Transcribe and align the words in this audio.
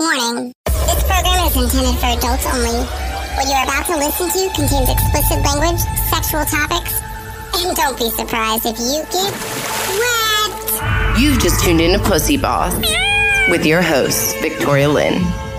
Warning. 0.00 0.54
This 0.64 1.04
program 1.04 1.46
is 1.46 1.56
intended 1.56 2.00
for 2.00 2.06
adults 2.06 2.46
only. 2.46 2.86
What 3.36 3.44
you 3.44 3.52
are 3.52 3.64
about 3.64 3.84
to 3.84 3.98
listen 3.98 4.30
to 4.30 4.54
contains 4.54 4.88
explicit 4.88 5.44
language, 5.44 5.78
sexual 6.08 6.46
topics, 6.46 7.02
and 7.58 7.76
don't 7.76 7.98
be 7.98 8.08
surprised 8.08 8.64
if 8.64 8.78
you 8.78 9.04
get 9.12 9.30
wet. 10.00 11.20
You've 11.20 11.38
just 11.38 11.62
tuned 11.62 11.82
in 11.82 12.00
to 12.00 12.08
Pussy 12.08 12.38
Boss 12.38 12.74
with 13.50 13.66
your 13.66 13.82
host, 13.82 14.38
Victoria 14.38 14.88
Lynn. 14.88 15.49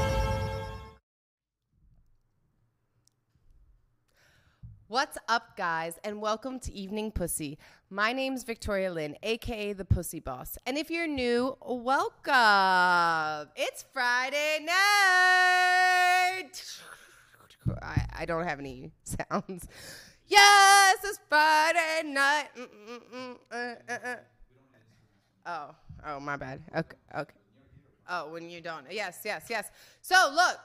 What's 4.91 5.17
up, 5.29 5.55
guys, 5.55 5.97
and 6.03 6.19
welcome 6.19 6.59
to 6.59 6.73
Evening 6.73 7.11
Pussy. 7.11 7.57
My 7.89 8.11
name's 8.11 8.43
Victoria 8.43 8.91
Lynn, 8.91 9.15
aka 9.23 9.71
the 9.71 9.85
Pussy 9.85 10.19
Boss. 10.19 10.57
And 10.65 10.77
if 10.77 10.91
you're 10.91 11.07
new, 11.07 11.55
welcome. 11.61 13.49
It's 13.55 13.85
Friday 13.93 14.65
night. 14.65 16.51
I, 17.81 18.05
I 18.19 18.25
don't 18.25 18.43
have 18.43 18.59
any 18.59 18.91
sounds. 19.05 19.65
Yes, 20.27 20.97
it's 21.05 21.21
Friday 21.29 22.01
night. 22.07 22.49
Mm-mm-mm, 22.57 23.37
uh, 23.49 23.75
uh, 23.87 23.97
uh. 24.03 24.15
Oh, 25.45 25.75
oh, 26.05 26.19
my 26.19 26.35
bad. 26.35 26.63
Okay, 26.75 26.97
okay. 27.17 27.33
Oh, 28.09 28.29
when 28.29 28.49
you 28.49 28.59
don't. 28.59 28.91
Yes, 28.91 29.21
yes, 29.23 29.45
yes. 29.49 29.71
So 30.01 30.33
look, 30.35 30.59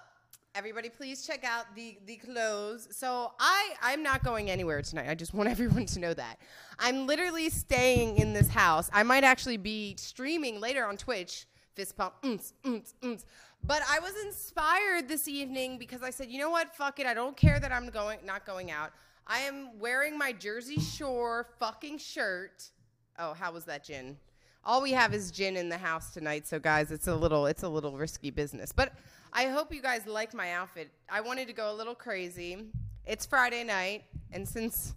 everybody, 0.57 0.89
please 0.89 1.27
check 1.27 1.45
out 1.45 1.67
the 1.75 1.99
the 2.07 2.17
clothes. 2.17 2.89
So 2.91 3.33
I 3.39 3.75
I'm 3.83 4.03
not 4.03 4.25
going 4.25 4.51
anywhere 4.51 4.81
tonight. 4.81 5.09
I 5.09 5.15
just 5.15 5.35
want 5.35 5.49
everyone 5.57 5.85
to 5.87 6.01
know 6.01 6.15
that 6.15 6.39
I'm 6.79 7.07
literally 7.07 7.51
staying 7.51 8.17
in 8.17 8.33
this 8.33 8.49
house. 8.49 8.89
I 8.93 9.03
might 9.03 9.23
actually 9.23 9.59
be 9.59 9.95
streaming 9.99 10.59
later 10.59 10.87
on 10.87 10.97
Twitch. 10.97 11.47
Fist 11.75 11.95
pump, 11.95 12.15
mm, 12.23 12.53
mm, 12.65 12.95
mm. 13.03 13.25
But 13.63 13.83
I 13.91 13.99
was 13.99 14.15
inspired 14.25 15.09
this 15.09 15.29
evening 15.29 15.77
because 15.79 16.03
I 16.03 16.09
said, 16.09 16.31
you 16.31 16.39
know 16.39 16.49
what? 16.49 16.75
Fuck 16.75 17.01
it. 17.01 17.07
I 17.07 17.13
don't 17.13 17.37
care 17.37 17.61
that 17.61 17.71
I'm 17.71 17.91
going 17.91 18.21
not 18.25 18.47
going 18.47 18.71
out. 18.71 18.93
I 19.27 19.41
am 19.41 19.79
wearing 19.79 20.17
my 20.17 20.33
Jersey 20.33 20.81
Shore 20.81 21.49
fucking 21.59 21.99
shirt. 21.99 22.71
Oh, 23.19 23.35
how 23.35 23.53
was 23.53 23.65
that 23.67 23.85
gin? 23.85 24.17
All 24.65 24.83
we 24.83 24.93
have 24.93 25.13
is 25.13 25.31
gin 25.31 25.57
in 25.57 25.69
the 25.69 25.79
house 25.79 26.13
tonight, 26.13 26.47
so 26.47 26.59
guys, 26.59 26.91
it's 26.91 27.09
a 27.09 27.15
little 27.15 27.47
it's 27.47 27.63
a 27.63 27.69
little 27.69 27.93
risky 27.93 28.31
business. 28.31 28.73
But 28.73 28.95
I 29.39 29.49
hope 29.49 29.71
you 29.71 29.83
guys 29.83 30.07
like 30.07 30.33
my 30.33 30.53
outfit. 30.53 30.91
I 31.11 31.21
wanted 31.21 31.47
to 31.49 31.53
go 31.53 31.71
a 31.71 31.75
little 31.75 31.95
crazy. 31.95 32.57
It's 33.05 33.27
Friday 33.27 33.65
night, 33.65 34.05
and 34.33 34.49
since 34.49 34.95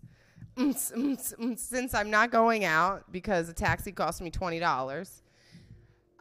mm, 0.58 0.74
mm, 0.94 1.36
mm, 1.36 1.60
since 1.60 1.94
I'm 1.94 2.10
not 2.10 2.32
going 2.32 2.64
out 2.64 3.12
because 3.12 3.50
a 3.50 3.54
taxi 3.54 3.92
cost 3.92 4.22
me 4.22 4.32
twenty 4.32 4.58
dollars, 4.58 5.24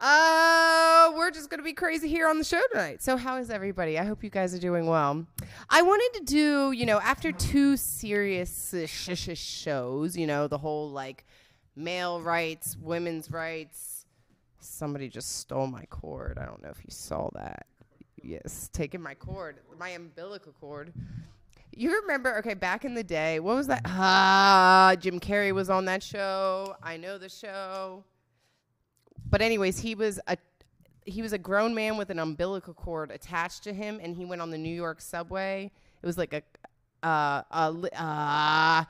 uh, 0.01 1.13
we're 1.15 1.31
just 1.31 1.49
gonna 1.49 1.63
be 1.63 1.71
crazy 1.71 2.09
here 2.09 2.27
on 2.27 2.37
the 2.37 2.43
show 2.43 2.59
tonight. 2.73 3.01
So 3.01 3.15
how 3.15 3.37
is 3.37 3.49
everybody? 3.49 3.97
I 3.97 4.03
hope 4.03 4.21
you 4.21 4.29
guys 4.29 4.53
are 4.53 4.59
doing 4.59 4.85
well. 4.85 5.25
I 5.69 5.81
wanted 5.81 6.19
to 6.19 6.25
do, 6.25 6.71
you 6.73 6.85
know, 6.85 6.99
after 6.99 7.31
two 7.31 7.77
serious 7.77 8.75
sh- 8.85 9.15
sh- 9.15 9.37
shows, 9.37 10.17
you 10.17 10.27
know, 10.27 10.49
the 10.49 10.57
whole 10.57 10.89
like 10.89 11.25
male 11.73 12.21
rights, 12.21 12.75
women's 12.81 13.31
rights. 13.31 14.05
Somebody 14.59 15.07
just 15.07 15.39
stole 15.39 15.67
my 15.67 15.85
cord. 15.85 16.37
I 16.37 16.43
don't 16.45 16.61
know 16.61 16.69
if 16.69 16.79
you 16.79 16.91
saw 16.91 17.29
that. 17.33 17.65
Yes, 18.23 18.69
taking 18.73 19.01
my 19.01 19.13
cord, 19.13 19.59
my 19.77 19.89
umbilical 19.89 20.53
cord. 20.59 20.93
You 21.75 22.01
remember, 22.01 22.37
okay, 22.39 22.55
back 22.55 22.83
in 22.83 22.93
the 22.93 23.03
day, 23.03 23.39
what 23.39 23.55
was 23.55 23.67
that? 23.67 23.81
Ah, 23.85 24.95
Jim 24.99 25.19
Carrey 25.19 25.53
was 25.53 25.69
on 25.69 25.85
that 25.85 26.03
show. 26.03 26.75
I 26.83 26.97
know 26.97 27.17
the 27.17 27.29
show. 27.29 28.03
But 29.29 29.41
anyways, 29.41 29.79
he 29.79 29.95
was 29.95 30.19
a 30.27 30.37
he 31.05 31.21
was 31.21 31.33
a 31.33 31.37
grown 31.37 31.73
man 31.73 31.97
with 31.97 32.09
an 32.09 32.19
umbilical 32.19 32.73
cord 32.73 33.11
attached 33.11 33.63
to 33.63 33.73
him, 33.73 33.99
and 34.01 34.15
he 34.15 34.25
went 34.25 34.41
on 34.41 34.49
the 34.49 34.57
New 34.57 34.73
York 34.73 35.01
subway. 35.01 35.71
It 36.01 36.05
was 36.05 36.17
like 36.17 36.33
a 36.33 37.07
uh, 37.07 37.43
a 37.51 38.01
uh, 38.01 38.83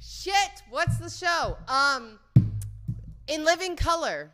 shit. 0.00 0.62
What's 0.70 0.98
the 0.98 1.10
show? 1.10 1.56
Um, 1.68 2.18
in 3.28 3.44
Living 3.44 3.76
Color. 3.76 4.30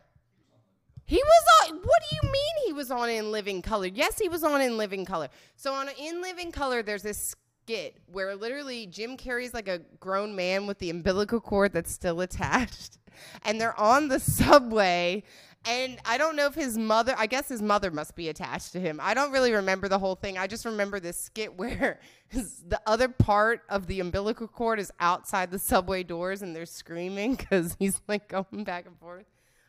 He 1.05 1.17
was 1.17 1.69
on. 1.69 1.77
What 1.77 2.01
do 2.09 2.15
you 2.15 2.31
mean 2.31 2.67
he 2.67 2.73
was 2.73 2.91
on 2.91 3.09
In 3.09 3.31
Living 3.31 3.61
Color? 3.61 3.87
Yes, 3.87 4.17
he 4.19 4.29
was 4.29 4.43
on 4.43 4.61
In 4.61 4.77
Living 4.77 5.05
Color. 5.05 5.29
So 5.55 5.73
on 5.73 5.89
In 5.99 6.21
Living 6.21 6.51
Color, 6.51 6.83
there's 6.83 7.03
this 7.03 7.35
skit 7.63 7.97
where 8.11 8.35
literally 8.35 8.87
Jim 8.87 9.17
Carrey's 9.17 9.53
like 9.53 9.67
a 9.67 9.79
grown 9.99 10.35
man 10.35 10.67
with 10.67 10.79
the 10.79 10.89
umbilical 10.89 11.39
cord 11.39 11.73
that's 11.73 11.91
still 11.91 12.21
attached, 12.21 12.97
and 13.43 13.59
they're 13.59 13.79
on 13.79 14.07
the 14.07 14.19
subway. 14.19 15.23
And 15.65 15.97
I 16.05 16.17
don't 16.17 16.35
know 16.35 16.45
if 16.45 16.55
his 16.55 16.77
mother, 16.77 17.15
I 17.17 17.25
guess 17.25 17.47
his 17.47 17.61
mother 17.61 17.89
must 17.89 18.17
be 18.17 18.27
attached 18.27 18.73
to 18.73 18.81
him. 18.81 18.99
I 19.01 19.13
don't 19.13 19.31
really 19.31 19.53
remember 19.53 19.87
the 19.87 19.97
whole 19.97 20.15
thing. 20.15 20.37
I 20.37 20.45
just 20.45 20.65
remember 20.65 20.99
this 20.99 21.17
skit 21.17 21.53
where 21.57 21.99
the 22.31 22.81
other 22.85 23.07
part 23.07 23.61
of 23.69 23.87
the 23.87 23.99
umbilical 24.01 24.47
cord 24.47 24.79
is 24.79 24.91
outside 24.99 25.51
the 25.51 25.59
subway 25.59 26.03
doors 26.03 26.41
and 26.41 26.55
they're 26.55 26.65
screaming 26.65 27.35
because 27.37 27.77
he's 27.79 28.01
like 28.07 28.27
going 28.27 28.63
back 28.65 28.85
and 28.85 28.97
forth. 28.99 29.25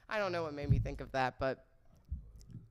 I 0.09 0.19
don't 0.19 0.33
know 0.33 0.43
what 0.43 0.55
made 0.55 0.71
me 0.71 0.79
think 0.79 1.01
of 1.01 1.13
that, 1.13 1.35
but 1.39 1.65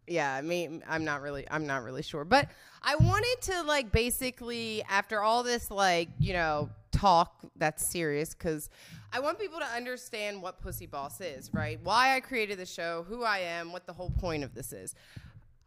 yeah, 0.07 0.33
I 0.33 0.41
mean, 0.41 0.83
I'm 0.87 1.05
not 1.05 1.21
really, 1.21 1.45
I'm 1.49 1.65
not 1.65 1.83
really 1.83 2.01
sure. 2.01 2.25
But 2.25 2.49
I 2.81 2.95
wanted 2.95 3.37
to 3.43 3.63
like 3.63 3.91
basically 3.91 4.83
after 4.89 5.21
all 5.21 5.43
this 5.43 5.71
like 5.71 6.09
you 6.19 6.33
know 6.33 6.69
talk 6.91 7.41
that's 7.55 7.87
serious 7.87 8.33
because 8.33 8.69
I 9.11 9.19
want 9.19 9.39
people 9.39 9.59
to 9.59 9.65
understand 9.65 10.41
what 10.41 10.61
Pussy 10.61 10.87
Boss 10.87 11.21
is, 11.21 11.53
right? 11.53 11.79
Why 11.83 12.15
I 12.15 12.19
created 12.19 12.57
the 12.57 12.65
show, 12.65 13.05
who 13.07 13.23
I 13.23 13.39
am, 13.39 13.71
what 13.71 13.85
the 13.85 13.93
whole 13.93 14.09
point 14.09 14.43
of 14.43 14.53
this 14.53 14.73
is. 14.73 14.95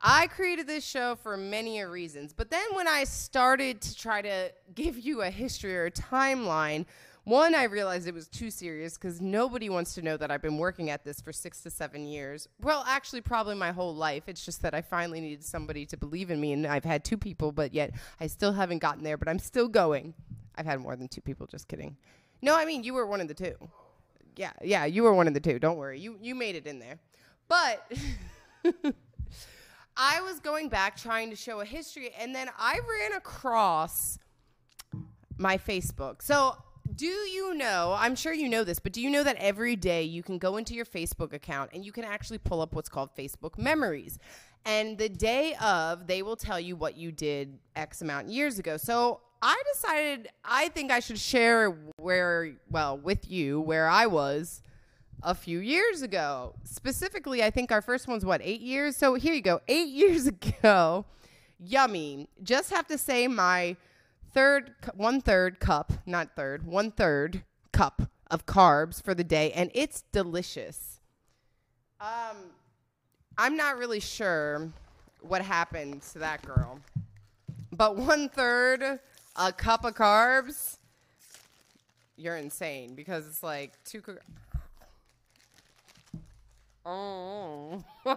I 0.00 0.26
created 0.26 0.66
this 0.66 0.84
show 0.84 1.16
for 1.16 1.36
many 1.36 1.82
reasons, 1.82 2.32
but 2.32 2.50
then 2.50 2.66
when 2.74 2.86
I 2.86 3.04
started 3.04 3.80
to 3.80 3.96
try 3.96 4.20
to 4.20 4.52
give 4.74 4.98
you 4.98 5.22
a 5.22 5.30
history 5.30 5.76
or 5.76 5.86
a 5.86 5.90
timeline 5.90 6.84
one, 7.26 7.56
I 7.56 7.64
realized 7.64 8.06
it 8.06 8.14
was 8.14 8.28
too 8.28 8.52
serious 8.52 8.96
because 8.96 9.20
nobody 9.20 9.68
wants 9.68 9.94
to 9.94 10.02
know 10.02 10.16
that 10.16 10.30
I've 10.30 10.42
been 10.42 10.58
working 10.58 10.90
at 10.90 11.04
this 11.04 11.20
for 11.20 11.32
six 11.32 11.60
to 11.62 11.70
seven 11.70 12.06
years. 12.06 12.46
Well, 12.62 12.84
actually, 12.86 13.20
probably 13.20 13.56
my 13.56 13.72
whole 13.72 13.96
life. 13.96 14.28
It's 14.28 14.44
just 14.44 14.62
that 14.62 14.74
I 14.74 14.80
finally 14.80 15.20
needed 15.20 15.44
somebody 15.44 15.86
to 15.86 15.96
believe 15.96 16.30
in 16.30 16.40
me, 16.40 16.52
and 16.52 16.64
I've 16.64 16.84
had 16.84 17.04
two 17.04 17.16
people, 17.16 17.50
but 17.50 17.74
yet 17.74 17.90
I 18.20 18.28
still 18.28 18.52
haven't 18.52 18.78
gotten 18.78 19.02
there, 19.02 19.16
but 19.16 19.26
I'm 19.26 19.40
still 19.40 19.66
going. 19.66 20.14
I've 20.54 20.66
had 20.66 20.78
more 20.78 20.94
than 20.94 21.08
two 21.08 21.20
people, 21.20 21.48
just 21.48 21.66
kidding. 21.66 21.96
No, 22.42 22.56
I 22.56 22.64
mean, 22.64 22.84
you 22.84 22.94
were 22.94 23.06
one 23.06 23.20
of 23.20 23.26
the 23.26 23.34
two. 23.34 23.56
Yeah, 24.36 24.52
yeah, 24.62 24.84
you 24.84 25.02
were 25.02 25.12
one 25.12 25.26
of 25.26 25.34
the 25.34 25.40
two. 25.40 25.58
Don't 25.58 25.78
worry. 25.78 25.98
You, 25.98 26.18
you 26.22 26.36
made 26.36 26.54
it 26.54 26.68
in 26.68 26.78
there. 26.78 27.00
But. 27.48 27.92
I 29.96 30.20
was 30.20 30.38
going 30.40 30.68
back 30.68 30.96
trying 30.96 31.30
to 31.30 31.36
show 31.36 31.60
a 31.60 31.64
history, 31.64 32.10
and 32.20 32.32
then 32.32 32.50
I 32.56 32.78
ran 32.88 33.14
across 33.14 34.20
my 35.38 35.58
Facebook. 35.58 36.22
So 36.22 36.56
do 36.94 37.06
you 37.06 37.54
know? 37.54 37.94
I'm 37.98 38.14
sure 38.14 38.32
you 38.32 38.48
know 38.48 38.64
this, 38.64 38.78
but 38.78 38.92
do 38.92 39.00
you 39.00 39.10
know 39.10 39.22
that 39.22 39.36
every 39.36 39.76
day 39.76 40.02
you 40.02 40.22
can 40.22 40.38
go 40.38 40.56
into 40.56 40.74
your 40.74 40.84
Facebook 40.84 41.32
account 41.32 41.70
and 41.72 41.84
you 41.84 41.92
can 41.92 42.04
actually 42.04 42.38
pull 42.38 42.60
up 42.60 42.74
what's 42.74 42.88
called 42.88 43.10
Facebook 43.16 43.58
memories? 43.58 44.18
And 44.64 44.98
the 44.98 45.08
day 45.08 45.54
of, 45.62 46.06
they 46.06 46.22
will 46.22 46.36
tell 46.36 46.58
you 46.58 46.76
what 46.76 46.96
you 46.96 47.12
did 47.12 47.58
X 47.76 48.02
amount 48.02 48.28
years 48.28 48.58
ago. 48.58 48.76
So 48.76 49.20
I 49.40 49.60
decided 49.74 50.28
I 50.44 50.68
think 50.68 50.90
I 50.90 51.00
should 51.00 51.18
share 51.18 51.76
where, 51.96 52.52
well, 52.70 52.98
with 52.98 53.30
you, 53.30 53.60
where 53.60 53.88
I 53.88 54.06
was 54.06 54.62
a 55.22 55.34
few 55.34 55.58
years 55.58 56.02
ago. 56.02 56.54
Specifically, 56.64 57.42
I 57.42 57.50
think 57.50 57.70
our 57.70 57.82
first 57.82 58.08
one's 58.08 58.24
what, 58.24 58.40
eight 58.42 58.60
years? 58.60 58.96
So 58.96 59.14
here 59.14 59.34
you 59.34 59.42
go. 59.42 59.60
Eight 59.68 59.88
years 59.90 60.26
ago, 60.26 61.04
yummy. 61.58 62.28
Just 62.42 62.70
have 62.70 62.86
to 62.88 62.98
say 62.98 63.28
my 63.28 63.76
third, 64.36 64.74
one 64.94 65.22
third 65.22 65.58
cup, 65.60 65.94
not 66.04 66.36
third, 66.36 66.66
one 66.66 66.90
third 66.90 67.42
cup 67.72 68.02
of 68.30 68.44
carbs 68.44 69.02
for 69.02 69.14
the 69.14 69.24
day, 69.24 69.50
and 69.52 69.70
it's 69.74 70.02
delicious. 70.12 71.00
Um, 72.02 72.36
I'm 73.38 73.56
not 73.56 73.78
really 73.78 73.98
sure 73.98 74.70
what 75.22 75.40
happened 75.40 76.02
to 76.12 76.18
that 76.18 76.42
girl, 76.42 76.80
but 77.72 77.96
one 77.96 78.28
third 78.28 79.00
a 79.36 79.52
cup 79.52 79.86
of 79.86 79.94
carbs, 79.94 80.76
you're 82.16 82.36
insane 82.36 82.94
because 82.94 83.26
it's 83.26 83.42
like 83.42 83.72
two. 83.84 84.02
Co- 84.02 84.18
oh. 86.84 87.82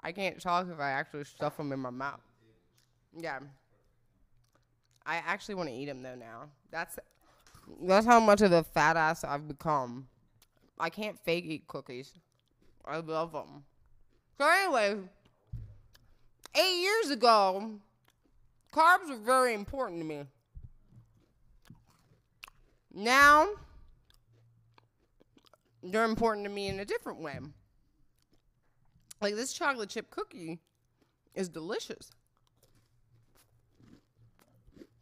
I 0.00 0.12
can't 0.12 0.40
talk 0.40 0.66
if 0.72 0.80
I 0.80 0.92
actually 0.92 1.24
stuff 1.24 1.58
them 1.58 1.72
in 1.72 1.80
my 1.80 1.90
mouth. 1.90 2.20
Yeah. 3.18 3.40
I 5.06 5.16
actually 5.24 5.54
want 5.54 5.68
to 5.68 5.74
eat 5.74 5.86
them 5.86 6.02
though 6.02 6.16
now. 6.16 6.50
That's 6.70 6.98
that's 7.82 8.06
how 8.06 8.20
much 8.20 8.42
of 8.42 8.52
a 8.52 8.64
fat 8.64 8.96
ass 8.96 9.24
I've 9.24 9.46
become. 9.48 10.08
I 10.78 10.90
can't 10.90 11.18
fake 11.24 11.44
eat 11.46 11.66
cookies. 11.66 12.12
I 12.84 12.98
love 12.98 13.32
them. 13.32 13.64
So 14.38 14.46
anyway, 14.48 14.96
eight 16.54 16.80
years 16.82 17.10
ago, 17.10 17.70
carbs 18.72 19.08
were 19.08 19.16
very 19.16 19.54
important 19.54 20.00
to 20.00 20.04
me. 20.04 20.24
Now, 22.92 23.48
they're 25.82 26.04
important 26.04 26.46
to 26.46 26.50
me 26.50 26.68
in 26.68 26.80
a 26.80 26.84
different 26.84 27.20
way. 27.20 27.38
Like 29.20 29.34
this 29.34 29.52
chocolate 29.52 29.88
chip 29.88 30.10
cookie 30.10 30.58
is 31.34 31.48
delicious. 31.48 32.10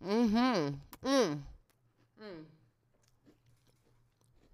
Mm. 0.05 0.75
Mm. 1.05 1.39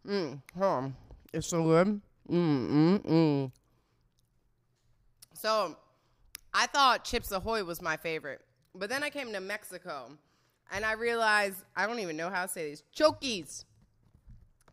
Mm. 0.06 0.43
Huh. 0.58 0.88
It's 1.32 1.49
so 1.49 1.62
good. 1.62 2.00
Mm, 2.31 2.70
mm, 2.70 3.06
mm. 3.06 3.52
So, 5.35 5.76
I 6.52 6.67
thought 6.67 7.05
Chips 7.05 7.32
Ahoy 7.32 7.64
was 7.64 7.81
my 7.81 7.97
favorite. 7.97 8.41
But 8.75 8.88
then 8.88 9.02
I 9.02 9.11
came 9.11 9.32
to 9.32 9.41
Mexico 9.41 10.11
and 10.73 10.85
I 10.85 10.93
realized 10.93 11.64
I 11.76 11.87
don't 11.87 11.99
even 11.99 12.17
know 12.17 12.31
how 12.31 12.43
to 12.43 12.49
say 12.49 12.69
these. 12.69 12.82
Chokis. 12.94 13.64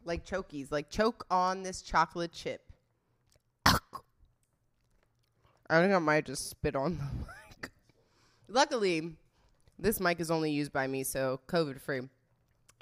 Like 0.05 0.25
Chokis. 0.25 0.71
Like 0.71 0.89
choke 0.89 1.25
on 1.29 1.63
this 1.63 1.81
chocolate 1.81 2.31
chip. 2.31 2.61
I 5.69 5.81
think 5.81 5.93
I 5.93 5.99
might 5.99 6.25
just 6.25 6.49
spit 6.49 6.75
on 6.75 6.97
the 6.97 7.03
mic. 7.61 7.71
Luckily, 8.47 9.13
this 9.79 9.99
mic 9.99 10.19
is 10.19 10.31
only 10.31 10.51
used 10.51 10.73
by 10.73 10.87
me, 10.87 11.03
so 11.03 11.39
COVID 11.47 11.79
free. 11.79 12.01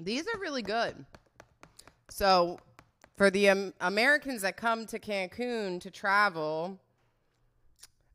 These 0.01 0.25
are 0.33 0.39
really 0.39 0.61
good. 0.61 1.05
So, 2.09 2.59
for 3.17 3.29
the 3.29 3.49
um, 3.49 3.73
Americans 3.81 4.41
that 4.41 4.57
come 4.57 4.85
to 4.87 4.99
Cancun 4.99 5.79
to 5.81 5.89
travel, 5.89 6.79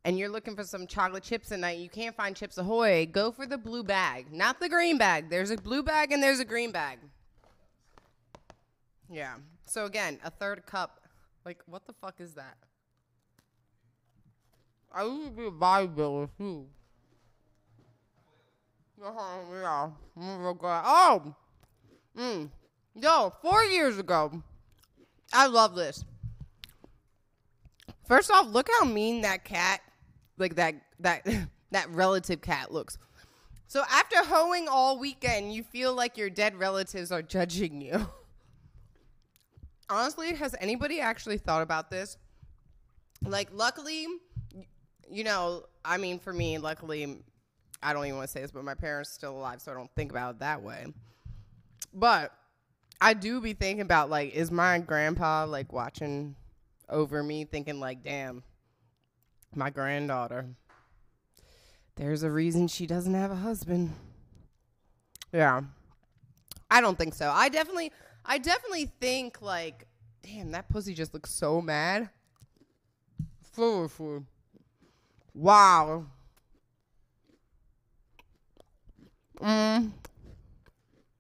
and 0.05 0.19
you're 0.19 0.29
looking 0.29 0.57
for 0.57 0.65
some 0.65 0.87
chocolate 0.87 1.23
chips 1.23 1.53
at 1.53 1.61
night, 1.61 1.79
you 1.79 1.89
can't 1.89 2.17
find 2.17 2.35
Chips 2.35 2.57
Ahoy, 2.59 3.07
go 3.11 3.31
for 3.31 3.47
the 3.47 3.59
blue 3.59 3.83
bag, 3.83 4.33
not 4.33 4.61
the 4.61 4.69
green 4.69 4.97
bag. 4.97 5.29
There's 5.29 5.51
a 5.51 5.57
blue 5.57 5.83
bag 5.83 6.13
and 6.13 6.23
there's 6.23 6.41
a 6.41 6.45
green 6.45 6.73
bag. 6.73 6.99
Yeah. 9.11 9.35
So 9.67 9.85
again, 9.85 10.19
a 10.25 10.31
third 10.31 10.65
cup. 10.67 11.01
Like, 11.45 11.59
what 11.67 11.87
the 11.87 11.93
fuck 11.93 12.21
is 12.21 12.35
that? 12.35 12.57
I 14.93 15.03
to 15.03 15.31
be 15.37 15.47
a 15.47 15.51
bodybuilder 15.51 16.31
too. 16.37 16.67
Uh-huh, 19.03 19.39
yeah. 19.53 19.91
I'm 20.17 20.43
real 20.43 20.55
good. 20.55 20.67
Oh! 20.67 21.35
Mm. 22.19 22.51
Yo, 22.95 23.33
four 23.41 23.65
years 23.65 23.99
ago, 23.99 24.43
I 25.33 25.47
love 25.47 25.75
this. 25.75 26.05
First 28.07 28.31
off, 28.31 28.47
look 28.49 28.69
how 28.79 28.85
mean 28.85 29.23
that 29.23 29.45
cat, 29.45 29.81
like 30.37 30.57
that 30.57 30.75
that 30.99 31.27
that 31.71 31.89
relative 31.91 32.43
cat 32.43 32.73
looks. 32.73 32.99
So 33.69 33.85
after 33.89 34.17
hoeing 34.25 34.67
all 34.69 34.99
weekend, 34.99 35.55
you 35.55 35.63
feel 35.63 35.95
like 35.95 36.19
your 36.19 36.29
dead 36.29 36.57
relatives 36.57 37.13
are 37.13 37.23
judging 37.23 37.81
you. 37.81 38.07
Honestly, 39.89 40.35
has 40.35 40.55
anybody 40.61 41.01
actually 41.01 41.39
thought 41.39 41.63
about 41.63 41.89
this? 41.89 42.17
Like, 43.25 43.49
luckily, 43.53 44.07
you 45.09 45.25
know, 45.25 45.65
I 45.85 45.99
mean, 45.99 46.19
for 46.19 46.33
me, 46.33 46.59
luckily, 46.59 47.23
I 47.83 47.93
don't 47.93 48.05
even 48.05 48.17
want 48.17 48.29
to 48.29 48.33
say 48.33 48.43
this, 48.43 48.51
but 48.51 48.65
my 48.65 48.75
parents 48.75 49.11
are 49.11 49.15
still 49.15 49.37
alive, 49.37 49.61
so 49.61 49.73
I 49.73 49.75
don't 49.75 49.91
think 49.95 50.11
about 50.11 50.37
it 50.37 50.39
that 50.41 50.63
way. 50.63 50.87
But 51.95 52.33
I 53.01 53.15
do 53.15 53.41
be 53.41 53.55
thinking 53.55 53.81
about 53.81 54.11
like, 54.11 54.35
is 54.35 54.51
my 54.51 54.79
grandpa 54.79 55.45
like 55.45 55.73
watching 55.73 56.37
over 56.89 57.23
me, 57.23 57.45
thinking 57.45 57.81
like, 57.81 58.03
damn, 58.03 58.43
my 59.55 59.71
granddaughter. 59.71 60.47
There's 61.97 62.23
a 62.23 62.31
reason 62.31 62.69
she 62.69 62.87
doesn't 62.87 63.15
have 63.15 63.31
a 63.31 63.37
husband. 63.37 63.93
Yeah. 65.33 65.63
I 66.71 66.81
don't 66.81 66.97
think 66.97 67.15
so. 67.15 67.31
I 67.31 67.49
definitely 67.49 67.93
I 68.25 68.39
definitely 68.39 68.87
think 69.01 69.43
like, 69.43 69.87
damn, 70.23 70.53
that 70.53 70.69
pussy 70.69 70.95
just 70.95 71.15
looks 71.15 71.31
so 71.31 71.61
mad. 71.61 72.11
Seriously. 73.55 74.21
Wow. 75.35 76.07
Mm. 79.43 79.93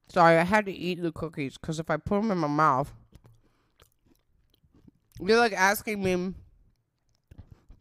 Sorry, 0.08 0.38
I 0.38 0.44
had 0.44 0.66
to 0.66 0.72
eat 0.72 1.00
the 1.00 1.12
cookies 1.12 1.56
because 1.56 1.78
if 1.78 1.90
I 1.90 1.96
put 1.96 2.20
them 2.20 2.30
in 2.30 2.38
my 2.38 2.48
mouth, 2.48 2.92
you're 5.20 5.38
like 5.38 5.52
asking 5.52 6.02
me. 6.02 6.34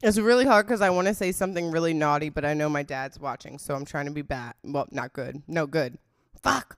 It's 0.01 0.17
really 0.17 0.45
hard 0.45 0.65
because 0.65 0.81
I 0.81 0.91
want 0.91 1.07
to 1.07 1.13
say 1.13 1.33
something 1.33 1.71
really 1.71 1.93
naughty, 1.93 2.29
but 2.29 2.45
I 2.45 2.53
know 2.53 2.69
my 2.69 2.83
dad's 2.83 3.19
watching, 3.19 3.57
so 3.57 3.75
I'm 3.75 3.83
trying 3.83 4.05
to 4.05 4.11
be 4.11 4.21
bad. 4.21 4.53
Well, 4.63 4.87
not 4.91 5.11
good. 5.11 5.41
No 5.45 5.67
good. 5.67 5.97
Fuck. 6.41 6.77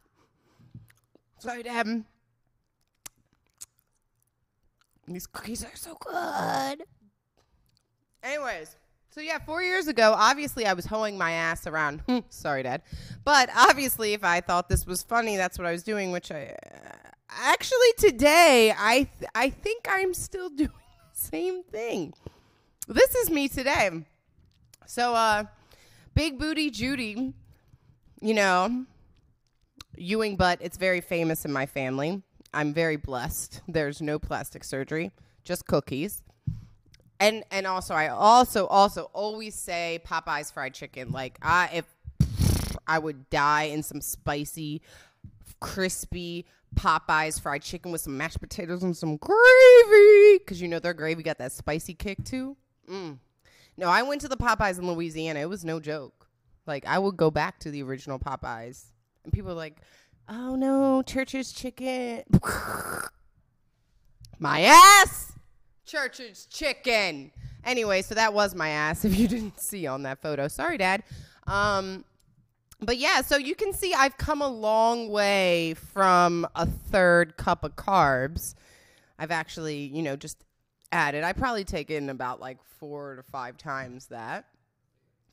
Sorry, 1.37 1.61
Dad. 1.61 2.03
These 5.07 5.27
cookies 5.27 5.63
are 5.63 5.75
so 5.75 5.97
good. 5.99 6.83
Anyways, 8.23 8.75
so 9.11 9.19
yeah, 9.19 9.39
four 9.39 9.61
years 9.61 9.87
ago, 9.87 10.13
obviously 10.15 10.65
I 10.65 10.73
was 10.73 10.85
hoeing 10.85 11.17
my 11.17 11.31
ass 11.31 11.67
around. 11.67 12.01
Sorry, 12.29 12.63
Dad, 12.63 12.81
but 13.25 13.49
obviously, 13.55 14.13
if 14.13 14.23
I 14.23 14.39
thought 14.39 14.69
this 14.69 14.85
was 14.87 15.03
funny, 15.03 15.35
that's 15.35 15.57
what 15.59 15.67
I 15.67 15.73
was 15.73 15.83
doing. 15.83 16.11
Which 16.11 16.31
I 16.31 16.55
uh, 16.65 16.95
actually 17.29 17.91
today, 17.97 18.73
I 18.77 19.09
th- 19.19 19.31
I 19.35 19.49
think 19.49 19.85
I'm 19.89 20.13
still 20.13 20.49
doing 20.55 20.69
the 20.69 21.19
same 21.19 21.61
thing. 21.63 22.13
This 22.87 23.13
is 23.15 23.29
me 23.29 23.49
today. 23.49 23.89
So, 24.85 25.13
uh, 25.13 25.43
big 26.15 26.39
booty 26.39 26.69
Judy, 26.69 27.33
you 28.21 28.33
know, 28.33 28.85
Ewing 29.97 30.37
butt. 30.37 30.59
It's 30.61 30.77
very 30.77 31.01
famous 31.01 31.43
in 31.43 31.51
my 31.51 31.65
family. 31.65 32.21
I'm 32.53 32.73
very 32.73 32.95
blessed. 32.95 33.61
There's 33.67 34.01
no 34.01 34.19
plastic 34.19 34.63
surgery, 34.63 35.11
just 35.43 35.65
cookies 35.65 36.23
and 37.21 37.43
and 37.51 37.67
also 37.67 37.93
I 37.93 38.09
also 38.09 38.65
also 38.65 39.03
always 39.13 39.55
say 39.55 40.01
Popeyes 40.05 40.51
fried 40.51 40.73
chicken. 40.73 41.11
Like 41.11 41.37
I 41.41 41.69
if 41.71 41.85
I 42.87 42.99
would 42.99 43.29
die 43.29 43.63
in 43.63 43.83
some 43.83 44.01
spicy, 44.01 44.81
crispy 45.61 46.45
Popeyes 46.75 47.39
fried 47.39 47.61
chicken 47.61 47.91
with 47.91 48.01
some 48.01 48.17
mashed 48.17 48.41
potatoes 48.41 48.81
and 48.83 48.97
some 48.97 49.17
gravy, 49.17 50.39
because 50.39 50.61
you 50.61 50.67
know 50.67 50.79
their 50.79 50.95
gravy 50.95 51.21
got 51.21 51.37
that 51.37 51.51
spicy 51.51 51.93
kick 51.93 52.23
too. 52.25 52.57
Mm. 52.89 53.19
No, 53.77 53.87
I 53.87 54.01
went 54.01 54.21
to 54.21 54.27
the 54.27 54.37
Popeyes 54.37 54.79
in 54.79 54.87
Louisiana. 54.87 55.41
It 55.41 55.49
was 55.49 55.63
no 55.63 55.79
joke. 55.79 56.27
Like 56.65 56.85
I 56.87 56.97
would 56.97 57.17
go 57.17 57.29
back 57.29 57.59
to 57.59 57.71
the 57.71 57.83
original 57.83 58.17
Popeyes, 58.17 58.85
and 59.23 59.31
people 59.31 59.53
like, 59.53 59.77
"Oh 60.27 60.55
no, 60.55 61.03
Church's 61.03 61.51
chicken." 61.51 62.23
My 64.39 64.61
ass. 64.61 65.30
Church's 65.91 66.45
chicken. 66.45 67.31
Anyway, 67.65 68.01
so 68.01 68.15
that 68.15 68.33
was 68.33 68.55
my 68.55 68.69
ass 68.69 69.03
if 69.05 69.17
you 69.17 69.27
didn't 69.27 69.59
see 69.59 69.87
on 69.87 70.03
that 70.03 70.21
photo. 70.21 70.47
Sorry, 70.47 70.77
Dad. 70.77 71.03
Um, 71.47 72.05
but 72.79 72.97
yeah, 72.97 73.21
so 73.21 73.35
you 73.35 73.55
can 73.55 73.73
see 73.73 73.93
I've 73.93 74.17
come 74.17 74.41
a 74.41 74.47
long 74.47 75.09
way 75.09 75.73
from 75.73 76.47
a 76.55 76.65
third 76.65 77.35
cup 77.35 77.65
of 77.65 77.75
carbs. 77.75 78.55
I've 79.19 79.31
actually, 79.31 79.79
you 79.79 80.01
know, 80.01 80.15
just 80.15 80.37
added. 80.93 81.25
I 81.25 81.33
probably 81.33 81.65
take 81.65 81.91
in 81.91 82.09
about 82.09 82.39
like 82.39 82.63
four 82.79 83.17
to 83.17 83.23
five 83.23 83.57
times 83.57 84.07
that. 84.07 84.45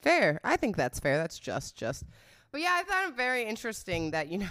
Fair. 0.03 0.41
I 0.43 0.57
think 0.57 0.77
that's 0.77 0.99
fair. 0.99 1.19
That's 1.19 1.39
just, 1.39 1.77
just. 1.77 2.03
But 2.51 2.63
yeah, 2.63 2.73
I 2.73 2.83
found 2.83 3.13
it 3.13 3.17
very 3.17 3.45
interesting 3.45 4.11
that, 4.11 4.29
you 4.29 4.39
know, 4.39 4.49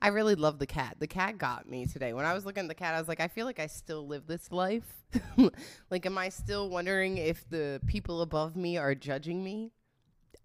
I 0.00 0.08
really 0.08 0.34
love 0.34 0.58
the 0.58 0.66
cat. 0.66 0.96
The 0.98 1.06
cat 1.06 1.38
got 1.38 1.68
me 1.68 1.86
today. 1.86 2.12
When 2.12 2.24
I 2.24 2.34
was 2.34 2.44
looking 2.44 2.64
at 2.64 2.68
the 2.68 2.74
cat, 2.74 2.94
I 2.94 2.98
was 2.98 3.08
like, 3.08 3.20
I 3.20 3.28
feel 3.28 3.46
like 3.46 3.58
I 3.58 3.66
still 3.66 4.06
live 4.06 4.26
this 4.26 4.50
life. 4.52 5.04
like, 5.90 6.06
am 6.06 6.18
I 6.18 6.28
still 6.28 6.68
wondering 6.68 7.18
if 7.18 7.48
the 7.48 7.80
people 7.86 8.22
above 8.22 8.56
me 8.56 8.76
are 8.76 8.94
judging 8.94 9.42
me? 9.42 9.72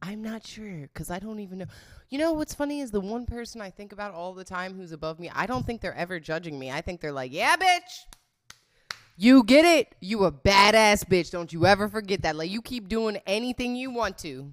I'm 0.01 0.21
not 0.21 0.45
sure 0.45 0.89
because 0.93 1.11
I 1.11 1.19
don't 1.19 1.39
even 1.39 1.59
know. 1.59 1.65
You 2.09 2.17
know 2.17 2.33
what's 2.33 2.53
funny 2.53 2.81
is 2.81 2.91
the 2.91 2.99
one 2.99 3.25
person 3.25 3.61
I 3.61 3.69
think 3.69 3.91
about 3.91 4.13
all 4.13 4.33
the 4.33 4.43
time 4.43 4.73
who's 4.73 4.91
above 4.91 5.19
me. 5.19 5.29
I 5.33 5.45
don't 5.45 5.65
think 5.65 5.81
they're 5.81 5.95
ever 5.95 6.19
judging 6.19 6.57
me. 6.57 6.71
I 6.71 6.81
think 6.81 7.01
they're 7.01 7.11
like, 7.11 7.31
"Yeah, 7.31 7.55
bitch, 7.55 8.05
you 9.15 9.43
get 9.43 9.63
it. 9.63 9.95
You 9.99 10.25
a 10.25 10.31
badass 10.31 11.05
bitch. 11.05 11.29
Don't 11.29 11.53
you 11.53 11.65
ever 11.67 11.87
forget 11.87 12.23
that. 12.23 12.35
Like 12.35 12.49
you 12.49 12.61
keep 12.61 12.89
doing 12.89 13.17
anything 13.27 13.75
you 13.75 13.91
want 13.91 14.17
to." 14.19 14.51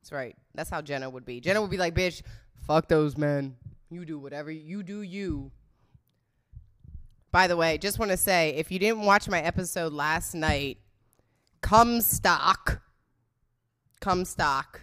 That's 0.00 0.12
right. 0.12 0.36
That's 0.54 0.70
how 0.70 0.80
Jenna 0.80 1.10
would 1.10 1.24
be. 1.26 1.40
Jenna 1.40 1.60
would 1.60 1.70
be 1.70 1.76
like, 1.76 1.94
"Bitch, 1.94 2.22
fuck 2.66 2.86
those 2.86 3.16
men. 3.16 3.56
You 3.90 4.04
do 4.04 4.18
whatever 4.18 4.50
you 4.50 4.82
do. 4.82 5.02
You." 5.02 5.50
By 7.30 7.46
the 7.46 7.56
way, 7.56 7.76
just 7.78 7.98
want 7.98 8.10
to 8.10 8.16
say 8.16 8.50
if 8.50 8.70
you 8.70 8.78
didn't 8.78 9.02
watch 9.02 9.28
my 9.28 9.40
episode 9.40 9.92
last 9.92 10.34
night, 10.34 10.78
Comstock, 11.60 12.80
Comstock. 14.00 14.82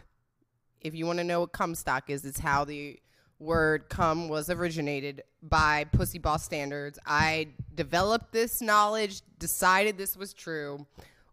If 0.82 0.94
you 0.94 1.06
want 1.08 1.18
to 1.18 1.24
know 1.24 1.40
what 1.42 1.52
Comstock 1.52 2.10
is, 2.10 2.24
it's 2.26 2.40
how 2.40 2.64
the 2.66 3.00
word 3.40 3.90
cum 3.90 4.30
was 4.30 4.50
originated 4.50 5.24
by 5.42 5.86
Pussy 5.86 6.20
Boss 6.20 6.44
Standards. 6.44 7.00
I 7.06 7.50
developed 7.74 8.32
this 8.32 8.62
knowledge, 8.62 9.22
decided 9.40 9.98
this 9.98 10.16
was 10.16 10.34
true. 10.34 10.86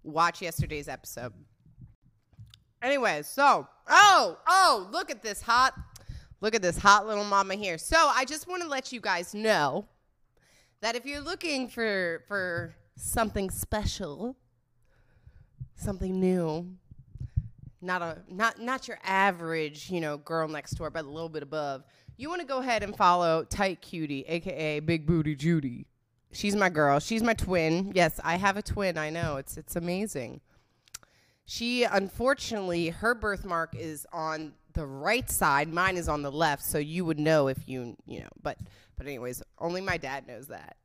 Watch 0.03 0.43
yesterday's 0.43 0.89
episode. 0.89 1.33
Anyways, 2.81 3.29
so, 3.29 3.69
oh, 3.89 4.39
oh, 4.49 4.89
look 4.91 5.11
at 5.11 5.23
this 5.23 5.41
hot, 5.43 5.75
look 6.43 6.55
at 6.55 6.61
this 6.61 6.77
hot 6.77 7.07
little 7.07 7.25
mama 7.25 7.55
here. 7.55 7.79
So 7.79 7.97
I 7.97 8.27
just 8.27 8.47
want 8.47 8.63
to 8.63 8.69
let 8.69 8.93
you 8.93 9.01
guys 9.01 9.33
know 9.33 9.87
that 10.83 10.95
if 10.97 11.07
you're 11.07 11.23
looking 11.23 11.69
for 11.69 12.23
for 12.29 12.75
something 12.97 13.49
special, 13.49 14.37
something 15.77 16.21
new, 16.21 16.77
not 17.81 18.03
a 18.03 18.19
not 18.29 18.61
not 18.61 18.89
your 18.89 18.99
average, 19.03 19.91
you 19.91 20.01
know, 20.01 20.19
girl 20.19 20.49
next 20.49 20.73
door, 20.73 20.91
but 20.91 21.07
a 21.07 21.09
little 21.09 21.31
bit 21.31 21.43
above, 21.43 21.85
you 22.19 22.29
want 22.29 22.43
to 22.43 22.47
go 22.47 22.59
ahead 22.59 22.83
and 22.83 22.95
follow 22.95 23.45
Tight 23.45 23.81
Cutie, 23.81 24.25
aka 24.29 24.81
Big 24.81 25.07
Booty 25.07 25.35
Judy. 25.35 25.87
She's 26.33 26.57
my 26.57 26.71
girl. 26.71 26.99
She's 26.99 27.23
my 27.23 27.35
twin. 27.35 27.93
Yes, 27.95 28.19
I 28.25 28.37
have 28.37 28.57
a 28.57 28.63
twin. 28.63 28.99
I 28.99 29.11
know. 29.11 29.37
It's 29.37 29.57
it's 29.57 29.77
amazing. 29.77 30.41
She 31.45 31.85
unfortunately 31.85 32.91
her 32.91 33.15
birthmark 33.15 33.75
is 33.75 34.07
on 34.13 34.55
the 34.75 34.87
right 34.87 35.29
side. 35.31 35.73
Mine 35.73 35.97
is 35.97 36.09
on 36.09 36.23
the 36.23 36.33
left, 36.33 36.63
so 36.63 36.79
you 36.79 37.05
would 37.05 37.19
know 37.19 37.49
if 37.49 37.69
you 37.69 37.97
you 38.07 38.21
know. 38.21 38.29
But 38.43 38.59
but 38.97 39.07
anyways, 39.07 39.43
only 39.59 39.81
my 39.81 39.97
dad 39.97 40.27
knows 40.27 40.49
that. 40.49 40.77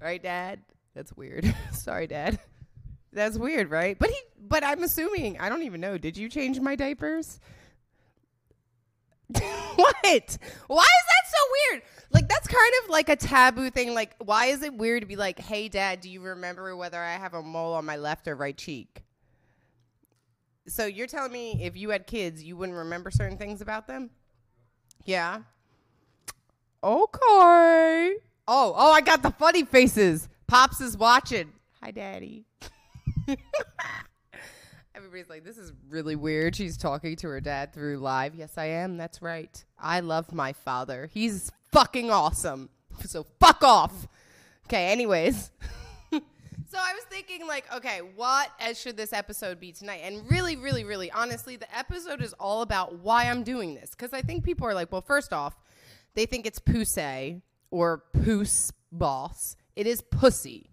Right, 0.00 0.22
dad? 0.22 0.60
That's 0.94 1.12
weird. 1.14 1.52
Sorry, 1.72 2.06
dad. 2.06 2.38
That's 3.12 3.38
weird, 3.38 3.70
right? 3.70 3.98
But 3.98 4.10
he 4.10 4.16
but 4.38 4.64
I'm 4.64 4.82
assuming 4.82 5.38
I 5.40 5.48
don't 5.48 5.62
even 5.62 5.80
know. 5.80 5.98
Did 5.98 6.16
you 6.16 6.28
change 6.28 6.60
my 6.60 6.76
diapers? 6.76 7.40
what? 9.30 9.42
Why 10.04 10.20
is 10.20 11.06
that 11.08 11.24
so 11.26 11.38
weird? 11.70 11.82
Like 12.12 12.28
that's 12.28 12.46
kind 12.46 12.72
of 12.82 12.90
like 12.90 13.08
a 13.08 13.16
taboo 13.16 13.70
thing. 13.70 13.94
Like, 13.94 14.14
why 14.18 14.46
is 14.46 14.62
it 14.62 14.74
weird 14.74 15.02
to 15.02 15.06
be 15.06 15.16
like, 15.16 15.38
"Hey, 15.38 15.68
Dad, 15.68 16.00
do 16.00 16.10
you 16.10 16.20
remember 16.20 16.76
whether 16.76 17.00
I 17.00 17.14
have 17.14 17.34
a 17.34 17.42
mole 17.42 17.74
on 17.74 17.84
my 17.84 17.96
left 17.96 18.28
or 18.28 18.36
right 18.36 18.56
cheek?" 18.56 19.02
So 20.66 20.86
you're 20.86 21.06
telling 21.06 21.32
me 21.32 21.62
if 21.62 21.76
you 21.76 21.90
had 21.90 22.06
kids, 22.06 22.42
you 22.42 22.56
wouldn't 22.56 22.78
remember 22.78 23.10
certain 23.10 23.36
things 23.36 23.60
about 23.60 23.86
them? 23.86 24.10
Yeah. 25.04 25.40
Okay. 26.82 28.14
Oh, 28.46 28.74
oh, 28.76 28.92
I 28.92 29.00
got 29.00 29.22
the 29.22 29.30
funny 29.30 29.64
faces. 29.64 30.28
Pops 30.46 30.80
is 30.80 30.96
watching. 30.96 31.52
Hi, 31.82 31.90
Daddy. 31.90 32.44
Everybody's 34.94 35.28
like, 35.28 35.44
this 35.44 35.58
is 35.58 35.72
really 35.88 36.16
weird. 36.16 36.56
She's 36.56 36.76
talking 36.76 37.16
to 37.16 37.28
her 37.28 37.40
dad 37.40 37.72
through 37.72 37.98
live. 37.98 38.34
Yes, 38.34 38.56
I 38.56 38.66
am. 38.66 38.96
That's 38.96 39.20
right. 39.20 39.64
I 39.78 40.00
love 40.00 40.32
my 40.32 40.52
father. 40.52 41.10
He's 41.12 41.50
fucking 41.72 42.10
awesome. 42.10 42.70
So 43.04 43.26
fuck 43.40 43.62
off. 43.62 44.06
Okay, 44.66 44.92
anyways. 44.92 45.50
so 46.74 46.80
I 46.80 46.92
was 46.92 47.04
thinking, 47.04 47.46
like, 47.46 47.72
okay, 47.72 48.00
what 48.16 48.50
should 48.74 48.96
this 48.96 49.12
episode 49.12 49.60
be 49.60 49.70
tonight? 49.70 50.00
And 50.02 50.28
really, 50.28 50.56
really, 50.56 50.82
really, 50.82 51.08
honestly, 51.12 51.54
the 51.54 51.72
episode 51.76 52.20
is 52.20 52.32
all 52.40 52.62
about 52.62 52.98
why 52.98 53.30
I'm 53.30 53.44
doing 53.44 53.76
this. 53.76 53.90
Because 53.90 54.12
I 54.12 54.22
think 54.22 54.42
people 54.42 54.66
are 54.66 54.74
like, 54.74 54.90
well, 54.90 55.00
first 55.00 55.32
off, 55.32 55.54
they 56.14 56.26
think 56.26 56.46
it's 56.46 56.58
pussy 56.58 57.42
or 57.70 58.02
poos 58.16 58.72
boss. 58.90 59.56
It 59.76 59.86
is 59.86 60.02
pussy. 60.02 60.68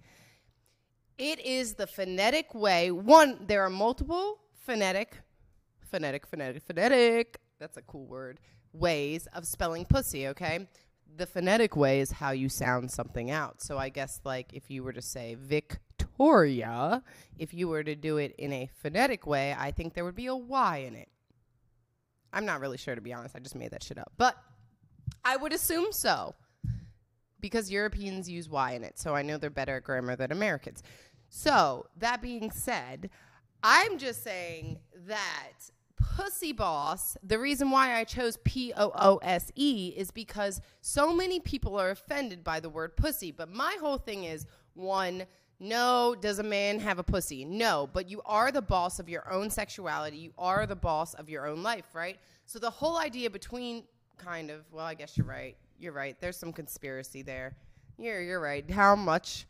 It 1.20 1.40
is 1.46 1.76
the 1.76 1.86
phonetic 1.86 2.56
way. 2.56 2.90
One, 2.90 3.46
there 3.46 3.62
are 3.62 3.70
multiple 3.70 4.40
phonetic, 4.66 5.18
phonetic, 5.92 6.26
phonetic, 6.26 6.64
phonetic. 6.64 7.40
That's 7.60 7.78
a 7.78 7.84
cool 7.84 8.08
word. 8.08 8.40
Ways 8.74 9.28
of 9.36 9.46
spelling 9.46 9.86
pussy, 9.86 10.30
okay? 10.30 10.68
The 11.16 11.28
phonetic 11.28 11.76
way 11.76 12.00
is 12.00 12.10
how 12.10 12.32
you 12.32 12.50
sound 12.50 12.90
something 12.90 13.30
out. 13.30 13.62
So 13.62 13.78
I 13.78 13.90
guess, 13.90 14.20
like, 14.24 14.52
if 14.54 14.72
you 14.72 14.82
were 14.82 14.94
to 14.94 15.02
say 15.02 15.36
Victoria, 16.22 17.02
if 17.40 17.52
you 17.52 17.68
were 17.68 17.84
to 17.84 17.96
do 17.96 18.18
it 18.18 18.36
in 18.38 18.54
a 18.54 18.70
phonetic 18.84 19.26
way, 19.26 19.56
I 19.58 19.72
think 19.72 19.96
there 19.96 20.06
would 20.06 20.16
be 20.16 20.28
a 20.28 20.36
Y 20.36 20.78
in 20.88 20.96
it. 20.96 21.10
I'm 22.32 22.46
not 22.46 22.60
really 22.60 22.78
sure, 22.78 22.94
to 22.94 23.02
be 23.02 23.12
honest. 23.12 23.36
I 23.36 23.40
just 23.40 23.56
made 23.56 23.72
that 23.72 23.82
shit 23.82 23.98
up. 23.98 24.12
But 24.18 24.38
I 25.26 25.36
would 25.36 25.52
assume 25.52 25.92
so 25.92 26.36
because 27.40 27.72
Europeans 27.72 28.30
use 28.30 28.48
Y 28.48 28.74
in 28.74 28.84
it. 28.84 29.00
So 29.00 29.16
I 29.16 29.24
know 29.24 29.38
they're 29.38 29.50
better 29.50 29.78
at 29.78 29.84
grammar 29.84 30.16
than 30.16 30.32
Americans. 30.32 30.84
So, 31.28 31.88
that 31.98 32.22
being 32.22 32.52
said, 32.52 33.10
I'm 33.64 33.98
just 33.98 34.24
saying 34.24 34.78
that 35.08 35.54
Pussy 35.96 36.52
Boss, 36.52 37.18
the 37.24 37.40
reason 37.40 37.72
why 37.72 37.96
I 37.96 38.04
chose 38.04 38.38
P 38.44 38.74
O 38.78 38.92
O 38.94 39.18
S 39.24 39.52
E 39.56 39.94
is 39.98 40.12
because 40.12 40.62
so 40.82 41.16
many 41.16 41.40
people 41.40 41.80
are 41.80 41.90
offended 41.90 42.44
by 42.44 42.60
the 42.60 42.70
word 42.70 42.96
pussy. 42.96 43.32
But 43.32 43.50
my 43.50 43.76
whole 43.80 43.98
thing 43.98 44.26
is 44.26 44.46
one, 44.74 45.26
no, 45.62 46.16
does 46.20 46.40
a 46.40 46.44
man 46.44 46.80
have 46.80 46.98
a 46.98 47.04
pussy? 47.04 47.46
No, 47.46 47.88
but 47.94 48.10
you 48.10 48.20
are 48.26 48.52
the 48.52 48.64
boss 48.64 49.00
of 49.00 49.08
your 49.08 49.32
own 49.32 49.52
sexuality. 49.52 50.18
You 50.18 50.34
are 50.36 50.66
the 50.66 50.76
boss 50.76 51.14
of 51.14 51.30
your 51.30 51.46
own 51.46 51.62
life, 51.62 51.86
right? 51.94 52.18
So 52.48 52.58
the 52.58 52.72
whole 52.72 52.98
idea 52.98 53.30
between 53.30 53.84
kind 54.18 54.50
of, 54.50 54.66
well, 54.72 54.86
I 54.86 54.96
guess 54.96 55.16
you're 55.16 55.28
right. 55.28 55.56
You're 55.80 55.94
right. 55.94 56.20
There's 56.20 56.36
some 56.36 56.52
conspiracy 56.52 57.22
there. 57.22 57.56
You're 58.00 58.22
you're 58.22 58.40
right. 58.40 58.68
How 58.72 58.96
much 58.96 59.46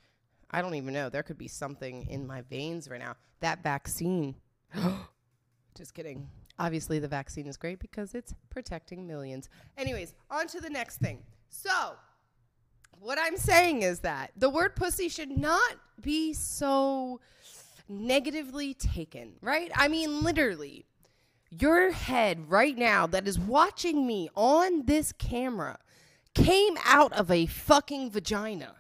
I 0.52 0.62
don't 0.62 0.76
even 0.76 0.94
know. 0.94 1.10
There 1.10 1.24
could 1.24 1.38
be 1.38 1.48
something 1.48 2.06
in 2.10 2.28
my 2.28 2.42
veins 2.42 2.90
right 2.90 3.00
now. 3.00 3.16
That 3.40 3.64
vaccine. 3.64 4.36
Just 5.78 5.94
kidding. 5.94 6.28
Obviously, 6.60 7.00
the 7.00 7.08
vaccine 7.08 7.48
is 7.48 7.56
great 7.56 7.80
because 7.80 8.14
it's 8.14 8.36
protecting 8.50 9.08
millions. 9.08 9.48
Anyways, 9.78 10.14
on 10.30 10.48
to 10.48 10.60
the 10.60 10.70
next 10.70 10.98
thing. 10.98 11.20
So, 11.48 11.94
what 13.02 13.18
I'm 13.20 13.36
saying 13.36 13.82
is 13.82 14.02
that 14.02 14.32
the 14.38 14.50
word 14.50 14.76
pussy 14.76 15.10
should 15.10 15.32
not 15.32 15.74
be 16.00 16.34
so 16.34 17.20
negatively 17.90 18.76
taken, 18.76 19.34
right? 19.42 19.72
I 19.76 19.88
mean, 19.88 20.24
literally, 20.24 20.86
your 21.50 21.92
head 21.92 22.50
right 22.50 22.78
now 22.78 23.08
that 23.08 23.28
is 23.28 23.40
watching 23.40 24.06
me 24.06 24.30
on 24.36 24.86
this 24.86 25.12
camera 25.14 25.80
came 26.36 26.78
out 26.86 27.12
of 27.14 27.32
a 27.32 27.48
fucking 27.48 28.12
vagina. 28.12 28.76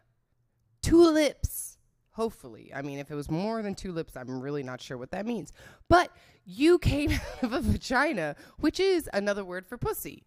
Two 0.84 1.04
lips. 1.12 1.80
Hopefully. 2.12 2.72
I 2.75 2.84
mean, 2.84 3.00
if 3.00 3.10
it 3.10 3.16
was 3.16 3.32
more 3.32 3.63
than 3.63 3.74
two 3.74 3.92
lips, 3.92 4.16
I'm 4.16 4.40
really 4.40 4.63
not 4.63 4.82
sure 4.82 4.98
what 4.98 5.12
that 5.12 5.25
means. 5.25 5.51
But 5.90 6.12
you 6.46 6.78
came 6.78 7.12
out 7.38 7.44
of 7.44 7.54
a 7.54 7.62
vagina, 7.62 8.36
which 8.60 8.80
is 8.80 9.10
another 9.13 9.44
word 9.44 9.66
for 9.66 9.78
pussy. 9.78 10.25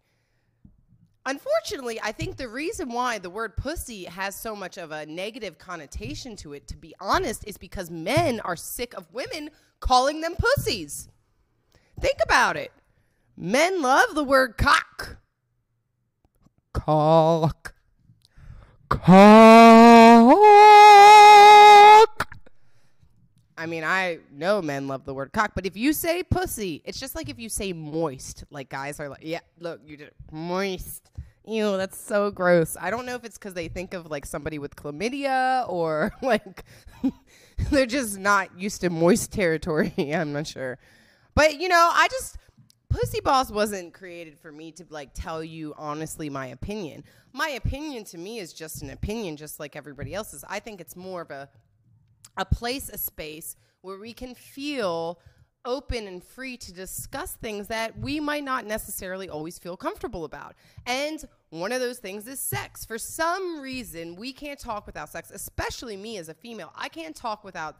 Unfortunately, 1.27 1.99
I 2.03 2.11
think 2.11 2.37
the 2.37 2.47
reason 2.47 2.89
why 2.89 3.17
the 3.17 3.31
word 3.31 3.57
pussy 3.57 4.03
has 4.03 4.35
so 4.35 4.55
much 4.55 4.77
of 4.77 4.91
a 4.91 5.07
negative 5.07 5.57
connotation 5.57 6.35
to 6.37 6.53
it, 6.53 6.67
to 6.67 6.77
be 6.77 6.93
honest, 6.99 7.47
is 7.47 7.57
because 7.57 7.89
men 7.89 8.39
are 8.41 8.55
sick 8.55 8.93
of 8.93 9.11
women 9.11 9.49
calling 9.79 10.21
them 10.21 10.35
pussies. 10.37 11.09
Think 11.99 12.17
about 12.23 12.57
it. 12.57 12.71
Men 13.35 13.81
love 13.81 14.13
the 14.13 14.23
word 14.23 14.55
cock. 14.57 15.17
Cock. 16.73 17.73
Cock. 18.89 20.25
I 23.57 23.65
mean, 23.65 23.83
I 23.83 24.19
know 24.31 24.61
men 24.61 24.87
love 24.87 25.05
the 25.05 25.13
word 25.13 25.31
cock, 25.31 25.51
but 25.55 25.65
if 25.65 25.77
you 25.77 25.93
say 25.93 26.23
pussy, 26.23 26.81
it's 26.83 26.99
just 26.99 27.15
like 27.15 27.29
if 27.29 27.39
you 27.39 27.47
say 27.47 27.71
moist. 27.73 28.43
Like 28.49 28.69
guys 28.69 28.99
are 28.99 29.07
like, 29.07 29.23
yeah, 29.23 29.39
look, 29.59 29.81
you 29.85 29.97
did 29.97 30.07
it. 30.07 30.15
moist. 30.31 31.09
Ew, 31.47 31.77
that's 31.77 31.97
so 31.97 32.31
gross. 32.31 32.75
I 32.79 32.89
don't 32.89 33.05
know 33.05 33.15
if 33.15 33.23
it's 33.23 33.37
because 33.37 33.53
they 33.53 33.67
think 33.67 33.93
of 33.93 34.09
like 34.09 34.25
somebody 34.25 34.57
with 34.57 34.75
chlamydia 34.75 35.69
or 35.69 36.11
like 36.21 36.65
they're 37.71 37.85
just 37.85 38.17
not 38.17 38.59
used 38.59 38.81
to 38.81 38.89
moist 38.89 39.31
territory. 39.31 39.93
I'm 40.13 40.33
not 40.33 40.47
sure. 40.47 40.77
But 41.35 41.59
you 41.61 41.69
know, 41.69 41.91
I 41.93 42.07
just 42.09 42.37
Pussy 42.89 43.19
Boss 43.21 43.51
wasn't 43.51 43.93
created 43.93 44.37
for 44.39 44.51
me 44.51 44.71
to 44.73 44.85
like 44.89 45.11
tell 45.13 45.43
you 45.43 45.73
honestly 45.77 46.29
my 46.29 46.47
opinion. 46.47 47.03
My 47.31 47.49
opinion 47.49 48.05
to 48.05 48.17
me 48.17 48.39
is 48.39 48.53
just 48.53 48.81
an 48.81 48.89
opinion 48.89 49.37
just 49.37 49.59
like 49.59 49.75
everybody 49.75 50.13
else's. 50.13 50.43
I 50.49 50.59
think 50.59 50.81
it's 50.81 50.95
more 50.95 51.21
of 51.21 51.31
a 51.31 51.49
a 52.37 52.45
place, 52.45 52.89
a 52.89 52.97
space 52.97 53.55
where 53.81 53.97
we 53.97 54.13
can 54.13 54.35
feel 54.35 55.19
open 55.63 56.07
and 56.07 56.23
free 56.23 56.57
to 56.57 56.71
discuss 56.71 57.33
things 57.33 57.67
that 57.67 57.97
we 57.97 58.19
might 58.19 58.43
not 58.43 58.65
necessarily 58.65 59.29
always 59.29 59.57
feel 59.57 59.75
comfortable 59.75 60.23
about. 60.23 60.53
And 60.85 61.23
one 61.49 61.71
of 61.71 61.79
those 61.79 61.97
things 61.97 62.27
is 62.27 62.39
sex. 62.39 62.85
For 62.85 62.97
some 62.97 63.61
reason, 63.61 64.15
we 64.15 64.31
can't 64.31 64.59
talk 64.59 64.85
without 64.85 65.09
sex, 65.09 65.31
especially 65.31 65.97
me 65.97 66.17
as 66.17 66.29
a 66.29 66.35
female. 66.35 66.71
I 66.75 66.87
can't 66.87 67.15
talk 67.15 67.43
without 67.43 67.77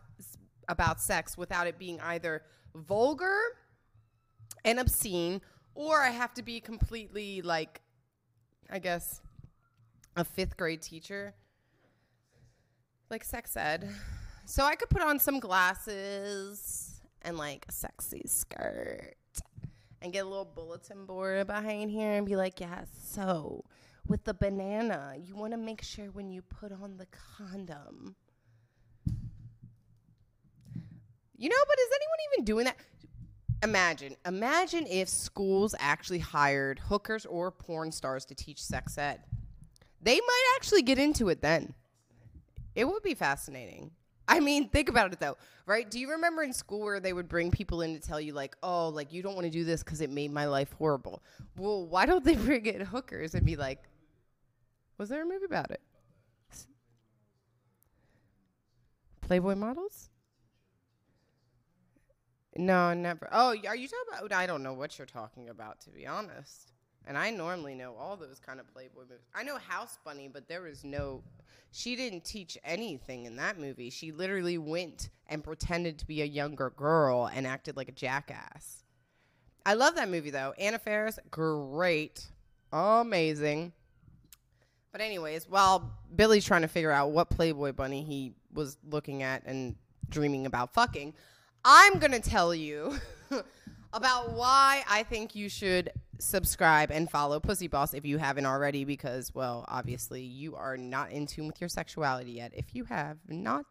about 0.68 1.02
sex 1.02 1.38
without 1.38 1.68
it 1.68 1.78
being 1.78 2.00
either 2.02 2.42
vulgar 2.74 3.38
and 4.64 4.80
obscene 4.80 5.42
or 5.74 6.02
I 6.02 6.10
have 6.10 6.34
to 6.36 6.44
be 6.44 6.60
completely 6.60 7.42
like 7.42 7.82
I 8.70 8.80
guess 8.80 9.22
a 10.16 10.26
5th 10.26 10.58
grade 10.58 10.82
teacher 10.82 11.36
like 13.10 13.24
sex 13.24 13.56
ed. 13.56 13.88
So 14.46 14.64
I 14.64 14.76
could 14.76 14.90
put 14.90 15.02
on 15.02 15.18
some 15.20 15.40
glasses 15.40 17.02
and 17.24 17.36
like 17.38 17.66
a 17.68 17.72
sexy 17.72 18.22
skirt 18.28 19.16
and 20.02 20.14
get 20.14 20.24
a 20.24 20.30
little 20.30 20.46
bulletin 20.46 21.06
board 21.06 21.48
behind 21.48 21.90
here 21.90 22.12
and 22.12 22.28
be 22.28 22.36
like, 22.36 22.60
yeah, 22.60 22.84
so 23.08 23.66
with 24.08 24.24
the 24.24 24.36
banana, 24.36 25.16
you 25.20 25.36
want 25.36 25.54
to 25.54 25.58
make 25.58 25.82
sure 25.82 26.06
when 26.06 26.30
you 26.30 26.44
put 26.44 26.72
on 26.72 26.98
the 26.98 27.08
condom. 27.38 28.16
You 31.38 31.50
know, 31.50 31.56
but 31.68 31.80
is 31.80 31.90
anyone 31.96 32.18
even 32.34 32.46
doing 32.46 32.66
that? 32.66 32.78
Imagine, 33.64 34.16
imagine 34.28 34.86
if 34.88 35.10
schools 35.10 35.74
actually 35.80 36.20
hired 36.20 36.78
hookers 36.78 37.26
or 37.26 37.50
porn 37.50 37.92
stars 37.92 38.26
to 38.26 38.36
teach 38.36 38.62
sex 38.62 38.96
ed. 38.98 39.22
They 40.02 40.16
might 40.16 40.54
actually 40.56 40.84
get 40.84 41.00
into 41.00 41.30
it 41.30 41.42
then. 41.42 41.74
It 42.76 42.86
would 42.86 43.02
be 43.02 43.16
fascinating. 43.16 43.90
I 44.28 44.40
mean, 44.40 44.70
think 44.70 44.90
about 44.90 45.14
it 45.14 45.20
though, 45.20 45.38
right? 45.66 45.90
Do 45.90 46.00
you 46.00 46.12
remember 46.12 46.44
in 46.44 46.54
school 46.54 46.82
where 46.82 47.00
they 47.00 47.14
would 47.14 47.28
bring 47.28 47.52
people 47.52 47.82
in 47.82 47.94
to 47.94 48.00
tell 48.00 48.20
you, 48.20 48.34
like, 48.34 48.56
oh, 48.64 48.90
like 48.90 49.14
you 49.14 49.22
don't 49.22 49.36
want 49.36 49.46
to 49.46 49.52
do 49.52 49.64
this 49.64 49.84
because 49.84 50.02
it 50.02 50.10
made 50.10 50.32
my 50.32 50.46
life 50.46 50.74
horrible? 50.78 51.22
Well, 51.58 51.86
why 51.86 52.06
don't 52.06 52.24
they 52.24 52.36
bring 52.48 52.66
in 52.66 52.82
hookers 52.82 53.36
and 53.36 53.46
be 53.46 53.56
like, 53.56 53.84
was 54.98 55.10
there 55.10 55.24
a 55.24 55.26
movie 55.26 55.46
about 55.46 55.72
it? 55.72 55.82
Playboy 59.22 59.56
models? 59.56 60.10
No, 62.58 62.94
never. 62.94 63.28
Oh, 63.32 63.50
are 63.68 63.76
you 63.76 63.88
talking 63.88 64.08
about? 64.18 64.34
I 64.34 64.46
don't 64.46 64.64
know 64.64 64.74
what 64.74 64.98
you're 64.98 65.06
talking 65.06 65.50
about, 65.50 65.82
to 65.82 65.90
be 65.90 66.08
honest. 66.08 66.72
And 67.08 67.18
I 67.18 67.30
normally 67.30 67.76
know 67.76 67.96
all 67.96 68.18
those 68.18 68.40
kind 68.40 68.60
of 68.60 68.72
Playboy 68.74 69.02
movies. 69.02 69.26
I 69.34 69.44
know 69.44 69.58
House 69.58 69.98
Bunny, 70.04 70.30
but 70.32 70.48
there 70.48 70.62
was 70.62 70.84
no. 70.84 71.22
She 71.72 71.96
didn't 71.96 72.24
teach 72.24 72.58
anything 72.64 73.26
in 73.26 73.36
that 73.36 73.60
movie. 73.60 73.90
She 73.90 74.12
literally 74.12 74.58
went 74.58 75.10
and 75.28 75.44
pretended 75.44 76.00
to 76.00 76.08
be 76.08 76.22
a 76.22 76.26
younger 76.26 76.70
girl 76.70 77.30
and 77.34 77.46
acted 77.46 77.76
like 77.76 77.90
a 77.90 77.92
jackass. 77.92 78.84
I 79.66 79.74
love 79.74 79.96
that 79.96 80.10
movie 80.10 80.30
though. 80.30 80.54
Anna 80.58 80.80
Faris, 80.80 81.20
great, 81.32 82.28
amazing. 82.72 83.74
But 84.92 85.02
anyways, 85.02 85.50
while 85.50 85.92
Billy's 86.16 86.46
trying 86.46 86.62
to 86.62 86.68
figure 86.68 86.92
out 86.92 87.12
what 87.12 87.30
Playboy 87.30 87.74
bunny 87.74 88.04
he 88.04 88.34
was 88.54 88.78
looking 88.90 89.24
at 89.24 89.44
and 89.46 89.76
dreaming 90.08 90.46
about 90.46 90.74
fucking, 90.74 91.14
I'm 91.66 92.00
to 92.00 92.22
tell 92.22 92.56
you 92.56 92.98
about 93.94 94.32
why 94.32 94.84
I 94.88 95.04
think 95.04 95.36
you 95.36 95.50
should 95.50 95.92
subscribe 96.20 96.92
and 96.92 97.10
follow 97.10 97.40
Pussy 97.40 97.68
Boss 97.68 97.94
if 97.94 98.06
you 98.06 98.18
haven't 98.18 98.46
already 98.46 98.86
because 98.86 99.34
well, 99.34 99.66
obviously 99.68 100.22
you 100.22 100.56
are 100.56 100.78
not 100.78 101.12
in 101.12 101.26
tune 101.26 101.48
with 101.48 101.60
your 101.60 101.70
sexuality 101.70 102.32
yet. 102.32 102.52
If 102.54 102.74
you 102.74 102.86
have 102.86 103.18
not 103.28 103.66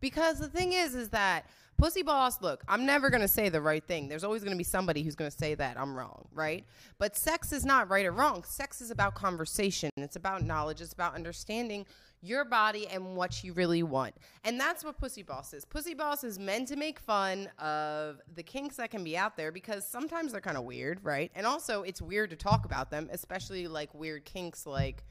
because 0.00 0.38
the 0.38 0.48
thing 0.48 0.72
is, 0.72 0.94
is 0.94 1.10
that 1.10 1.46
Pussy 1.80 2.02
Boss, 2.02 2.42
look, 2.42 2.62
I'm 2.68 2.84
never 2.84 3.08
going 3.08 3.22
to 3.22 3.28
say 3.28 3.48
the 3.48 3.62
right 3.62 3.82
thing. 3.82 4.06
There's 4.06 4.22
always 4.22 4.42
going 4.42 4.52
to 4.52 4.58
be 4.58 4.64
somebody 4.64 5.02
who's 5.02 5.14
going 5.14 5.30
to 5.30 5.36
say 5.36 5.54
that 5.54 5.80
I'm 5.80 5.96
wrong, 5.96 6.28
right? 6.34 6.66
But 6.98 7.16
sex 7.16 7.52
is 7.52 7.64
not 7.64 7.88
right 7.88 8.04
or 8.04 8.12
wrong. 8.12 8.44
Sex 8.44 8.82
is 8.82 8.90
about 8.90 9.14
conversation, 9.14 9.90
it's 9.96 10.16
about 10.16 10.44
knowledge, 10.44 10.82
it's 10.82 10.92
about 10.92 11.14
understanding 11.14 11.86
your 12.22 12.44
body 12.44 12.86
and 12.86 13.16
what 13.16 13.42
you 13.42 13.54
really 13.54 13.82
want. 13.82 14.14
And 14.44 14.60
that's 14.60 14.84
what 14.84 14.98
Pussy 14.98 15.22
Boss 15.22 15.54
is. 15.54 15.64
Pussy 15.64 15.94
Boss 15.94 16.22
is 16.22 16.38
meant 16.38 16.68
to 16.68 16.76
make 16.76 16.98
fun 16.98 17.48
of 17.58 18.20
the 18.34 18.42
kinks 18.42 18.76
that 18.76 18.90
can 18.90 19.02
be 19.02 19.16
out 19.16 19.38
there 19.38 19.50
because 19.50 19.86
sometimes 19.86 20.32
they're 20.32 20.42
kind 20.42 20.58
of 20.58 20.64
weird, 20.64 21.02
right? 21.02 21.30
And 21.34 21.46
also, 21.46 21.82
it's 21.82 22.02
weird 22.02 22.28
to 22.28 22.36
talk 22.36 22.66
about 22.66 22.90
them, 22.90 23.08
especially 23.10 23.68
like 23.68 23.94
weird 23.94 24.26
kinks 24.26 24.66
like, 24.66 25.02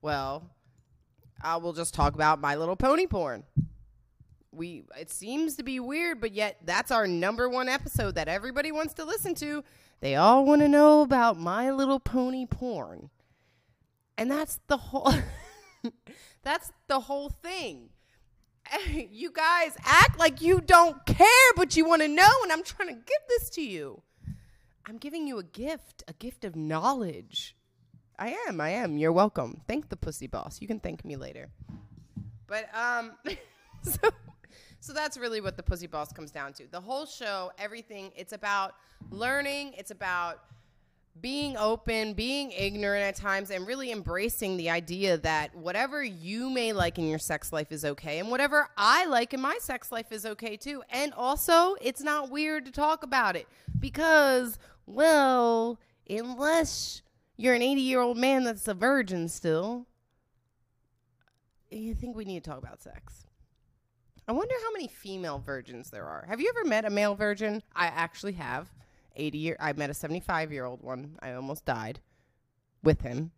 well, 0.00 0.50
I 1.42 1.58
will 1.58 1.74
just 1.74 1.92
talk 1.92 2.14
about 2.14 2.40
My 2.40 2.56
Little 2.56 2.76
Pony 2.76 3.06
porn 3.06 3.44
we 4.56 4.84
it 4.98 5.10
seems 5.10 5.56
to 5.56 5.62
be 5.62 5.78
weird 5.78 6.20
but 6.20 6.32
yet 6.32 6.58
that's 6.64 6.90
our 6.90 7.06
number 7.06 7.48
one 7.48 7.68
episode 7.68 8.14
that 8.14 8.28
everybody 8.28 8.72
wants 8.72 8.94
to 8.94 9.04
listen 9.04 9.34
to. 9.36 9.62
They 10.00 10.14
all 10.14 10.44
want 10.44 10.60
to 10.62 10.68
know 10.68 11.02
about 11.02 11.38
my 11.38 11.70
little 11.70 12.00
pony 12.00 12.46
porn. 12.46 13.10
And 14.18 14.30
that's 14.30 14.60
the 14.66 14.76
whole 14.76 15.12
that's 16.42 16.72
the 16.88 17.00
whole 17.00 17.30
thing. 17.30 17.90
You 18.88 19.30
guys 19.30 19.76
act 19.84 20.18
like 20.18 20.42
you 20.42 20.60
don't 20.60 21.06
care 21.06 21.52
but 21.54 21.76
you 21.76 21.86
want 21.86 22.02
to 22.02 22.08
know 22.08 22.28
and 22.42 22.50
i'm 22.50 22.64
trying 22.64 22.88
to 22.88 22.94
give 22.94 23.22
this 23.28 23.48
to 23.50 23.62
you. 23.62 24.02
I'm 24.84 24.98
giving 24.98 25.26
you 25.26 25.38
a 25.38 25.44
gift 25.44 26.02
a 26.08 26.12
gift 26.12 26.44
of 26.44 26.56
knowledge. 26.56 27.56
I 28.18 28.36
am 28.48 28.60
i 28.60 28.70
am. 28.70 28.96
You're 28.96 29.12
welcome. 29.12 29.60
Thank 29.68 29.88
the 29.88 29.96
pussy 29.96 30.26
boss. 30.26 30.60
You 30.60 30.66
can 30.66 30.80
thank 30.80 31.04
me 31.04 31.16
later. 31.16 31.50
But 32.46 32.68
um 32.74 33.12
so 33.82 34.10
so 34.86 34.92
that's 34.92 35.18
really 35.18 35.40
what 35.40 35.56
the 35.56 35.64
Pussy 35.64 35.88
Boss 35.88 36.12
comes 36.12 36.30
down 36.30 36.52
to. 36.52 36.70
The 36.70 36.80
whole 36.80 37.06
show, 37.06 37.50
everything, 37.58 38.12
it's 38.14 38.32
about 38.32 38.76
learning, 39.10 39.74
it's 39.76 39.90
about 39.90 40.44
being 41.20 41.56
open, 41.56 42.14
being 42.14 42.52
ignorant 42.52 43.02
at 43.02 43.16
times, 43.16 43.50
and 43.50 43.66
really 43.66 43.90
embracing 43.90 44.56
the 44.56 44.70
idea 44.70 45.18
that 45.18 45.52
whatever 45.56 46.04
you 46.04 46.48
may 46.50 46.72
like 46.72 46.98
in 46.98 47.08
your 47.08 47.18
sex 47.18 47.52
life 47.52 47.72
is 47.72 47.84
okay, 47.84 48.20
and 48.20 48.30
whatever 48.30 48.68
I 48.76 49.06
like 49.06 49.34
in 49.34 49.40
my 49.40 49.58
sex 49.60 49.90
life 49.90 50.12
is 50.12 50.24
okay 50.24 50.56
too. 50.56 50.84
And 50.90 51.12
also, 51.14 51.74
it's 51.80 52.02
not 52.02 52.30
weird 52.30 52.64
to 52.66 52.70
talk 52.70 53.02
about 53.02 53.34
it 53.34 53.48
because, 53.80 54.56
well, 54.86 55.80
unless 56.08 57.02
you're 57.36 57.54
an 57.54 57.62
80 57.62 57.80
year 57.80 58.00
old 58.00 58.18
man 58.18 58.44
that's 58.44 58.68
a 58.68 58.74
virgin 58.74 59.28
still, 59.28 59.86
you 61.72 61.92
think 61.92 62.14
we 62.14 62.24
need 62.24 62.44
to 62.44 62.50
talk 62.50 62.58
about 62.58 62.80
sex. 62.80 63.26
I 64.28 64.32
wonder 64.32 64.54
how 64.64 64.72
many 64.72 64.88
female 64.88 65.38
virgins 65.38 65.90
there 65.90 66.04
are. 66.04 66.24
Have 66.28 66.40
you 66.40 66.52
ever 66.56 66.68
met 66.68 66.84
a 66.84 66.90
male 66.90 67.14
virgin? 67.14 67.62
I 67.74 67.86
actually 67.86 68.32
have. 68.32 68.68
80 69.14 69.38
year 69.38 69.56
I 69.60 69.72
met 69.72 69.88
a 69.88 69.94
75 69.94 70.52
year 70.52 70.64
old 70.64 70.82
one. 70.82 71.16
I 71.22 71.32
almost 71.32 71.64
died 71.64 72.00
with 72.82 73.02
him. 73.02 73.30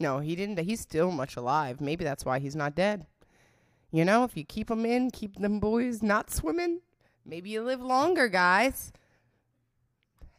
No, 0.00 0.18
he 0.18 0.36
didn't. 0.36 0.58
He's 0.58 0.80
still 0.80 1.10
much 1.10 1.36
alive. 1.36 1.80
Maybe 1.80 2.04
that's 2.04 2.24
why 2.24 2.38
he's 2.38 2.56
not 2.56 2.74
dead. 2.74 3.06
You 3.90 4.04
know, 4.04 4.24
if 4.24 4.36
you 4.36 4.44
keep 4.44 4.68
them 4.68 4.84
in, 4.84 5.10
keep 5.10 5.36
them 5.36 5.60
boys 5.60 6.02
not 6.02 6.30
swimming, 6.30 6.80
maybe 7.24 7.50
you 7.50 7.62
live 7.62 7.80
longer, 7.80 8.28
guys. 8.28 8.92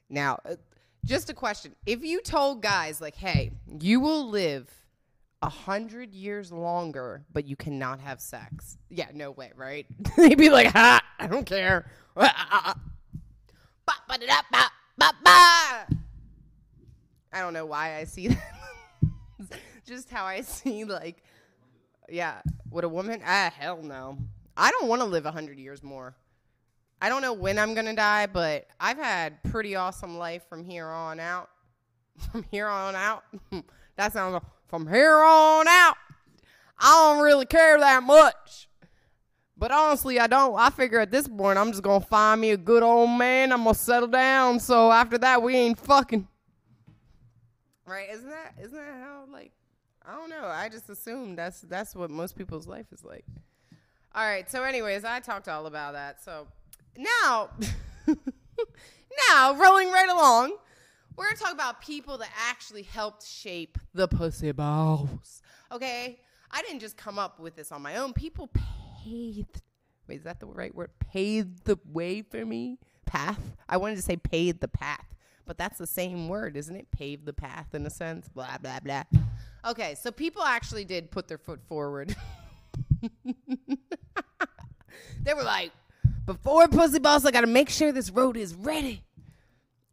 Now, 0.10 0.40
uh, 0.46 0.56
just 1.04 1.30
a 1.30 1.34
question. 1.34 1.76
If 1.86 2.04
you 2.04 2.22
told 2.22 2.62
guys, 2.62 3.02
like, 3.02 3.16
hey, 3.16 3.52
you 3.80 4.00
will 4.00 4.30
live 4.30 4.70
a 5.42 5.50
hundred 5.50 6.14
years 6.14 6.52
longer, 6.52 7.24
but 7.32 7.46
you 7.46 7.56
cannot 7.56 8.00
have 8.02 8.20
sex. 8.20 8.78
Yeah, 8.90 9.08
no 9.14 9.32
way, 9.32 9.52
right? 9.56 9.86
They'd 10.18 10.38
be 10.38 10.50
like, 10.50 10.68
ha, 10.68 11.00
I 11.18 11.28
don't 11.28 11.46
care. 11.46 11.90
I 17.32 17.42
don't 17.42 17.54
know 17.54 17.66
why 17.66 17.96
I 17.98 18.04
see 18.04 18.28
that. 18.30 19.60
Just 19.86 20.10
how 20.10 20.26
I 20.26 20.42
see, 20.42 20.84
like, 20.84 21.24
yeah, 22.10 22.42
would 22.70 22.84
a 22.84 22.90
woman? 22.90 23.22
Ah, 23.26 23.52
hell 23.58 23.82
no. 23.82 24.18
I 24.58 24.72
don't 24.72 24.88
want 24.90 25.02
to 25.02 25.08
live 25.08 25.26
a 25.26 25.32
hundred 25.32 25.58
years 25.58 25.82
more. 25.82 26.16
I 27.02 27.08
don't 27.08 27.22
know 27.22 27.34
when 27.34 27.58
I'm 27.58 27.74
gonna 27.76 27.96
die, 27.96 28.26
but 28.26 28.68
I've 28.80 28.98
had 28.98 29.42
pretty 29.44 29.76
awesome 29.76 30.18
life 30.18 30.44
from 30.50 30.66
here 30.66 30.88
on 30.88 31.20
out. 31.20 31.50
From 32.32 32.44
here 32.52 32.68
on 32.68 32.94
out. 32.96 33.24
that 33.96 34.12
sounds 34.12 34.44
from 34.70 34.88
here 34.88 35.18
on 35.18 35.68
out, 35.68 35.96
I 36.78 37.14
don't 37.14 37.24
really 37.24 37.46
care 37.46 37.80
that 37.80 38.04
much. 38.04 38.70
But 39.58 39.72
honestly, 39.72 40.20
I 40.20 40.28
don't. 40.28 40.58
I 40.58 40.70
figure 40.70 41.00
at 41.00 41.12
this 41.12 41.28
point, 41.28 41.58
I'm 41.58 41.72
just 41.72 41.84
gonna 41.84 42.00
find 42.00 42.40
me 42.40 42.52
a 42.52 42.58
good 42.58 42.82
old 42.82 43.10
man. 43.10 43.52
I'm 43.52 43.64
gonna 43.64 43.76
settle 43.76 44.08
down. 44.08 44.60
So 44.62 44.90
after 44.90 45.18
that, 45.18 45.42
we 45.42 45.56
ain't 45.56 45.78
fucking. 45.78 46.26
Right? 47.86 48.08
Isn't 48.10 48.30
that 48.30 48.54
isn't 48.62 48.78
that 48.78 49.02
how 49.02 49.26
like? 49.30 49.52
I 50.08 50.16
don't 50.16 50.30
know. 50.30 50.46
I 50.46 50.70
just 50.70 50.90
assume 50.90 51.36
that's 51.36 51.60
that's 51.62 51.94
what 51.94 52.10
most 52.10 52.38
people's 52.38 52.68
life 52.68 52.86
is 52.94 53.04
like. 53.04 53.26
All 54.16 54.24
right. 54.24 54.50
So, 54.50 54.64
anyways, 54.64 55.04
I 55.04 55.20
talked 55.20 55.50
all 55.50 55.66
about 55.66 55.94
that. 55.94 56.24
So 56.24 56.48
now, 56.98 57.50
now 58.08 59.54
rolling 59.56 59.92
right 59.92 60.10
along. 60.10 60.54
We're 61.20 61.26
gonna 61.26 61.38
talk 61.38 61.52
about 61.52 61.82
people 61.82 62.18
that 62.20 62.30
actually 62.48 62.84
helped 62.84 63.28
shape 63.28 63.78
the 63.94 64.08
pussy 64.08 64.54
balls. 64.54 65.42
Okay, 65.70 66.18
I 66.50 66.62
didn't 66.62 66.80
just 66.80 66.96
come 66.96 67.20
up 67.20 67.42
with 67.42 67.58
this 67.58 67.74
on 67.74 67.82
my 67.82 67.98
own. 67.98 68.14
People 68.14 68.50
paved. 69.04 69.62
Wait, 70.08 70.20
is 70.20 70.24
that 70.24 70.40
the 70.40 70.46
right 70.46 70.74
word? 70.74 70.92
Paved 71.12 71.66
the 71.66 71.78
way 71.92 72.22
for 72.22 72.46
me. 72.46 72.80
Path. 73.06 73.42
I 73.68 73.76
wanted 73.76 73.98
to 73.98 74.02
say 74.02 74.16
paved 74.16 74.62
the 74.62 74.70
path, 74.70 75.14
but 75.46 75.58
that's 75.58 75.78
the 75.78 75.86
same 75.86 76.30
word, 76.30 76.56
isn't 76.56 76.74
it? 76.74 76.90
Paved 76.90 77.26
the 77.26 77.34
path 77.34 77.76
in 77.76 77.86
a 77.86 77.90
sense. 77.90 78.30
Blah 78.30 78.60
blah 78.60 78.80
blah. 78.80 79.04
Okay, 79.68 79.96
so 79.96 80.14
people 80.14 80.44
actually 80.44 80.86
did 80.86 81.12
put 81.12 81.28
their 81.28 81.38
foot 81.38 81.60
forward. 81.68 82.16
they 85.22 85.34
were 85.34 85.44
like, 85.44 85.74
before 86.26 86.70
pussy 86.70 87.00
balls, 87.00 87.26
I 87.26 87.32
gotta 87.32 87.46
make 87.46 87.70
sure 87.70 87.92
this 87.92 88.10
road 88.10 88.38
is 88.38 88.56
ready. 88.56 89.04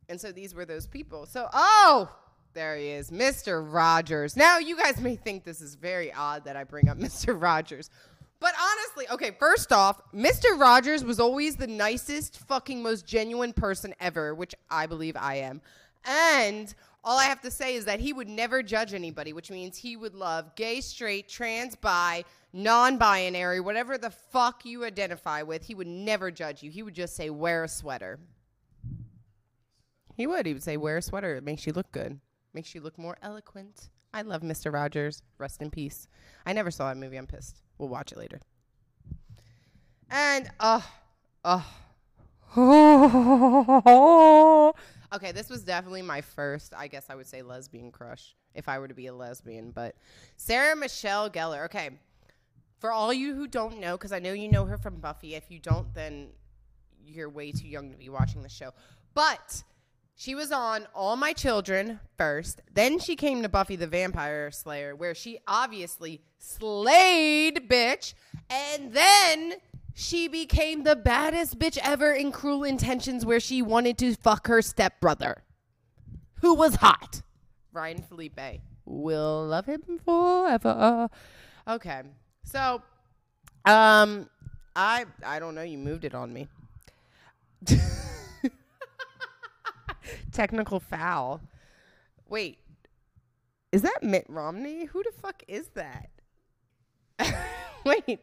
And 0.08 0.20
so 0.20 0.32
these 0.32 0.54
were 0.54 0.64
those 0.64 0.86
people. 0.86 1.26
So, 1.26 1.48
oh, 1.52 2.10
there 2.54 2.76
he 2.76 2.88
is, 2.88 3.10
Mr. 3.10 3.62
Rogers. 3.66 4.36
Now, 4.36 4.58
you 4.58 4.76
guys 4.76 5.00
may 5.00 5.16
think 5.16 5.44
this 5.44 5.60
is 5.60 5.74
very 5.74 6.12
odd 6.12 6.44
that 6.44 6.56
I 6.56 6.64
bring 6.64 6.88
up 6.88 6.98
Mr. 6.98 7.40
Rogers. 7.40 7.90
But 8.38 8.54
honestly, 8.60 9.06
okay, 9.10 9.36
first 9.38 9.72
off, 9.72 10.00
Mr. 10.14 10.58
Rogers 10.58 11.04
was 11.04 11.18
always 11.20 11.56
the 11.56 11.66
nicest, 11.66 12.38
fucking 12.46 12.82
most 12.82 13.06
genuine 13.06 13.52
person 13.52 13.94
ever, 13.98 14.34
which 14.34 14.54
I 14.70 14.86
believe 14.86 15.16
I 15.16 15.36
am. 15.36 15.62
And 16.04 16.72
all 17.02 17.18
I 17.18 17.24
have 17.24 17.40
to 17.42 17.50
say 17.50 17.76
is 17.76 17.84
that 17.86 18.00
he 18.00 18.12
would 18.12 18.28
never 18.28 18.62
judge 18.62 18.92
anybody, 18.92 19.32
which 19.32 19.50
means 19.50 19.76
he 19.76 19.96
would 19.96 20.14
love 20.14 20.54
gay, 20.54 20.80
straight, 20.80 21.28
trans, 21.28 21.76
bi, 21.76 22.24
non 22.52 22.98
binary, 22.98 23.60
whatever 23.60 23.96
the 23.96 24.10
fuck 24.10 24.64
you 24.64 24.84
identify 24.84 25.42
with. 25.42 25.64
He 25.64 25.74
would 25.74 25.86
never 25.86 26.30
judge 26.30 26.62
you. 26.62 26.70
He 26.70 26.82
would 26.82 26.94
just 26.94 27.16
say, 27.16 27.30
wear 27.30 27.64
a 27.64 27.68
sweater. 27.68 28.18
He 30.16 30.26
would. 30.26 30.46
He 30.46 30.54
would 30.54 30.62
say, 30.62 30.76
wear 30.76 30.96
a 30.96 31.02
sweater. 31.02 31.36
It 31.36 31.44
makes 31.44 31.66
you 31.66 31.74
look 31.74 31.92
good, 31.92 32.18
makes 32.54 32.74
you 32.74 32.80
look 32.80 32.98
more 32.98 33.18
eloquent. 33.22 33.90
I 34.14 34.22
love 34.22 34.40
Mr. 34.40 34.72
Rogers. 34.72 35.22
Rest 35.36 35.60
in 35.60 35.70
peace. 35.70 36.08
I 36.46 36.54
never 36.54 36.70
saw 36.70 36.88
that 36.88 36.96
movie. 36.96 37.18
I'm 37.18 37.26
pissed. 37.26 37.60
We'll 37.76 37.90
watch 37.90 38.12
it 38.12 38.18
later. 38.18 38.40
And 40.10 40.48
uh 40.58 40.80
uh 41.44 41.62
Okay, 45.12 45.32
this 45.32 45.50
was 45.50 45.62
definitely 45.62 46.02
my 46.02 46.22
first, 46.22 46.72
I 46.74 46.88
guess 46.88 47.06
I 47.10 47.14
would 47.14 47.26
say 47.26 47.42
lesbian 47.42 47.92
crush 47.92 48.34
if 48.54 48.68
I 48.68 48.78
were 48.78 48.88
to 48.88 48.94
be 48.94 49.08
a 49.08 49.14
lesbian, 49.14 49.70
but 49.70 49.96
Sarah 50.36 50.74
Michelle 50.74 51.28
Gellar. 51.28 51.66
Okay. 51.66 51.90
For 52.78 52.90
all 52.90 53.12
you 53.12 53.34
who 53.34 53.46
don't 53.46 53.80
know 53.80 53.98
cuz 53.98 54.12
I 54.12 54.18
know 54.18 54.32
you 54.32 54.48
know 54.48 54.64
her 54.64 54.78
from 54.78 55.00
Buffy. 55.00 55.34
If 55.34 55.50
you 55.50 55.58
don't 55.58 55.92
then 55.92 56.30
you're 57.04 57.28
way 57.28 57.52
too 57.52 57.68
young 57.68 57.90
to 57.90 57.98
be 57.98 58.08
watching 58.08 58.42
the 58.42 58.48
show. 58.48 58.72
But 59.12 59.62
she 60.18 60.34
was 60.34 60.50
on 60.50 60.86
All 60.94 61.14
My 61.14 61.34
Children 61.34 62.00
first. 62.16 62.62
Then 62.72 62.98
she 62.98 63.16
came 63.16 63.42
to 63.42 63.50
Buffy 63.50 63.76
the 63.76 63.86
Vampire 63.86 64.50
Slayer, 64.50 64.96
where 64.96 65.14
she 65.14 65.38
obviously 65.46 66.22
slayed, 66.38 67.68
bitch. 67.68 68.14
And 68.48 68.94
then 68.94 69.54
she 69.94 70.26
became 70.26 70.84
the 70.84 70.96
baddest 70.96 71.58
bitch 71.58 71.78
ever 71.82 72.12
in 72.12 72.32
Cruel 72.32 72.64
Intentions, 72.64 73.26
where 73.26 73.40
she 73.40 73.60
wanted 73.60 73.98
to 73.98 74.14
fuck 74.14 74.46
her 74.46 74.62
stepbrother, 74.62 75.42
who 76.40 76.54
was 76.54 76.76
hot. 76.76 77.20
Ryan 77.72 78.02
Phillippe. 78.02 78.62
Will 78.86 79.46
love 79.46 79.66
him 79.66 79.82
forever. 80.02 81.10
Okay. 81.68 82.02
So, 82.44 82.80
um, 83.64 84.30
I 84.76 85.04
I 85.24 85.40
don't 85.40 85.56
know. 85.56 85.62
You 85.62 85.76
moved 85.76 86.04
it 86.04 86.14
on 86.14 86.32
me. 86.32 86.48
Technical 90.36 90.80
foul. 90.80 91.40
Wait, 92.28 92.58
is 93.72 93.80
that 93.80 94.02
Mitt 94.02 94.26
Romney? 94.28 94.84
Who 94.84 95.02
the 95.02 95.10
fuck 95.22 95.42
is 95.48 95.68
that? 95.68 96.10
Wait. 97.86 98.20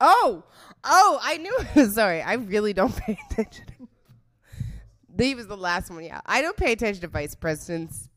oh, 0.00 0.44
oh, 0.84 1.18
I 1.20 1.38
knew. 1.38 1.86
Sorry, 1.90 2.22
I 2.22 2.34
really 2.34 2.72
don't 2.72 2.94
pay 3.00 3.18
attention. 3.30 3.66
he 5.18 5.34
was 5.34 5.48
the 5.48 5.56
last 5.56 5.90
one. 5.90 6.04
Yeah, 6.04 6.20
I 6.24 6.40
don't 6.40 6.56
pay 6.56 6.70
attention 6.70 7.00
to 7.00 7.08
vice 7.08 7.34
presidents. 7.34 8.08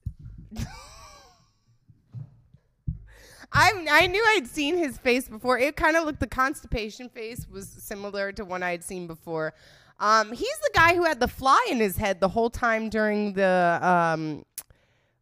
I 3.51 3.71
I 3.89 4.05
knew 4.05 4.23
I'd 4.35 4.45
seen 4.45 4.77
his 4.77 4.99
face 4.99 5.27
before. 5.27 5.57
It 5.57 5.75
kind 5.75 5.97
of 5.97 6.05
looked 6.05 6.19
the 6.19 6.27
constipation 6.27 7.09
face 7.09 7.47
was 7.49 7.67
similar 7.67 8.31
to 8.33 8.45
one 8.45 8.61
I'd 8.61 8.83
seen 8.83 9.07
before. 9.07 9.55
Um, 9.99 10.31
he's 10.31 10.57
the 10.63 10.71
guy 10.73 10.95
who 10.95 11.03
had 11.03 11.19
the 11.19 11.27
fly 11.27 11.65
in 11.69 11.79
his 11.79 11.97
head 11.97 12.19
the 12.19 12.27
whole 12.29 12.49
time 12.49 12.89
during 12.89 13.33
the 13.33 13.79
um, 13.81 14.45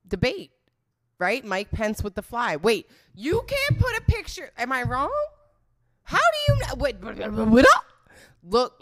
debate, 0.07 0.51
right? 1.19 1.45
Mike 1.45 1.71
Pence 1.71 2.03
with 2.03 2.15
the 2.15 2.23
fly. 2.23 2.55
Wait, 2.55 2.89
you 3.15 3.43
can't 3.47 3.79
put 3.79 3.95
a 3.97 4.01
picture. 4.01 4.51
Am 4.57 4.71
I 4.71 4.83
wrong? 4.83 5.13
How 6.03 6.17
do 6.17 6.53
you 6.53 6.59
know? 6.59 6.75
Wait? 6.75 7.01
Look, 8.43 8.73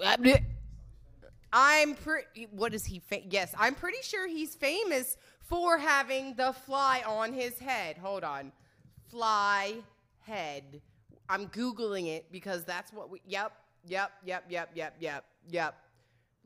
I'm 1.54 1.96
pretty. 1.96 2.48
What 2.52 2.74
is 2.74 2.86
he? 2.86 3.00
Fa- 3.00 3.28
yes, 3.30 3.54
I'm 3.58 3.76
pretty 3.76 4.02
sure 4.02 4.28
he's 4.28 4.56
famous 4.56 5.18
for 5.42 5.78
having 5.78 6.36
the 6.36 6.54
fly 6.54 7.04
on 7.06 7.34
his 7.34 7.60
head. 7.60 7.98
Hold 7.98 8.24
on, 8.24 8.52
fly 9.10 9.76
head. 10.22 10.82
I'm 11.30 11.48
googling 11.48 12.08
it 12.08 12.32
because 12.32 12.64
that's 12.64 12.92
what 12.94 13.10
we. 13.10 13.22
Yep, 13.28 13.52
yep, 13.86 14.12
yep, 14.26 14.46
yep, 14.50 14.70
yep, 14.74 14.96
yep, 15.00 15.26
yep. 15.50 15.76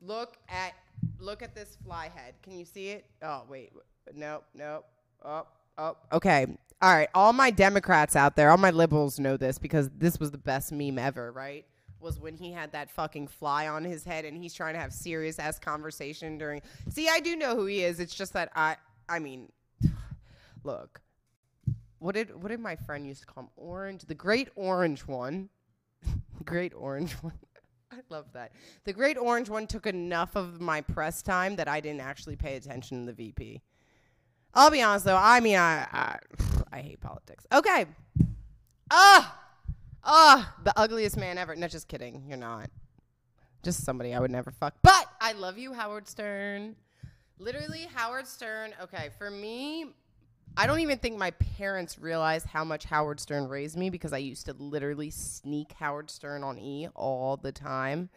Look 0.00 0.36
at 0.48 0.72
look 1.18 1.42
at 1.42 1.54
this 1.54 1.76
fly 1.84 2.10
head. 2.14 2.34
Can 2.42 2.58
you 2.58 2.64
see 2.64 2.88
it? 2.88 3.06
Oh 3.22 3.42
wait, 3.48 3.72
nope, 4.14 4.44
nope. 4.54 4.84
Oh, 5.24 5.46
oh. 5.78 5.96
Okay. 6.12 6.46
All 6.82 6.94
right. 6.94 7.08
All 7.14 7.32
my 7.32 7.50
Democrats 7.50 8.16
out 8.16 8.36
there, 8.36 8.50
all 8.50 8.58
my 8.58 8.70
liberals 8.70 9.18
know 9.18 9.36
this 9.36 9.58
because 9.58 9.90
this 9.96 10.20
was 10.20 10.30
the 10.30 10.38
best 10.38 10.72
meme 10.72 10.98
ever, 10.98 11.32
right? 11.32 11.64
Was 12.00 12.20
when 12.20 12.36
he 12.36 12.52
had 12.52 12.72
that 12.72 12.90
fucking 12.90 13.28
fly 13.28 13.66
on 13.68 13.82
his 13.82 14.04
head 14.04 14.24
and 14.24 14.36
he's 14.36 14.52
trying 14.52 14.74
to 14.74 14.80
have 14.80 14.92
serious 14.92 15.38
ass 15.38 15.58
conversation 15.58 16.36
during. 16.38 16.60
See, 16.90 17.08
I 17.08 17.20
do 17.20 17.34
know 17.34 17.56
who 17.56 17.66
he 17.66 17.82
is. 17.82 17.98
It's 17.98 18.14
just 18.14 18.34
that 18.34 18.50
I, 18.54 18.76
I 19.08 19.18
mean, 19.18 19.50
look, 20.64 21.00
what 21.98 22.14
did 22.14 22.40
what 22.40 22.48
did 22.48 22.60
my 22.60 22.76
friend 22.76 23.06
used 23.06 23.22
to 23.22 23.26
call 23.26 23.44
him? 23.44 23.50
Orange, 23.56 24.02
the 24.02 24.14
Great 24.14 24.50
Orange 24.54 25.06
One, 25.06 25.48
Great 26.44 26.72
Orange 26.74 27.12
One. 27.22 27.38
I 27.92 27.98
love 28.10 28.26
that. 28.34 28.52
The 28.84 28.92
Great 28.92 29.16
Orange 29.16 29.48
One 29.48 29.66
took 29.66 29.86
enough 29.86 30.36
of 30.36 30.60
my 30.60 30.80
press 30.80 31.22
time 31.22 31.56
that 31.56 31.68
I 31.68 31.80
didn't 31.80 32.00
actually 32.00 32.36
pay 32.36 32.56
attention 32.56 33.00
to 33.00 33.06
the 33.06 33.12
VP. 33.12 33.62
I'll 34.54 34.70
be 34.70 34.82
honest 34.82 35.04
though. 35.04 35.18
I 35.20 35.40
mean, 35.40 35.56
I 35.56 35.86
I, 35.92 36.18
I 36.72 36.80
hate 36.80 37.00
politics. 37.00 37.46
Okay. 37.52 37.86
Ah, 38.90 39.38
ah, 40.04 40.54
the 40.64 40.78
ugliest 40.78 41.16
man 41.16 41.38
ever. 41.38 41.56
No, 41.56 41.68
just 41.68 41.88
kidding. 41.88 42.24
You're 42.28 42.38
not. 42.38 42.70
Just 43.62 43.84
somebody 43.84 44.14
I 44.14 44.20
would 44.20 44.30
never 44.30 44.50
fuck. 44.50 44.74
But 44.82 45.08
I 45.20 45.32
love 45.32 45.58
you, 45.58 45.72
Howard 45.72 46.08
Stern. 46.08 46.76
Literally, 47.38 47.88
Howard 47.94 48.26
Stern. 48.26 48.72
Okay, 48.80 49.10
for 49.18 49.30
me, 49.30 49.86
I 50.58 50.66
don't 50.66 50.80
even 50.80 50.98
think 50.98 51.18
my 51.18 51.32
parents 51.32 51.98
realized 51.98 52.46
how 52.46 52.64
much 52.64 52.84
Howard 52.84 53.20
Stern 53.20 53.46
raised 53.46 53.76
me 53.76 53.90
because 53.90 54.14
I 54.14 54.18
used 54.18 54.46
to 54.46 54.54
literally 54.54 55.10
sneak 55.10 55.72
Howard 55.72 56.10
Stern 56.10 56.42
on 56.42 56.58
E 56.58 56.88
all 56.94 57.36
the 57.36 57.52
time. 57.52 58.08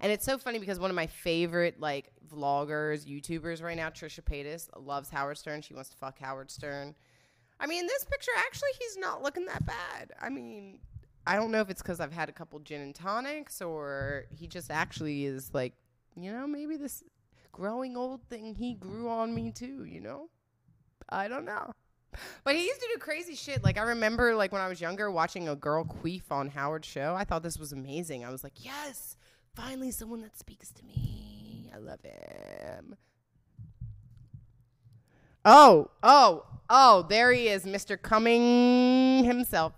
And 0.00 0.10
it's 0.10 0.24
so 0.24 0.38
funny 0.38 0.58
because 0.58 0.80
one 0.80 0.90
of 0.90 0.96
my 0.96 1.06
favorite 1.06 1.78
like 1.80 2.10
vloggers, 2.32 3.06
YouTubers 3.06 3.62
right 3.62 3.76
now, 3.76 3.90
Trisha 3.90 4.22
Paytas, 4.22 4.68
loves 4.80 5.10
Howard 5.10 5.36
Stern. 5.36 5.60
She 5.60 5.74
wants 5.74 5.90
to 5.90 5.96
fuck 5.98 6.18
Howard 6.20 6.50
Stern. 6.50 6.94
I 7.60 7.66
mean, 7.66 7.86
this 7.86 8.04
picture, 8.04 8.32
actually, 8.38 8.70
he's 8.78 8.96
not 8.96 9.22
looking 9.22 9.44
that 9.46 9.64
bad. 9.66 10.12
I 10.20 10.30
mean, 10.30 10.80
I 11.26 11.36
don't 11.36 11.50
know 11.50 11.60
if 11.60 11.68
it's 11.68 11.82
because 11.82 12.00
I've 12.00 12.12
had 12.12 12.30
a 12.30 12.32
couple 12.32 12.58
gin 12.60 12.80
and 12.80 12.94
tonics 12.94 13.60
or 13.60 14.24
he 14.30 14.46
just 14.46 14.70
actually 14.70 15.26
is 15.26 15.52
like, 15.52 15.74
you 16.16 16.32
know, 16.32 16.46
maybe 16.46 16.76
this 16.76 17.04
growing 17.52 17.94
old 17.96 18.22
thing 18.28 18.54
he 18.54 18.74
grew 18.74 19.08
on 19.10 19.34
me 19.34 19.52
too, 19.52 19.84
you 19.84 20.00
know? 20.00 20.28
I 21.08 21.28
don't 21.28 21.44
know. 21.44 21.72
But 22.44 22.54
he 22.54 22.64
used 22.64 22.80
to 22.80 22.88
do 22.92 22.98
crazy 22.98 23.34
shit. 23.34 23.64
Like 23.64 23.78
I 23.78 23.82
remember 23.82 24.34
like 24.34 24.52
when 24.52 24.60
I 24.60 24.68
was 24.68 24.80
younger 24.80 25.10
watching 25.10 25.48
a 25.48 25.56
girl 25.56 25.84
queef 25.84 26.22
on 26.30 26.48
Howard's 26.48 26.86
show. 26.86 27.14
I 27.16 27.24
thought 27.24 27.42
this 27.42 27.58
was 27.58 27.72
amazing. 27.72 28.24
I 28.24 28.30
was 28.30 28.44
like, 28.44 28.64
"Yes, 28.64 29.16
finally 29.54 29.90
someone 29.90 30.20
that 30.22 30.38
speaks 30.38 30.70
to 30.72 30.84
me. 30.84 31.70
I 31.74 31.78
love 31.78 32.00
him." 32.02 32.96
Oh, 35.44 35.90
oh, 36.02 36.46
oh, 36.70 37.04
there 37.08 37.30
he 37.32 37.48
is, 37.48 37.64
Mr. 37.64 38.00
Cumming 38.00 39.24
himself. 39.24 39.74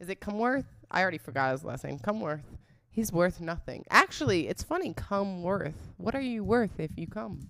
Is 0.00 0.10
it 0.10 0.20
Cumworth? 0.20 0.66
I 0.90 1.00
already 1.00 1.18
forgot 1.18 1.52
his 1.52 1.64
last 1.64 1.84
name. 1.84 1.98
Cumworth. 1.98 2.42
He's 2.90 3.12
worth 3.12 3.40
nothing. 3.40 3.84
Actually, 3.90 4.48
it's 4.48 4.62
funny. 4.62 4.92
Come 4.92 5.42
worth. 5.42 5.92
What 5.96 6.14
are 6.14 6.20
you 6.20 6.44
worth 6.44 6.78
if 6.78 6.90
you 6.96 7.06
come? 7.06 7.48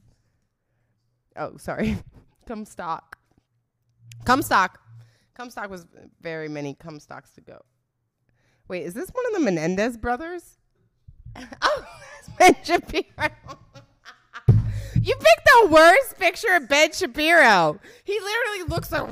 Oh, 1.37 1.57
sorry. 1.57 1.99
come 2.49 2.65
stock. 2.65 3.19
Comstock. 4.25 4.81
Comstock 5.35 5.71
was 5.71 5.87
very 6.21 6.49
many 6.49 6.75
Comstocks 6.75 7.35
to 7.35 7.43
go. 7.43 7.61
Wait, 8.69 8.85
is 8.85 8.95
this 8.95 9.11
one 9.11 9.27
of 9.27 9.33
the 9.35 9.41
Menendez 9.41 9.99
brothers? 9.99 10.59
oh, 11.63 11.85
that's 12.17 12.29
Ben 12.39 12.57
Shapiro. 12.65 13.31
you 14.95 15.15
picked 15.15 15.45
the 15.45 15.69
worst 15.71 16.19
picture 16.19 16.55
of 16.55 16.69
Ben 16.69 16.93
Shapiro. 16.93 17.79
He 18.05 18.19
literally 18.19 18.69
looks 18.69 18.91
like. 18.91 19.07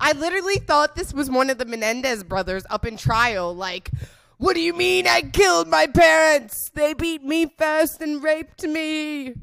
I 0.00 0.12
literally 0.12 0.58
thought 0.58 0.94
this 0.94 1.12
was 1.12 1.28
one 1.28 1.50
of 1.50 1.58
the 1.58 1.64
Menendez 1.64 2.22
brothers 2.22 2.64
up 2.70 2.86
in 2.86 2.96
trial. 2.96 3.52
Like, 3.54 3.90
what 4.38 4.54
do 4.54 4.60
you 4.60 4.72
mean 4.72 5.08
I 5.08 5.22
killed 5.22 5.66
my 5.66 5.88
parents? 5.88 6.70
They 6.72 6.94
beat 6.94 7.24
me 7.24 7.52
first 7.58 8.00
and 8.00 8.22
raped 8.22 8.62
me. 8.62 9.34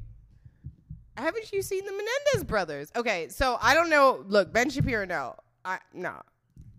Haven't 1.18 1.52
you 1.52 1.62
seen 1.62 1.86
the 1.86 1.92
Menendez 1.92 2.44
brothers? 2.44 2.92
Okay, 2.96 3.30
so 3.30 3.58
I 3.62 3.74
don't 3.74 3.90
know. 3.90 4.24
Look, 4.28 4.52
Ben 4.52 4.70
Shapiro, 4.70 5.06
no, 5.06 5.36
I 5.64 5.80
no, 5.94 6.22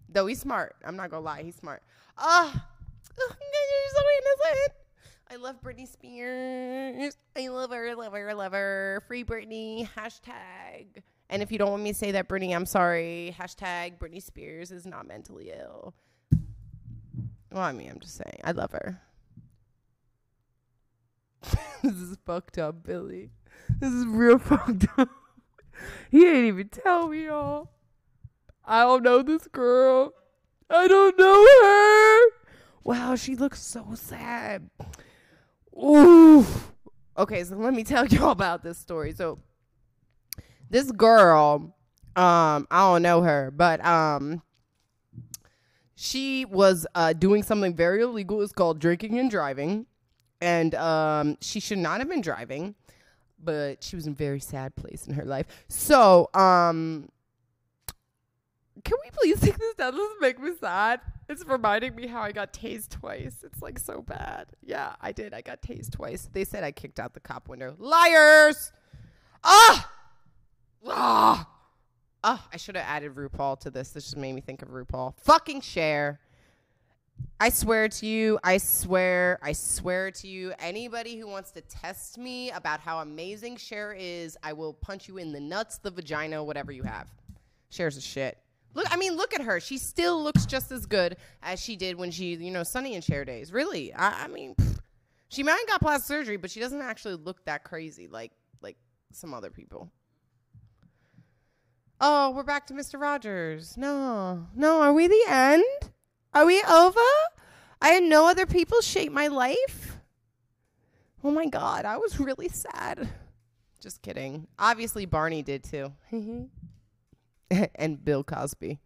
though 0.09 0.27
he's 0.27 0.41
smart. 0.41 0.77
I'm 0.85 0.97
not 0.97 1.11
gonna 1.11 1.25
lie, 1.25 1.43
he's 1.43 1.57
smart. 1.57 1.83
Ah, 2.19 2.49
uh, 2.49 2.59
oh, 3.19 3.37
you're 3.41 3.95
so 3.95 4.03
innocent. 4.19 4.73
I 5.29 5.37
love 5.37 5.61
Britney 5.61 5.89
Spears. 5.89 7.17
I 7.37 7.49
love 7.49 7.71
her, 7.71 7.97
love 7.97 8.13
her, 8.13 8.35
love 8.35 8.53
her. 8.53 9.03
Free 9.09 9.25
Britney. 9.25 9.89
Hashtag. 9.97 11.03
And 11.29 11.43
if 11.43 11.51
you 11.51 11.59
don't 11.59 11.71
want 11.71 11.83
me 11.83 11.93
to 11.93 11.99
say 11.99 12.13
that, 12.13 12.29
Britney, 12.29 12.55
I'm 12.55 12.67
sorry. 12.67 13.35
Hashtag 13.39 13.99
Britney 13.99 14.23
Spears 14.23 14.71
is 14.71 14.87
not 14.87 15.09
mentally 15.09 15.51
ill. 15.51 15.95
Well, 17.51 17.63
I 17.63 17.73
mean, 17.73 17.91
I'm 17.91 17.99
just 17.99 18.17
saying. 18.17 18.41
I 18.45 18.53
love 18.53 18.71
her. 18.73 19.01
this 21.83 21.95
is 21.95 22.17
fucked 22.25 22.59
up, 22.59 22.85
Billy. 22.85 23.31
This 23.79 23.93
is 23.93 24.07
real 24.07 24.39
fucked 24.51 24.87
up. 24.99 25.09
He 26.11 26.27
ain't 26.27 26.47
even 26.47 26.69
tell 26.69 27.09
me 27.09 27.29
all. 27.29 27.73
I 28.65 28.83
don't 28.83 29.03
know 29.03 29.23
this 29.23 29.47
girl. 29.49 30.13
I 30.71 30.89
don't 30.89 31.19
know 31.19 31.47
her. 31.63 32.31
Wow, 32.85 33.15
she 33.17 33.37
looks 33.37 33.63
so 33.63 33.95
sad. 33.95 34.71
Ooh. 35.77 36.45
Okay, 37.19 37.45
so 37.45 37.57
let 37.57 37.75
me 37.75 37.85
tell 37.85 38.07
y'all 38.09 38.31
about 38.31 38.63
this 38.63 38.79
story. 38.79 39.13
So, 39.13 39.39
this 40.71 40.91
girl, 40.91 41.75
Um, 42.17 42.67
I 42.71 42.79
don't 42.91 43.03
know 43.03 43.21
her, 43.23 43.51
but 43.51 43.85
um, 43.85 44.43
she 45.95 46.45
was 46.47 46.87
uh, 46.95 47.13
doing 47.13 47.43
something 47.43 47.75
very 47.75 48.03
illegal. 48.03 48.41
It's 48.43 48.53
called 48.53 48.79
drinking 48.81 49.19
and 49.19 49.31
driving, 49.31 49.87
and 50.41 50.75
um, 50.75 51.37
she 51.41 51.61
should 51.61 51.79
not 51.79 52.01
have 52.01 52.09
been 52.09 52.23
driving, 52.23 52.75
but 53.47 53.83
she 53.83 53.97
was 53.97 54.07
in 54.07 54.13
a 54.13 54.17
very 54.17 54.41
sad 54.41 54.77
place 54.77 55.07
in 55.07 55.15
her 55.15 55.25
life. 55.25 55.47
So 55.69 56.29
um, 56.35 57.09
can 58.85 58.99
we 59.03 59.11
please 59.11 59.41
take 59.41 59.57
this 59.57 59.75
down? 59.77 59.95
This 59.95 60.03
is 60.03 60.17
make 60.21 60.39
me 60.39 60.51
sad. 60.61 61.01
It's 61.29 61.45
reminding 61.47 61.95
me 61.95 62.07
how 62.07 62.21
I 62.21 62.33
got 62.33 62.53
tased 62.53 62.91
twice. 62.91 63.43
It's 63.43 63.63
like 63.63 63.79
so 63.79 64.03
bad. 64.03 64.49
Yeah, 64.63 64.95
I 65.01 65.13
did. 65.13 65.33
I 65.33 65.41
got 65.41 65.63
tased 65.63 65.93
twice. 65.93 66.29
They 66.33 66.45
said 66.45 66.63
I 66.63 66.73
kicked 66.73 67.01
out 67.01 67.15
the 67.15 67.21
cop 67.21 67.49
window. 67.49 67.75
Liars! 67.79 68.73
Ah! 69.43 69.91
Ah! 70.87 71.49
Oh, 72.23 72.45
I 72.53 72.57
should 72.57 72.77
have 72.77 72.87
added 72.87 73.15
RuPaul 73.15 73.59
to 73.61 73.71
this. 73.71 73.91
This 73.91 74.05
just 74.05 74.17
made 74.17 74.35
me 74.35 74.41
think 74.41 74.63
of 74.63 74.69
RuPaul. 74.69 75.15
Fucking 75.23 75.61
Cher. 75.61 76.21
I 77.39 77.51
swear 77.51 77.89
to 77.89 78.07
you, 78.07 78.39
I 78.43 78.57
swear, 78.57 79.39
I 79.43 79.53
swear 79.53 80.11
to 80.11 80.27
you, 80.27 80.55
anybody 80.59 81.19
who 81.19 81.27
wants 81.27 81.51
to 81.53 81.61
test 81.61 82.17
me 82.17 82.51
about 82.53 82.81
how 82.81 83.01
amazing 83.01 83.59
Cher 83.59 83.95
is, 83.99 84.39
I 84.43 84.55
will 84.55 84.73
punch 84.73 85.07
you 85.07 85.19
in 85.19 85.33
the 85.33 85.41
nuts, 85.41 85.77
the 85.77 85.91
vagina, 85.91 86.43
whatever 86.43 86.73
you 86.73 86.83
have. 86.83 87.09
Cher's 87.71 87.99
a 87.99 88.01
shit. 88.01 88.39
Look, 88.73 88.87
I 88.91 88.97
mean, 88.97 89.17
look 89.17 89.35
at 89.35 89.43
her. 89.43 89.61
She 89.61 89.77
still 89.77 90.23
looks 90.23 90.47
just 90.47 90.73
as 90.73 90.87
good 90.87 91.17
as 91.43 91.61
she 91.61 91.77
did 91.77 91.97
when 91.97 92.11
she, 92.11 92.35
you 92.35 92.51
know, 92.51 92.63
Sonny 92.63 92.95
and 92.95 93.05
Cher 93.05 93.25
days. 93.25 93.53
Really, 93.53 93.93
I, 93.93 94.25
I 94.25 94.29
mean, 94.29 94.57
she 95.29 95.43
might 95.43 95.59
have 95.59 95.69
got 95.69 95.81
plastic 95.81 96.07
surgery, 96.07 96.37
but 96.39 96.51
she 96.51 96.61
doesn't 96.61 96.81
actually 96.81 97.17
look 97.17 97.45
that 97.45 97.65
crazy 97.65 98.07
like 98.07 98.33
like 98.63 98.77
some 99.13 99.35
other 99.35 99.51
people. 99.51 99.91
Oh, 102.01 102.31
we're 102.31 102.43
back 102.43 102.67
to 102.67 102.75
Mr. 102.75 103.01
Rogers. 103.01 103.77
No, 103.77 104.47
no, 104.55 104.83
are 104.83 104.93
we 104.93 105.07
the 105.07 105.25
end? 105.29 105.65
Are 106.37 106.45
we 106.45 106.63
over? 106.69 107.01
I 107.81 107.89
had 107.89 108.03
no 108.03 108.29
other 108.29 108.45
people 108.45 108.83
shape 108.83 109.11
my 109.11 109.29
life. 109.29 109.97
Oh 111.25 111.31
my 111.31 111.47
god, 111.47 111.87
I 111.87 111.97
was 111.97 112.21
really 112.21 112.49
sad. 112.49 113.09
Just 113.81 114.03
kidding. 114.03 114.47
Obviously, 114.59 115.07
Barney 115.07 115.43
did 115.43 115.65
too. 115.65 115.95
and 117.75 118.05
Bill 118.05 118.23
Cosby. 118.23 118.79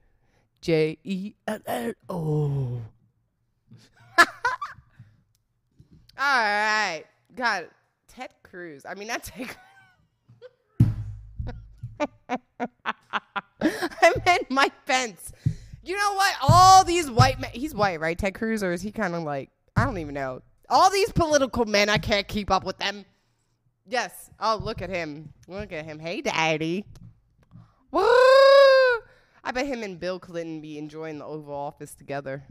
J 0.60 0.98
E 1.02 1.34
L 1.48 1.58
L 1.66 1.92
O. 2.08 2.80
All 4.16 4.26
right. 6.16 7.02
God, 7.34 7.68
Ted 8.06 8.30
Cruz. 8.44 8.86
I 8.88 8.94
mean, 8.94 9.08
not 9.08 9.24
Ted 9.24 9.56
I 13.60 14.12
meant 14.24 14.48
Mike 14.50 14.86
Pence. 14.86 15.32
You 15.82 15.96
know 15.96 16.14
what? 16.14 16.34
All 16.42 16.84
these 16.84 17.10
white 17.10 17.40
men. 17.40 17.50
He's 17.52 17.74
white, 17.74 18.00
right? 18.00 18.18
Ted 18.18 18.34
Cruz, 18.34 18.62
or 18.62 18.72
is 18.72 18.82
he 18.82 18.92
kind 18.92 19.14
of 19.14 19.22
like 19.22 19.50
I 19.76 19.84
don't 19.84 19.98
even 19.98 20.14
know. 20.14 20.42
All 20.68 20.90
these 20.90 21.10
political 21.10 21.64
men, 21.64 21.88
I 21.88 21.98
can't 21.98 22.28
keep 22.28 22.50
up 22.50 22.64
with 22.64 22.76
them. 22.78 23.04
Yes. 23.86 24.30
Oh, 24.38 24.60
look 24.62 24.82
at 24.82 24.90
him. 24.90 25.32
Look 25.48 25.72
at 25.72 25.84
him. 25.84 25.98
Hey, 25.98 26.20
daddy. 26.20 26.84
Woo! 27.90 28.02
I 29.42 29.52
bet 29.52 29.66
him 29.66 29.82
and 29.82 29.98
Bill 29.98 30.20
Clinton 30.20 30.60
be 30.60 30.78
enjoying 30.78 31.18
the 31.18 31.24
Oval 31.24 31.54
Office 31.54 31.94
together. 31.94 32.44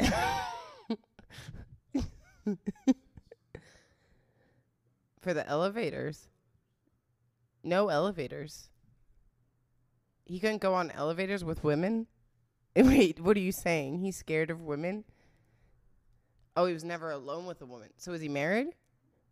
For 5.20 5.34
the 5.34 5.46
elevators. 5.46 6.28
No 7.62 7.90
elevators. 7.90 8.70
He 10.28 10.38
couldn't 10.38 10.60
go 10.60 10.74
on 10.74 10.90
elevators 10.90 11.42
with 11.42 11.64
women? 11.64 12.06
Wait, 12.76 13.18
what 13.18 13.36
are 13.36 13.40
you 13.40 13.50
saying? 13.50 13.98
He's 13.98 14.16
scared 14.16 14.50
of 14.50 14.60
women? 14.60 15.04
Oh, 16.56 16.66
he 16.66 16.74
was 16.74 16.84
never 16.84 17.10
alone 17.10 17.46
with 17.46 17.60
a 17.62 17.66
woman. 17.66 17.88
So 17.96 18.12
is 18.12 18.20
he 18.20 18.28
married? 18.28 18.68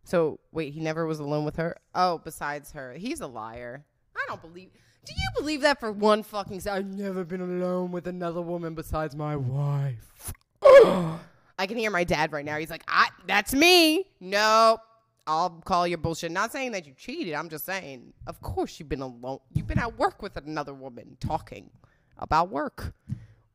So 0.05 0.39
wait, 0.53 0.73
he 0.73 0.79
never 0.79 1.05
was 1.05 1.19
alone 1.19 1.45
with 1.45 1.57
her? 1.57 1.77
Oh, 1.93 2.19
besides 2.19 2.71
her. 2.73 2.93
He's 2.93 3.21
a 3.21 3.27
liar. 3.27 3.85
I 4.15 4.25
don't 4.29 4.41
believe 4.41 4.71
Do 5.05 5.13
you 5.13 5.29
believe 5.41 5.63
that 5.63 5.81
for 5.81 5.91
one 5.91 6.23
fucking 6.23 6.61
second? 6.61 6.79
I've 6.79 6.99
never 6.99 7.25
been 7.25 7.41
alone 7.41 7.91
with 7.91 8.07
another 8.07 8.41
woman 8.41 8.75
besides 8.77 9.17
my 9.17 9.35
wife. 9.35 10.33
I 10.63 11.67
can 11.67 11.77
hear 11.77 11.91
my 11.91 12.05
dad 12.05 12.31
right 12.31 12.45
now. 12.45 12.59
He's 12.59 12.71
like, 12.71 12.85
I 12.87 13.09
that's 13.27 13.53
me. 13.53 14.07
Nope. 14.21 14.81
I'll 15.27 15.51
call 15.65 15.87
your 15.87 15.99
bullshit. 15.99 16.31
Not 16.31 16.53
saying 16.53 16.73
that 16.73 16.87
you 16.87 16.93
cheated. 16.97 17.35
I'm 17.35 17.49
just 17.49 17.65
saying, 17.65 18.13
of 18.27 18.41
course 18.41 18.79
you've 18.79 18.89
been 18.89 19.03
alone. 19.03 19.41
You've 19.53 19.67
been 19.67 19.79
at 19.79 19.99
work 19.99 20.23
with 20.23 20.37
another 20.37 20.75
woman 20.75 21.17
talking 21.21 21.71
about 22.19 22.51
work. 22.51 22.95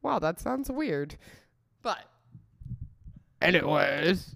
Wow, 0.01 0.19
that 0.19 0.39
sounds 0.39 0.69
weird. 0.69 1.15
But, 1.81 2.03
anyways. 3.41 4.35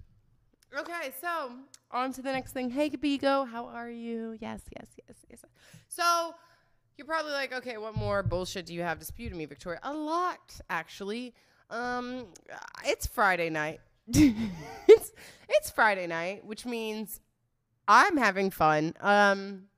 Okay, 0.78 1.12
so 1.20 1.52
on 1.90 2.12
to 2.12 2.22
the 2.22 2.32
next 2.32 2.52
thing. 2.52 2.70
Hey, 2.70 2.90
Bigo, 2.90 3.48
how 3.48 3.66
are 3.66 3.90
you? 3.90 4.36
Yes, 4.40 4.60
yes, 4.76 4.86
yes, 5.06 5.16
yes. 5.30 5.40
So 5.88 6.34
you're 6.96 7.06
probably 7.06 7.32
like, 7.32 7.52
okay, 7.52 7.76
what 7.76 7.96
more 7.96 8.22
bullshit 8.22 8.66
do 8.66 8.74
you 8.74 8.82
have 8.82 8.98
to 8.98 9.04
spew 9.04 9.28
to 9.28 9.34
me, 9.34 9.44
Victoria? 9.44 9.80
A 9.82 9.92
lot, 9.92 10.60
actually. 10.70 11.34
Um, 11.70 12.26
it's 12.84 13.06
Friday 13.06 13.50
night. 13.50 13.80
it's 14.08 15.12
it's 15.48 15.70
Friday 15.70 16.06
night, 16.06 16.44
which 16.44 16.64
means 16.64 17.20
I'm 17.88 18.16
having 18.16 18.50
fun. 18.50 18.94
Um, 19.00 19.68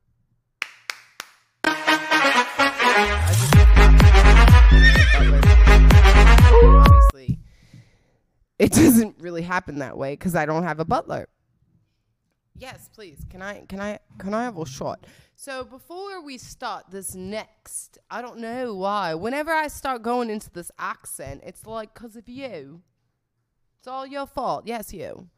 obviously, 6.53 7.39
it 8.59 8.73
doesn't 8.73 9.17
really 9.21 9.43
happen 9.43 9.81
that 9.81 9.99
way 9.99 10.15
because 10.15 10.35
I 10.35 10.47
don't 10.47 10.63
have 10.63 10.81
a 10.81 10.85
butler. 10.87 11.29
Yes, 12.57 12.89
please. 12.93 13.25
Can 13.31 13.43
I 13.43 13.67
can 13.69 13.79
I 13.81 13.99
can 14.19 14.33
I 14.35 14.45
have 14.45 14.57
a 14.57 14.67
shot? 14.67 15.07
So 15.37 15.63
before 15.63 16.23
we 16.25 16.39
start 16.39 16.87
this 16.91 17.15
next, 17.15 17.99
I 18.11 18.23
don't 18.23 18.39
know 18.39 18.75
why. 18.75 19.15
Whenever 19.15 19.53
I 19.53 19.69
start 19.69 20.03
going 20.03 20.31
into 20.31 20.51
this 20.51 20.71
accent, 20.79 21.43
it's 21.45 21.67
like 21.67 21.95
cuz 21.95 22.17
of 22.17 22.29
you. 22.29 22.83
It's 23.79 23.87
all 23.87 24.07
your 24.07 24.27
fault. 24.27 24.65
Yes, 24.67 24.93
you. 24.93 25.29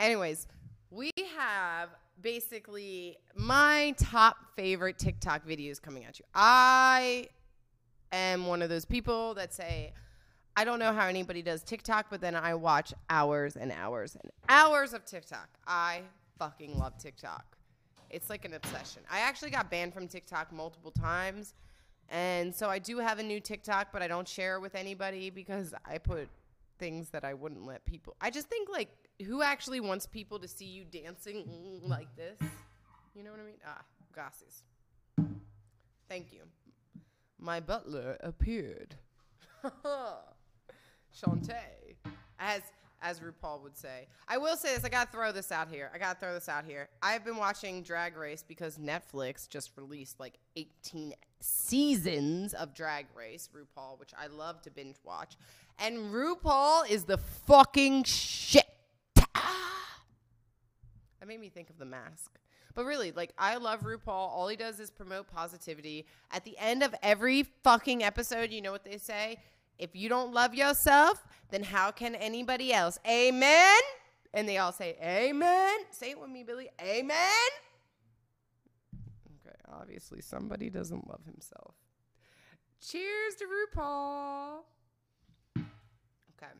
Anyways, 0.00 0.46
we 0.90 1.10
have 1.36 1.90
basically 2.22 3.18
my 3.34 3.94
top 3.98 4.36
favorite 4.56 4.98
TikTok 4.98 5.46
videos 5.46 5.80
coming 5.80 6.04
at 6.04 6.18
you. 6.18 6.24
I 6.34 7.28
am 8.12 8.46
one 8.46 8.62
of 8.62 8.68
those 8.68 8.84
people 8.84 9.34
that 9.34 9.52
say, 9.52 9.92
I 10.56 10.64
don't 10.64 10.78
know 10.78 10.92
how 10.92 11.06
anybody 11.06 11.42
does 11.42 11.62
TikTok, 11.62 12.06
but 12.08 12.20
then 12.20 12.34
I 12.34 12.54
watch 12.54 12.94
hours 13.10 13.56
and 13.56 13.70
hours 13.72 14.16
and 14.20 14.30
hours 14.48 14.94
of 14.94 15.04
TikTok. 15.04 15.48
I 15.66 16.00
fucking 16.38 16.78
love 16.78 16.96
TikTok. 16.98 17.44
It's 18.08 18.30
like 18.30 18.44
an 18.44 18.54
obsession. 18.54 19.02
I 19.10 19.20
actually 19.20 19.50
got 19.50 19.70
banned 19.70 19.92
from 19.92 20.08
TikTok 20.08 20.52
multiple 20.52 20.90
times. 20.90 21.54
And 22.08 22.54
so 22.54 22.68
I 22.68 22.78
do 22.78 22.98
have 22.98 23.18
a 23.18 23.22
new 23.22 23.40
TikTok, 23.40 23.88
but 23.92 24.00
I 24.00 24.08
don't 24.08 24.28
share 24.28 24.56
it 24.56 24.60
with 24.60 24.74
anybody 24.74 25.28
because 25.28 25.74
I 25.84 25.98
put 25.98 26.28
things 26.78 27.10
that 27.10 27.24
I 27.24 27.34
wouldn't 27.34 27.66
let 27.66 27.84
people. 27.84 28.14
I 28.20 28.30
just 28.30 28.48
think 28.48 28.70
like 28.70 28.88
who 29.24 29.42
actually 29.42 29.80
wants 29.80 30.06
people 30.06 30.38
to 30.38 30.48
see 30.48 30.66
you 30.66 30.84
dancing 30.84 31.80
like 31.82 32.14
this? 32.16 32.38
You 33.14 33.24
know 33.24 33.30
what 33.30 33.40
I 33.40 33.44
mean? 33.44 33.56
Ah, 33.66 33.82
glasses. 34.12 34.62
Thank 36.08 36.32
you. 36.32 36.40
My 37.38 37.60
butler 37.60 38.16
appeared. 38.20 38.94
Shantae. 41.14 41.96
As 42.38 42.62
as 43.02 43.20
RuPaul 43.20 43.62
would 43.62 43.76
say. 43.76 44.08
I 44.26 44.38
will 44.38 44.56
say 44.56 44.74
this, 44.74 44.84
I 44.84 44.88
gotta 44.88 45.10
throw 45.10 45.30
this 45.32 45.52
out 45.52 45.68
here. 45.68 45.90
I 45.94 45.98
gotta 45.98 46.18
throw 46.18 46.34
this 46.34 46.48
out 46.48 46.64
here. 46.64 46.88
I've 47.02 47.24
been 47.24 47.36
watching 47.36 47.82
Drag 47.82 48.16
Race 48.16 48.44
because 48.46 48.78
Netflix 48.78 49.48
just 49.48 49.70
released 49.76 50.18
like 50.18 50.38
18 50.56 51.14
seasons 51.40 52.54
of 52.54 52.74
Drag 52.74 53.06
Race, 53.14 53.48
RuPaul, 53.54 53.98
which 53.98 54.12
I 54.18 54.26
love 54.28 54.62
to 54.62 54.70
binge 54.70 54.96
watch. 55.04 55.36
And 55.78 56.12
RuPaul 56.12 56.88
is 56.88 57.04
the 57.04 57.18
fucking 57.18 58.04
shit. 58.04 58.65
That 61.20 61.28
made 61.28 61.40
me 61.40 61.48
think 61.48 61.70
of 61.70 61.78
the 61.78 61.84
mask. 61.84 62.38
But 62.74 62.84
really, 62.84 63.12
like, 63.12 63.32
I 63.38 63.56
love 63.56 63.80
RuPaul. 63.80 64.08
All 64.08 64.48
he 64.48 64.56
does 64.56 64.80
is 64.80 64.90
promote 64.90 65.28
positivity. 65.28 66.06
At 66.30 66.44
the 66.44 66.56
end 66.58 66.82
of 66.82 66.94
every 67.02 67.44
fucking 67.64 68.02
episode, 68.02 68.50
you 68.52 68.60
know 68.60 68.72
what 68.72 68.84
they 68.84 68.98
say? 68.98 69.38
If 69.78 69.94
you 69.94 70.08
don't 70.08 70.32
love 70.32 70.54
yourself, 70.54 71.24
then 71.50 71.62
how 71.62 71.90
can 71.90 72.14
anybody 72.14 72.72
else? 72.72 72.98
Amen. 73.08 73.80
And 74.34 74.48
they 74.48 74.58
all 74.58 74.72
say, 74.72 74.96
Amen. 75.02 75.76
Say 75.90 76.10
it 76.10 76.20
with 76.20 76.30
me, 76.30 76.42
Billy. 76.42 76.68
Amen. 76.80 77.48
Okay, 79.46 79.56
obviously 79.72 80.20
somebody 80.20 80.68
doesn't 80.68 81.08
love 81.08 81.20
himself. 81.24 81.74
Cheers 82.80 83.34
to 83.36 83.44
RuPaul. 83.46 84.58
Okay. 85.58 86.52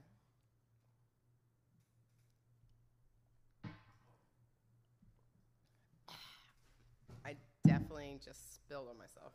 I 7.24 7.36
definitely 7.66 8.20
just 8.24 8.54
spilled 8.54 8.88
on 8.88 8.96
myself. 8.98 9.32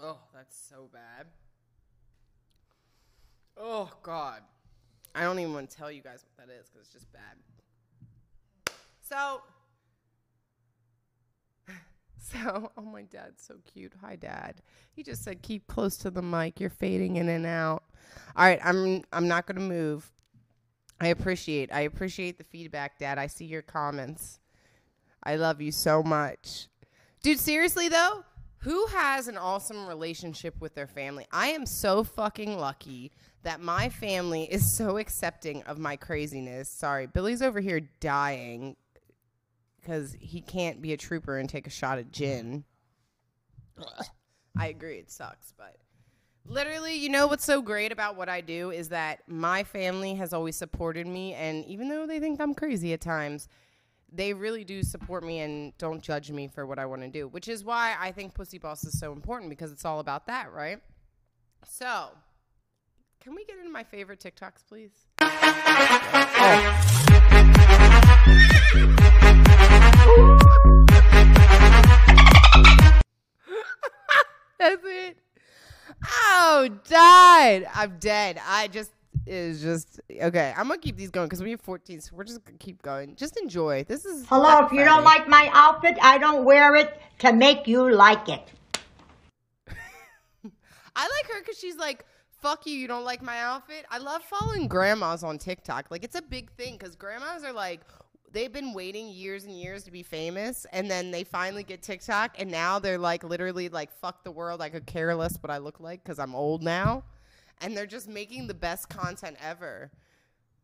Oh, 0.00 0.18
that's 0.34 0.56
so 0.56 0.88
bad. 0.92 1.26
Oh 3.56 3.90
God, 4.02 4.42
I 5.14 5.22
don't 5.22 5.38
even 5.38 5.54
want 5.54 5.70
to 5.70 5.76
tell 5.76 5.90
you 5.90 6.02
guys 6.02 6.24
what 6.24 6.48
that 6.48 6.52
is 6.52 6.68
because 6.68 6.86
it's 6.86 6.92
just 6.92 7.12
bad. 7.12 7.36
So, 9.00 9.42
so, 12.18 12.72
oh 12.76 12.82
my 12.82 13.02
dad's 13.02 13.42
so 13.42 13.54
cute. 13.72 13.92
Hi, 14.00 14.16
dad. 14.16 14.56
He 14.92 15.04
just 15.04 15.22
said, 15.22 15.40
"Keep 15.42 15.68
close 15.68 15.96
to 15.98 16.10
the 16.10 16.22
mic. 16.22 16.58
You're 16.58 16.70
fading 16.70 17.16
in 17.16 17.28
and 17.28 17.46
out." 17.46 17.84
All 18.36 18.44
right, 18.44 18.58
I'm 18.64 19.04
I'm 19.12 19.28
not 19.28 19.46
gonna 19.46 19.60
move. 19.60 20.10
I 21.00 21.08
appreciate 21.08 21.72
I 21.72 21.82
appreciate 21.82 22.38
the 22.38 22.44
feedback, 22.44 22.98
Dad. 22.98 23.18
I 23.18 23.28
see 23.28 23.44
your 23.44 23.62
comments. 23.62 24.40
I 25.22 25.36
love 25.36 25.60
you 25.60 25.72
so 25.72 26.02
much. 26.02 26.68
Dude, 27.24 27.40
seriously 27.40 27.88
though, 27.88 28.22
who 28.58 28.86
has 28.88 29.28
an 29.28 29.38
awesome 29.38 29.86
relationship 29.86 30.60
with 30.60 30.74
their 30.74 30.86
family? 30.86 31.26
I 31.32 31.48
am 31.48 31.64
so 31.64 32.04
fucking 32.04 32.58
lucky 32.58 33.12
that 33.44 33.62
my 33.62 33.88
family 33.88 34.44
is 34.44 34.76
so 34.76 34.98
accepting 34.98 35.62
of 35.62 35.78
my 35.78 35.96
craziness. 35.96 36.68
Sorry, 36.68 37.06
Billy's 37.06 37.40
over 37.40 37.60
here 37.60 37.80
dying 37.98 38.76
because 39.80 40.14
he 40.20 40.42
can't 40.42 40.82
be 40.82 40.92
a 40.92 40.98
trooper 40.98 41.38
and 41.38 41.48
take 41.48 41.66
a 41.66 41.70
shot 41.70 41.96
at 41.96 42.12
gin. 42.12 42.64
I 44.54 44.66
agree, 44.66 44.98
it 44.98 45.10
sucks, 45.10 45.54
but 45.56 45.78
literally, 46.44 46.94
you 46.94 47.08
know 47.08 47.26
what's 47.26 47.46
so 47.46 47.62
great 47.62 47.90
about 47.90 48.16
what 48.16 48.28
I 48.28 48.42
do 48.42 48.70
is 48.70 48.90
that 48.90 49.20
my 49.26 49.64
family 49.64 50.14
has 50.16 50.34
always 50.34 50.56
supported 50.56 51.06
me, 51.06 51.32
and 51.32 51.64
even 51.64 51.88
though 51.88 52.06
they 52.06 52.20
think 52.20 52.38
I'm 52.38 52.52
crazy 52.54 52.92
at 52.92 53.00
times, 53.00 53.48
they 54.14 54.32
really 54.32 54.64
do 54.64 54.82
support 54.82 55.22
me 55.24 55.40
and 55.40 55.76
don't 55.78 56.00
judge 56.00 56.30
me 56.30 56.48
for 56.48 56.66
what 56.66 56.78
I 56.78 56.86
want 56.86 57.02
to 57.02 57.08
do, 57.08 57.28
which 57.28 57.48
is 57.48 57.64
why 57.64 57.96
I 57.98 58.12
think 58.12 58.34
Pussy 58.34 58.58
Boss 58.58 58.84
is 58.84 58.98
so 58.98 59.12
important 59.12 59.50
because 59.50 59.72
it's 59.72 59.84
all 59.84 60.00
about 60.00 60.26
that, 60.28 60.52
right? 60.52 60.78
So, 61.66 62.10
can 63.20 63.34
we 63.34 63.44
get 63.44 63.58
into 63.58 63.70
my 63.70 63.82
favorite 63.82 64.20
TikToks, 64.20 64.64
please? 64.68 64.92
Oh. 65.20 65.26
That's 74.58 74.82
it. 74.84 75.18
Oh, 76.06 76.68
died. 76.88 77.66
I'm 77.74 77.98
dead. 77.98 78.40
I 78.46 78.68
just 78.68 78.92
is 79.26 79.62
just 79.62 80.00
okay. 80.10 80.52
I'm 80.56 80.68
gonna 80.68 80.80
keep 80.80 80.96
these 80.96 81.10
going 81.10 81.26
because 81.26 81.42
we 81.42 81.50
have 81.50 81.60
14, 81.60 82.00
so 82.00 82.12
we're 82.14 82.24
just 82.24 82.44
gonna 82.44 82.58
keep 82.58 82.82
going. 82.82 83.16
Just 83.16 83.36
enjoy. 83.36 83.84
This 83.84 84.04
is 84.04 84.26
Hello, 84.28 84.66
if 84.66 84.72
you 84.72 84.84
don't 84.84 85.04
like 85.04 85.28
my 85.28 85.50
outfit, 85.52 85.96
I 86.02 86.18
don't 86.18 86.44
wear 86.44 86.74
it 86.76 87.00
to 87.20 87.32
make 87.32 87.66
you 87.66 87.90
like 87.90 88.28
it. 88.28 88.52
I 89.68 91.02
like 91.02 91.32
her 91.32 91.40
because 91.40 91.58
she's 91.58 91.76
like, 91.76 92.04
fuck 92.44 92.66
you, 92.66 92.74
you 92.74 92.86
don't 92.86 93.04
like 93.04 93.22
my 93.22 93.40
outfit. 93.40 93.86
I 93.90 93.96
love 93.96 94.22
following 94.22 94.68
grandmas 94.68 95.24
on 95.24 95.38
TikTok. 95.38 95.90
Like, 95.90 96.04
it's 96.04 96.14
a 96.14 96.20
big 96.20 96.52
thing 96.52 96.76
because 96.76 96.94
grandmas 96.94 97.42
are 97.42 97.54
like, 97.54 97.80
they've 98.32 98.52
been 98.52 98.74
waiting 98.74 99.08
years 99.08 99.44
and 99.44 99.58
years 99.58 99.82
to 99.84 99.90
be 99.90 100.02
famous. 100.02 100.66
And 100.70 100.90
then 100.90 101.10
they 101.10 101.24
finally 101.24 101.62
get 101.62 101.80
TikTok. 101.80 102.38
And 102.38 102.50
now 102.50 102.78
they're 102.78 102.98
like, 102.98 103.24
literally, 103.24 103.70
like, 103.70 103.90
fuck 103.90 104.24
the 104.24 104.30
world. 104.30 104.60
I 104.60 104.68
could 104.68 104.84
care 104.84 105.14
less 105.14 105.38
what 105.42 105.50
I 105.50 105.56
look 105.56 105.80
like 105.80 106.04
because 106.04 106.18
I'm 106.18 106.34
old 106.34 106.62
now. 106.62 107.04
And 107.60 107.76
they're 107.76 107.86
just 107.86 108.08
making 108.08 108.46
the 108.46 108.54
best 108.54 108.88
content 108.88 109.36
ever. 109.42 109.90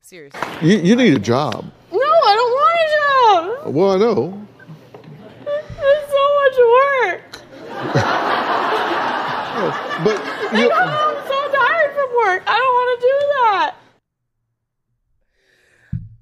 Seriously. 0.02 0.40
You, 0.62 0.78
you 0.78 0.96
need 0.96 1.14
a 1.14 1.18
job. 1.18 1.70
No, 1.92 1.98
I 1.98 2.34
don't 2.36 2.52
want 2.56 2.78
a 2.80 3.64
job. 3.64 3.74
Well, 3.74 3.90
I 3.90 3.96
know. 3.98 4.46
It's 5.46 6.12
so 6.12 6.24
much 6.40 6.56
work. 6.70 8.26
But 9.60 10.16
you, 10.54 10.68
know, 10.68 10.74
I'm 10.74 11.28
so 11.28 11.52
tired 11.52 11.92
from 11.92 12.08
work. 12.16 12.42
I 12.46 12.56
don't 12.56 12.74
want 12.74 13.00
to 13.00 13.06
do 13.06 13.16
that. 13.34 13.74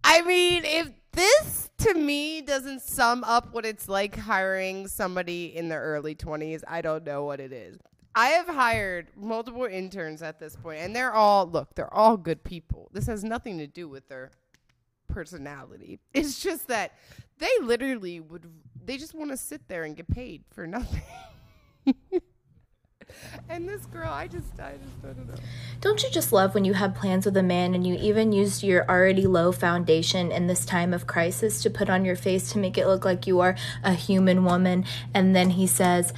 I 0.02 0.22
mean, 0.22 0.64
if 0.64 0.90
this 1.12 1.70
to 1.78 1.94
me 1.94 2.40
doesn't 2.40 2.82
sum 2.82 3.22
up 3.22 3.54
what 3.54 3.64
it's 3.64 3.88
like 3.88 4.16
hiring 4.16 4.88
somebody 4.88 5.56
in 5.56 5.68
their 5.68 5.80
early 5.80 6.16
20s, 6.16 6.62
I 6.66 6.80
don't 6.80 7.04
know 7.04 7.24
what 7.24 7.38
it 7.38 7.52
is. 7.52 7.78
I 8.18 8.30
have 8.30 8.48
hired 8.48 9.06
multiple 9.16 9.64
interns 9.64 10.22
at 10.22 10.40
this 10.40 10.56
point, 10.56 10.80
and 10.80 10.94
they're 10.94 11.12
all, 11.12 11.46
look, 11.46 11.76
they're 11.76 11.94
all 11.94 12.16
good 12.16 12.42
people. 12.42 12.90
This 12.92 13.06
has 13.06 13.22
nothing 13.22 13.58
to 13.58 13.68
do 13.68 13.88
with 13.88 14.08
their 14.08 14.32
personality. 15.06 16.00
It's 16.12 16.40
just 16.40 16.66
that 16.66 16.94
they 17.38 17.52
literally 17.62 18.18
would, 18.18 18.50
they 18.84 18.96
just 18.96 19.14
want 19.14 19.30
to 19.30 19.36
sit 19.36 19.68
there 19.68 19.84
and 19.84 19.94
get 19.94 20.10
paid 20.10 20.42
for 20.50 20.66
nothing. 20.66 21.02
and 23.48 23.68
this 23.68 23.86
girl, 23.86 24.10
I 24.10 24.26
just, 24.26 24.58
I 24.58 24.72
just 24.82 25.00
don't 25.00 25.28
know. 25.28 25.34
Don't 25.80 26.02
you 26.02 26.10
just 26.10 26.32
love 26.32 26.54
when 26.54 26.64
you 26.64 26.74
have 26.74 26.96
plans 26.96 27.24
with 27.24 27.36
a 27.36 27.42
man 27.44 27.72
and 27.72 27.86
you 27.86 27.94
even 27.94 28.32
used 28.32 28.64
your 28.64 28.84
already 28.90 29.28
low 29.28 29.52
foundation 29.52 30.32
in 30.32 30.48
this 30.48 30.66
time 30.66 30.92
of 30.92 31.06
crisis 31.06 31.62
to 31.62 31.70
put 31.70 31.88
on 31.88 32.04
your 32.04 32.16
face 32.16 32.50
to 32.52 32.58
make 32.58 32.76
it 32.76 32.88
look 32.88 33.04
like 33.04 33.28
you 33.28 33.38
are 33.38 33.54
a 33.84 33.94
human 33.94 34.44
woman? 34.44 34.84
And 35.14 35.36
then 35.36 35.50
he 35.50 35.68
says, 35.68 36.12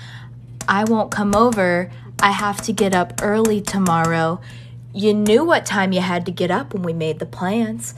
I 0.70 0.84
won't 0.84 1.10
come 1.10 1.34
over. 1.34 1.90
I 2.22 2.30
have 2.30 2.62
to 2.62 2.72
get 2.72 2.94
up 2.94 3.20
early 3.22 3.60
tomorrow. 3.60 4.40
You 4.94 5.12
knew 5.12 5.44
what 5.44 5.66
time 5.66 5.92
you 5.92 6.00
had 6.00 6.24
to 6.26 6.32
get 6.32 6.50
up 6.50 6.72
when 6.72 6.82
we 6.82 6.92
made 6.92 7.18
the 7.18 7.26
plans. 7.26 7.94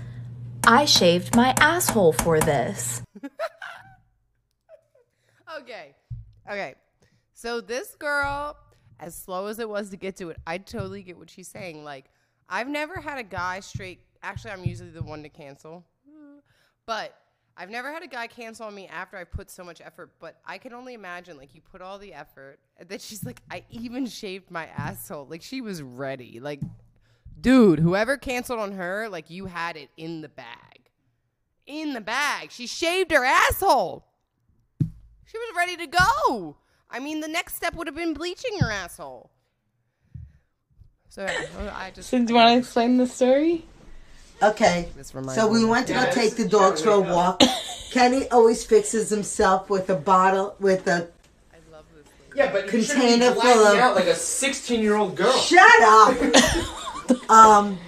I 0.64 0.86
shaved 0.86 1.36
my 1.36 1.54
asshole 1.60 2.14
for 2.14 2.40
this. 2.40 3.02
Okay. 5.60 5.94
Okay. 6.50 6.74
So 7.34 7.60
this 7.60 7.94
girl, 7.94 8.56
as 8.98 9.14
slow 9.14 9.46
as 9.46 9.58
it 9.58 9.68
was 9.68 9.90
to 9.90 9.96
get 9.96 10.16
to 10.16 10.30
it, 10.30 10.38
I 10.46 10.58
totally 10.58 11.02
get 11.02 11.18
what 11.18 11.28
she's 11.30 11.48
saying. 11.48 11.84
Like, 11.84 12.06
I've 12.48 12.68
never 12.68 13.00
had 13.00 13.18
a 13.18 13.22
guy 13.22 13.60
straight. 13.60 14.00
Actually, 14.22 14.52
I'm 14.52 14.64
usually 14.64 14.90
the 14.90 15.02
one 15.02 15.22
to 15.22 15.28
cancel, 15.28 15.84
but 16.86 17.14
I've 17.56 17.70
never 17.70 17.92
had 17.92 18.02
a 18.02 18.06
guy 18.06 18.26
cancel 18.26 18.66
on 18.66 18.74
me 18.74 18.88
after 18.88 19.16
I 19.16 19.24
put 19.24 19.50
so 19.50 19.62
much 19.62 19.80
effort. 19.80 20.10
But 20.18 20.36
I 20.46 20.58
can 20.58 20.72
only 20.72 20.94
imagine, 20.94 21.36
like, 21.36 21.54
you 21.54 21.60
put 21.60 21.82
all 21.82 21.98
the 21.98 22.14
effort, 22.14 22.58
and 22.78 22.88
then 22.88 22.98
she's 22.98 23.24
like, 23.24 23.42
I 23.50 23.64
even 23.70 24.06
shaved 24.06 24.50
my 24.50 24.66
asshole. 24.76 25.26
Like, 25.28 25.42
she 25.42 25.60
was 25.60 25.82
ready. 25.82 26.40
Like, 26.40 26.60
dude, 27.40 27.78
whoever 27.78 28.16
canceled 28.16 28.60
on 28.60 28.72
her, 28.72 29.08
like, 29.08 29.30
you 29.30 29.46
had 29.46 29.76
it 29.76 29.90
in 29.96 30.22
the 30.22 30.28
bag. 30.28 30.80
In 31.66 31.92
the 31.92 32.00
bag. 32.00 32.50
She 32.50 32.66
shaved 32.66 33.12
her 33.12 33.24
asshole. 33.24 34.04
She 34.80 35.38
was 35.38 35.54
ready 35.56 35.76
to 35.76 35.86
go. 35.86 36.56
I 36.90 36.98
mean, 36.98 37.20
the 37.20 37.28
next 37.28 37.56
step 37.56 37.74
would 37.74 37.86
have 37.86 37.96
been 37.96 38.14
bleaching 38.14 38.58
her 38.58 38.70
asshole. 38.70 39.30
So 41.08 41.26
I 41.26 41.90
just. 41.94 42.08
So, 42.08 42.18
do 42.18 42.24
you 42.32 42.34
want 42.34 42.54
to 42.54 42.58
explain 42.58 42.96
the 42.96 43.06
story? 43.06 43.64
Okay. 44.42 44.88
So 45.34 45.46
we 45.46 45.64
went 45.64 45.86
to 45.86 45.92
go 45.94 46.10
take 46.10 46.34
the 46.36 46.48
dogs 46.48 46.82
for 46.82 46.90
a 46.90 47.00
walk. 47.00 47.40
Kenny 47.90 48.28
always 48.30 48.64
fixes 48.64 49.10
himself 49.10 49.70
with 49.70 49.88
a 49.90 49.94
bottle, 49.94 50.56
with 50.58 50.86
a 50.88 51.08
Yeah, 52.34 52.50
but 52.50 52.72
you 52.72 52.82
shouldn't 52.82 53.04
be 53.04 53.10
Container 53.10 53.34
blacking 53.34 53.52
full 53.52 53.66
of- 53.66 53.78
out 53.78 53.94
like 53.94 54.06
a 54.06 54.14
16-year-old 54.14 55.14
girl. 55.14 55.32
Shut 55.38 55.82
up. 55.82 57.30
um, 57.30 57.78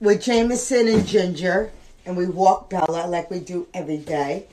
with 0.00 0.22
Jameson 0.22 0.86
and 0.86 1.04
Ginger, 1.06 1.72
and 2.06 2.16
we 2.16 2.26
walk 2.26 2.70
Bella 2.70 3.06
like 3.08 3.30
we 3.30 3.40
do 3.40 3.66
every 3.74 3.98
day. 3.98 4.46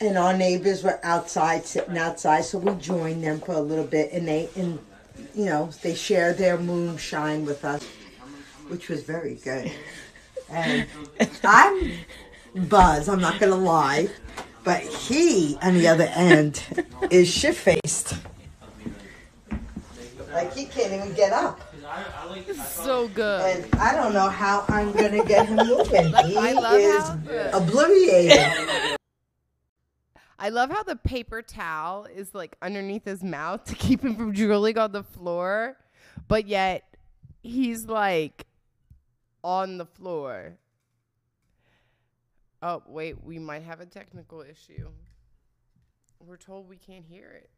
And 0.00 0.18
our 0.18 0.36
neighbors 0.36 0.82
were 0.84 1.00
outside, 1.04 1.64
sitting 1.66 1.96
outside, 1.98 2.44
so 2.44 2.58
we 2.58 2.72
joined 2.80 3.22
them 3.24 3.40
for 3.40 3.52
a 3.52 3.60
little 3.60 3.86
bit, 3.86 4.12
and 4.12 4.26
they, 4.28 4.48
and 4.56 4.78
you 5.34 5.46
know, 5.46 5.70
they 5.82 5.94
shared 5.94 6.38
their 6.38 6.58
moonshine 6.58 7.44
with 7.44 7.64
us, 7.64 7.84
which 8.68 8.88
was 8.88 9.02
very 9.02 9.34
good. 9.36 9.70
And 10.50 10.86
I'm 11.44 11.92
Buzz. 12.68 13.08
I'm 13.08 13.20
not 13.20 13.38
gonna 13.38 13.54
lie, 13.56 14.08
but 14.64 14.80
he, 14.82 15.56
on 15.62 15.74
the 15.74 15.88
other 15.88 16.10
end, 16.14 16.62
is 17.10 17.32
shit 17.32 17.54
faced. 17.54 18.16
Like 20.32 20.54
he 20.54 20.66
can't 20.66 20.92
even 20.92 21.14
get 21.14 21.32
up. 21.32 21.60
so 22.66 23.08
good. 23.08 23.64
And 23.64 23.74
I 23.80 23.94
don't 23.94 24.12
know 24.12 24.28
how 24.28 24.64
I'm 24.68 24.92
gonna 24.92 25.24
get 25.24 25.46
him 25.46 25.56
moving. 25.66 26.12
He 26.26 26.36
I 26.36 26.52
love 26.52 26.74
is 26.80 27.26
the- 27.26 28.98
I 30.40 30.50
love 30.50 30.70
how 30.70 30.84
the 30.84 30.94
paper 30.96 31.42
towel 31.42 32.04
is 32.04 32.32
like 32.34 32.56
underneath 32.62 33.04
his 33.04 33.24
mouth 33.24 33.64
to 33.64 33.74
keep 33.74 34.02
him 34.04 34.14
from 34.14 34.32
drooling 34.34 34.78
on 34.78 34.92
the 34.92 35.02
floor, 35.02 35.76
but 36.28 36.46
yet 36.46 36.84
he's 37.42 37.86
like 37.86 38.46
on 39.42 39.78
the 39.78 39.86
floor. 39.86 40.56
Oh, 42.60 42.82
wait, 42.86 43.22
we 43.22 43.38
might 43.38 43.62
have 43.62 43.80
a 43.80 43.86
technical 43.86 44.42
issue. 44.42 44.88
We're 46.26 46.36
told 46.36 46.68
we 46.68 46.76
can't 46.76 47.04
hear 47.04 47.30
it. 47.30 47.50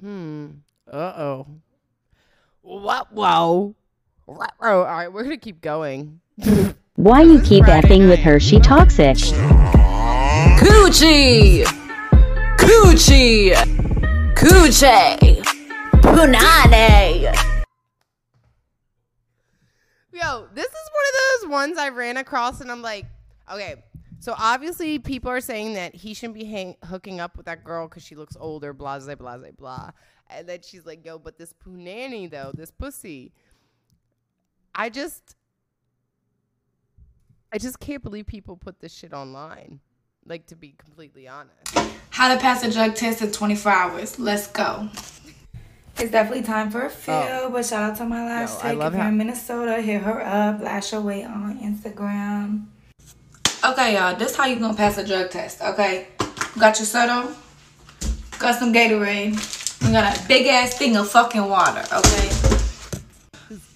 Hmm. 0.00 0.46
Uh 0.90 1.12
oh. 1.16 1.46
What? 2.60 3.12
Whoa. 3.12 3.74
What? 4.26 4.52
Oh, 4.60 4.80
all 4.80 4.84
right, 4.84 5.12
we're 5.12 5.22
gonna 5.22 5.36
keep 5.36 5.60
going. 5.60 6.20
Why 6.96 7.22
you 7.22 7.40
keep 7.40 7.64
Friday 7.64 7.88
effing 7.88 8.08
with 8.08 8.18
her? 8.20 8.38
She 8.38 8.58
toxic. 8.60 9.16
Good 9.16 10.92
Coochie! 10.92 11.64
Coochie! 12.58 13.54
Coochie! 14.34 15.41
Punani! 16.12 17.22
Yo, 20.12 20.46
this 20.52 20.66
is 20.66 20.90
one 20.92 21.06
of 21.08 21.40
those 21.40 21.50
ones 21.50 21.78
I 21.78 21.88
ran 21.88 22.18
across, 22.18 22.60
and 22.60 22.70
I'm 22.70 22.82
like, 22.82 23.06
okay. 23.50 23.76
So 24.20 24.34
obviously, 24.36 24.98
people 24.98 25.30
are 25.30 25.40
saying 25.40 25.72
that 25.72 25.94
he 25.94 26.12
shouldn't 26.12 26.34
be 26.34 26.44
hang- 26.44 26.76
hooking 26.84 27.18
up 27.18 27.38
with 27.38 27.46
that 27.46 27.64
girl 27.64 27.88
because 27.88 28.02
she 28.02 28.14
looks 28.14 28.36
older, 28.38 28.74
blah 28.74 28.98
blah 28.98 29.14
blah 29.14 29.38
blah 29.38 29.50
blah. 29.56 29.90
And 30.28 30.46
then 30.46 30.58
she's 30.60 30.84
like, 30.84 31.02
"Yo, 31.02 31.18
but 31.18 31.38
this 31.38 31.54
punani 31.54 32.30
though, 32.30 32.52
this 32.54 32.70
pussy." 32.70 33.32
I 34.74 34.90
just, 34.90 35.34
I 37.54 37.56
just 37.56 37.80
can't 37.80 38.02
believe 38.02 38.26
people 38.26 38.56
put 38.58 38.80
this 38.80 38.92
shit 38.92 39.14
online. 39.14 39.80
Like 40.26 40.46
to 40.48 40.56
be 40.56 40.74
completely 40.76 41.26
honest. 41.26 41.74
How 42.10 42.32
to 42.34 42.38
pass 42.38 42.62
a 42.64 42.70
drug 42.70 42.94
test 42.96 43.22
in 43.22 43.32
24 43.32 43.72
hours. 43.72 44.18
Let's 44.18 44.46
go. 44.48 44.90
It's 46.02 46.10
definitely 46.10 46.42
time 46.42 46.68
for 46.68 46.82
a 46.82 46.90
fill, 46.90 47.14
oh. 47.14 47.50
but 47.52 47.64
shout 47.64 47.92
out 47.92 47.96
to 47.98 48.04
my 48.04 48.24
last 48.26 48.60
Yo, 48.60 48.66
I 48.66 48.70
take. 48.72 48.78
love 48.80 48.92
If 48.92 48.96
you're 48.96 49.02
how- 49.04 49.08
in 49.10 49.16
Minnesota, 49.18 49.80
hit 49.80 50.02
her 50.02 50.20
up. 50.26 50.60
Lash 50.60 50.92
away 50.92 51.22
on 51.22 51.60
Instagram. 51.60 52.64
Okay, 53.64 53.94
y'all. 53.94 54.16
This 54.16 54.34
how 54.34 54.46
you 54.46 54.56
gonna 54.58 54.74
pass 54.74 54.98
a 54.98 55.06
drug 55.06 55.30
test. 55.30 55.62
Okay, 55.62 56.08
got 56.58 56.76
your 56.80 56.86
soda, 56.86 57.32
got 58.40 58.56
some 58.56 58.72
Gatorade. 58.72 59.38
We 59.84 59.92
got 59.92 60.18
a 60.18 60.26
big 60.26 60.48
ass 60.48 60.76
thing 60.76 60.96
of 60.96 61.08
fucking 61.08 61.46
water. 61.48 61.84
Okay. 61.94 62.28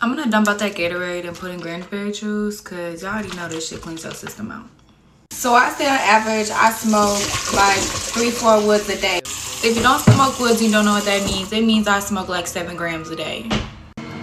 I'm 0.00 0.16
gonna 0.16 0.28
dump 0.28 0.48
out 0.48 0.58
that 0.58 0.74
Gatorade 0.74 1.28
and 1.28 1.36
put 1.36 1.52
in 1.52 1.60
cranberry 1.60 2.10
juice, 2.10 2.60
cause 2.60 3.02
y'all 3.04 3.12
already 3.12 3.36
know 3.36 3.48
this 3.48 3.68
shit 3.68 3.80
cleans 3.82 4.02
your 4.02 4.12
system 4.14 4.50
out. 4.50 4.66
So 5.30 5.54
I 5.54 5.70
say 5.70 5.86
on 5.86 5.92
average, 5.96 6.50
I 6.50 6.72
smoke 6.72 7.20
like 7.54 7.78
three, 7.78 8.32
four 8.32 8.66
woods 8.66 8.88
a 8.88 9.00
day. 9.00 9.20
If 9.64 9.76
you 9.76 9.82
don't 9.82 9.98
smoke 10.00 10.38
woods, 10.38 10.62
you 10.62 10.70
don't 10.70 10.84
know 10.84 10.92
what 10.92 11.04
that 11.06 11.24
means. 11.24 11.52
It 11.52 11.64
means 11.64 11.88
I 11.88 11.98
smoke 11.98 12.28
like 12.28 12.46
seven 12.46 12.76
grams 12.76 13.10
a 13.10 13.16
day. 13.16 13.48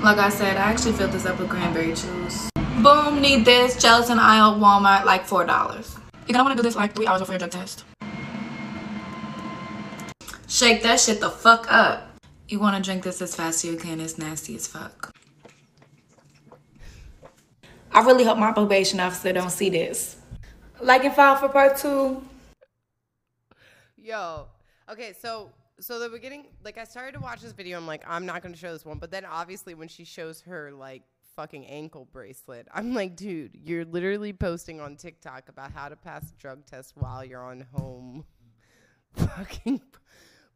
Like 0.01 0.17
I 0.17 0.29
said, 0.29 0.57
I 0.57 0.71
actually 0.71 0.93
filled 0.93 1.11
this 1.11 1.25
up 1.25 1.39
with 1.39 1.49
cranberry 1.49 1.87
juice. 1.87 2.49
Boom, 2.81 3.19
need 3.19 3.43
this. 3.43 3.75
Gelatin 3.81 4.19
aisle, 4.19 4.59
Walmart, 4.59 5.05
like 5.05 5.27
$4. 5.27 5.47
You're 5.47 6.33
gonna 6.33 6.43
wanna 6.43 6.55
do 6.55 6.61
this 6.61 6.75
like 6.75 6.95
three 6.95 7.07
hours 7.07 7.21
before 7.21 7.33
your 7.33 7.39
drug 7.39 7.51
test. 7.51 7.83
Shake 10.47 10.83
that 10.83 10.99
shit 10.99 11.19
the 11.19 11.29
fuck 11.29 11.65
up. 11.69 12.15
You 12.47 12.59
wanna 12.59 12.79
drink 12.79 13.03
this 13.03 13.21
as 13.21 13.35
fast 13.35 13.65
as 13.65 13.71
you 13.71 13.77
can, 13.77 13.99
it's 13.99 14.17
nasty 14.17 14.55
as 14.55 14.67
fuck. 14.67 15.13
I 17.91 18.01
really 18.01 18.23
hope 18.23 18.37
my 18.37 18.51
probation 18.51 18.99
officer 18.99 19.33
don't 19.33 19.49
see 19.49 19.69
this. 19.69 20.15
Like 20.79 21.03
and 21.03 21.13
file 21.13 21.35
for 21.35 21.49
part 21.49 21.77
two. 21.77 22.23
Yo, 23.97 24.47
okay, 24.89 25.13
so 25.19 25.49
so 25.79 25.99
the 25.99 26.09
beginning, 26.09 26.45
like 26.63 26.77
I 26.77 26.83
started 26.83 27.13
to 27.13 27.19
watch 27.19 27.41
this 27.41 27.51
video. 27.51 27.77
I'm 27.77 27.87
like, 27.87 28.03
I'm 28.07 28.25
not 28.25 28.41
gonna 28.41 28.55
show 28.55 28.73
this 28.73 28.85
one, 28.85 28.99
but 28.99 29.11
then 29.11 29.25
obviously 29.25 29.73
when 29.73 29.87
she 29.87 30.03
shows 30.03 30.41
her 30.41 30.71
like 30.71 31.03
fucking 31.35 31.65
ankle 31.65 32.07
bracelet, 32.11 32.67
I'm 32.73 32.93
like, 32.93 33.15
dude, 33.15 33.57
you're 33.63 33.85
literally 33.85 34.33
posting 34.33 34.79
on 34.79 34.95
TikTok 34.95 35.49
about 35.49 35.71
how 35.71 35.89
to 35.89 35.95
pass 35.95 36.31
drug 36.39 36.65
test 36.65 36.93
while 36.95 37.25
you're 37.25 37.43
on 37.43 37.65
home. 37.73 38.25
Fucking. 39.15 39.81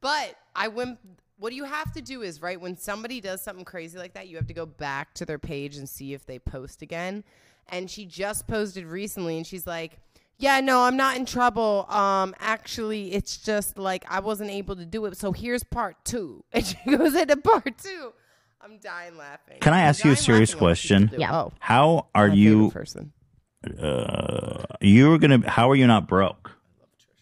But 0.01 0.35
I 0.55 0.67
went. 0.67 0.99
What 1.39 1.53
you 1.53 1.65
have 1.65 1.91
to 1.93 2.01
do 2.01 2.23
is 2.23 2.41
right 2.41 2.59
when 2.59 2.75
somebody 2.75 3.21
does 3.21 3.43
something 3.43 3.63
crazy 3.63 3.99
like 3.99 4.15
that, 4.15 4.27
you 4.27 4.37
have 4.37 4.47
to 4.47 4.55
go 4.55 4.65
back 4.65 5.13
to 5.15 5.25
their 5.25 5.37
page 5.37 5.77
and 5.77 5.87
see 5.87 6.13
if 6.13 6.25
they 6.25 6.39
post 6.39 6.81
again. 6.81 7.23
And 7.69 7.91
she 7.91 8.05
just 8.05 8.47
posted 8.47 8.85
recently, 8.85 9.37
and 9.37 9.45
she's 9.45 9.67
like, 9.67 9.99
"Yeah, 10.37 10.59
no, 10.61 10.81
I'm 10.83 10.97
not 10.97 11.17
in 11.17 11.25
trouble. 11.25 11.85
Um, 11.89 12.35
actually, 12.39 13.13
it's 13.13 13.37
just 13.37 13.77
like 13.77 14.05
I 14.09 14.19
wasn't 14.19 14.51
able 14.51 14.75
to 14.75 14.85
do 14.85 15.05
it. 15.05 15.17
So 15.17 15.31
here's 15.31 15.63
part 15.63 15.95
two. 16.05 16.43
And 16.53 16.65
she 16.65 16.77
goes 16.97 17.15
into 17.15 17.37
part 17.37 17.77
two. 17.77 18.13
I'm 18.61 18.77
dying 18.79 19.15
laughing. 19.17 19.57
Can 19.61 19.73
I 19.73 19.81
ask 19.81 20.03
you 20.03 20.11
a 20.11 20.15
serious 20.15 20.53
question? 20.53 21.03
people 21.09 21.17
do 21.19 21.23
it. 21.23 21.29
Oh, 21.31 21.53
How 21.59 22.07
are 22.13 22.27
my 22.27 22.33
you? 22.33 22.71
person. 22.71 23.13
Uh, 23.81 24.63
you 24.81 25.09
were 25.09 25.17
gonna. 25.17 25.47
How 25.49 25.69
are 25.69 25.75
you 25.75 25.87
not 25.87 26.07
broke? 26.07 26.51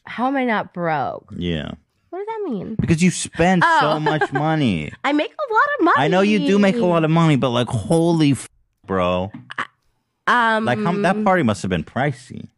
How 0.06 0.28
am 0.28 0.36
I 0.38 0.46
not 0.46 0.74
broke? 0.74 1.34
Yeah, 1.36 1.72
What 2.10 2.20
does 2.20 2.28
that 2.28 2.50
mean? 2.52 2.76
because 2.80 3.02
you 3.02 3.10
spend 3.12 3.64
Oh. 3.66 3.80
so 3.82 4.00
much 4.00 4.32
money. 4.48 4.92
I 5.04 5.12
make 5.14 5.32
a 5.34 5.54
lot 5.54 5.68
of 5.80 5.86
money. 5.86 5.96
I 5.98 6.08
know 6.08 6.22
you 6.22 6.40
do 6.46 6.60
make 6.60 6.76
a 6.76 6.86
lot 6.86 7.04
of 7.04 7.10
money, 7.12 7.36
but 7.38 7.50
like, 7.50 7.68
holy, 7.68 8.32
f- 8.34 8.48
bro! 8.86 9.32
Um, 10.28 10.66
Like, 10.66 10.80
how, 10.80 10.92
that 10.94 11.24
party 11.24 11.44
must 11.44 11.62
have 11.64 11.70
been 11.70 11.84
pricey. 11.84 12.50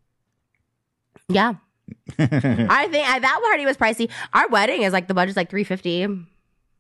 Yeah. 1.30 1.53
I 2.19 2.88
think 2.89 3.07
I, 3.09 3.19
that 3.19 3.39
party 3.43 3.65
was 3.65 3.78
pricey. 3.78 4.09
Our 4.34 4.47
wedding 4.49 4.82
is 4.84 4.93
like 4.93 5.07
the 5.07 5.13
budget's 5.13 5.38
like 5.38 5.49
three 5.49 5.63
fifty. 5.63 6.05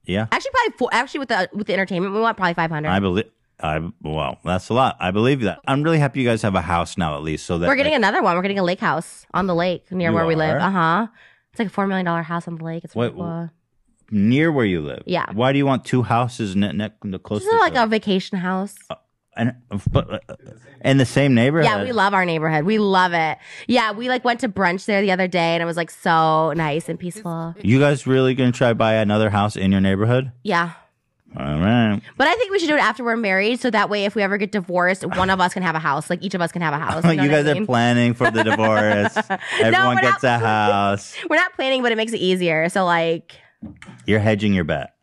yeah, 0.05 0.27
Actually, 0.31 0.51
probably 0.51 0.77
four. 0.77 0.89
Actually, 0.91 1.19
with 1.19 1.29
the 1.29 1.49
with 1.53 1.67
the 1.67 1.73
entertainment, 1.73 2.13
we 2.13 2.19
want 2.19 2.37
probably 2.37 2.53
five 2.53 2.71
hundred. 2.71 2.89
I 2.89 2.99
believe. 2.99 3.25
I 3.59 3.81
well, 4.01 4.37
that's 4.43 4.69
a 4.69 4.73
lot. 4.73 4.97
I 4.99 5.11
believe 5.11 5.41
that. 5.41 5.59
I'm 5.67 5.81
really 5.81 5.97
happy 5.99 6.21
you 6.21 6.27
guys 6.27 6.41
have 6.43 6.55
a 6.55 6.61
house 6.61 6.97
now, 6.97 7.15
at 7.15 7.23
least, 7.23 7.45
so 7.45 7.57
that 7.57 7.67
We're 7.67 7.75
getting 7.75 7.93
like, 7.93 7.99
another 7.99 8.21
one. 8.21 8.35
We're 8.35 8.41
getting 8.43 8.59
a 8.59 8.63
lake 8.63 8.79
house 8.79 9.25
on 9.33 9.47
the 9.47 9.55
lake 9.55 9.91
near 9.91 10.11
where 10.11 10.25
we 10.25 10.35
live. 10.35 10.61
Uh 10.61 10.69
huh. 10.69 11.07
It's 11.51 11.59
like 11.59 11.69
a 11.69 11.71
four 11.71 11.87
million 11.87 12.05
dollar 12.05 12.21
house 12.21 12.47
on 12.47 12.55
the 12.55 12.63
lake. 12.63 12.83
It's 12.83 12.93
cool. 12.93 13.49
near 14.11 14.51
where 14.51 14.65
you 14.65 14.81
live. 14.81 15.03
Yeah. 15.05 15.25
Why 15.33 15.51
do 15.53 15.57
you 15.57 15.65
want 15.65 15.85
two 15.85 16.03
houses 16.03 16.55
ne- 16.55 16.73
ne- 16.73 17.17
close 17.19 17.43
This 17.43 17.51
is 17.53 17.59
like 17.59 17.75
a 17.75 17.87
vacation 17.87 18.37
house. 18.37 18.75
And 19.37 19.55
but 19.91 20.23
uh, 20.29 20.35
in 20.81 20.97
the 20.97 21.05
same 21.05 21.33
neighborhood? 21.33 21.65
Yeah, 21.65 21.83
we 21.83 21.91
love 21.91 22.13
our 22.13 22.25
neighborhood. 22.25 22.65
We 22.65 22.79
love 22.79 23.13
it. 23.13 23.37
Yeah, 23.67 23.91
we 23.91 24.09
like 24.09 24.23
went 24.25 24.39
to 24.41 24.49
brunch 24.49 24.85
there 24.85 25.01
the 25.01 25.11
other 25.11 25.27
day, 25.27 25.53
and 25.55 25.63
it 25.63 25.65
was 25.65 25.77
like 25.77 25.91
so 25.91 26.53
nice 26.53 26.89
and 26.89 26.99
peaceful. 26.99 27.55
You 27.61 27.79
guys 27.79 28.07
really 28.07 28.35
gonna 28.35 28.51
try 28.51 28.69
to 28.69 28.75
buy 28.75 28.95
another 28.95 29.29
house 29.29 29.55
in 29.55 29.71
your 29.71 29.81
neighborhood? 29.81 30.31
Yeah. 30.43 30.73
All 31.35 31.59
right. 31.59 32.01
But 32.17 32.27
I 32.27 32.35
think 32.35 32.51
we 32.51 32.59
should 32.59 32.69
do 32.69 32.75
it 32.75 32.81
after 32.81 33.03
we're 33.03 33.17
married, 33.17 33.59
so 33.59 33.69
that 33.69 33.89
way, 33.89 34.05
if 34.05 34.15
we 34.15 34.23
ever 34.23 34.37
get 34.37 34.51
divorced, 34.51 35.05
one 35.05 35.29
of 35.29 35.39
us 35.41 35.53
can 35.53 35.61
have 35.61 35.75
a 35.75 35.79
house. 35.79 36.09
Like 36.09 36.23
each 36.23 36.33
of 36.33 36.41
us 36.41 36.51
can 36.51 36.61
have 36.61 36.73
a 36.73 36.77
house. 36.77 37.03
You, 37.07 37.15
know 37.15 37.23
what 37.23 37.33
I 37.33 37.43
guys 37.43 37.57
are 37.57 37.65
planning 37.65 38.13
for 38.13 38.31
the 38.31 38.43
divorce. 38.43 39.17
Everyone 39.59 39.95
we're 39.95 40.01
gets 40.01 40.23
a 40.23 40.37
house. 40.37 41.15
We're 41.29 41.35
not 41.35 41.53
planning, 41.53 41.81
but 41.81 41.91
it 41.91 41.95
makes 41.95 42.13
it 42.13 42.19
easier. 42.19 42.69
So 42.69 42.85
like, 42.85 43.35
You're 44.05 44.19
hedging 44.19 44.53
your 44.53 44.63
bet. 44.63 44.93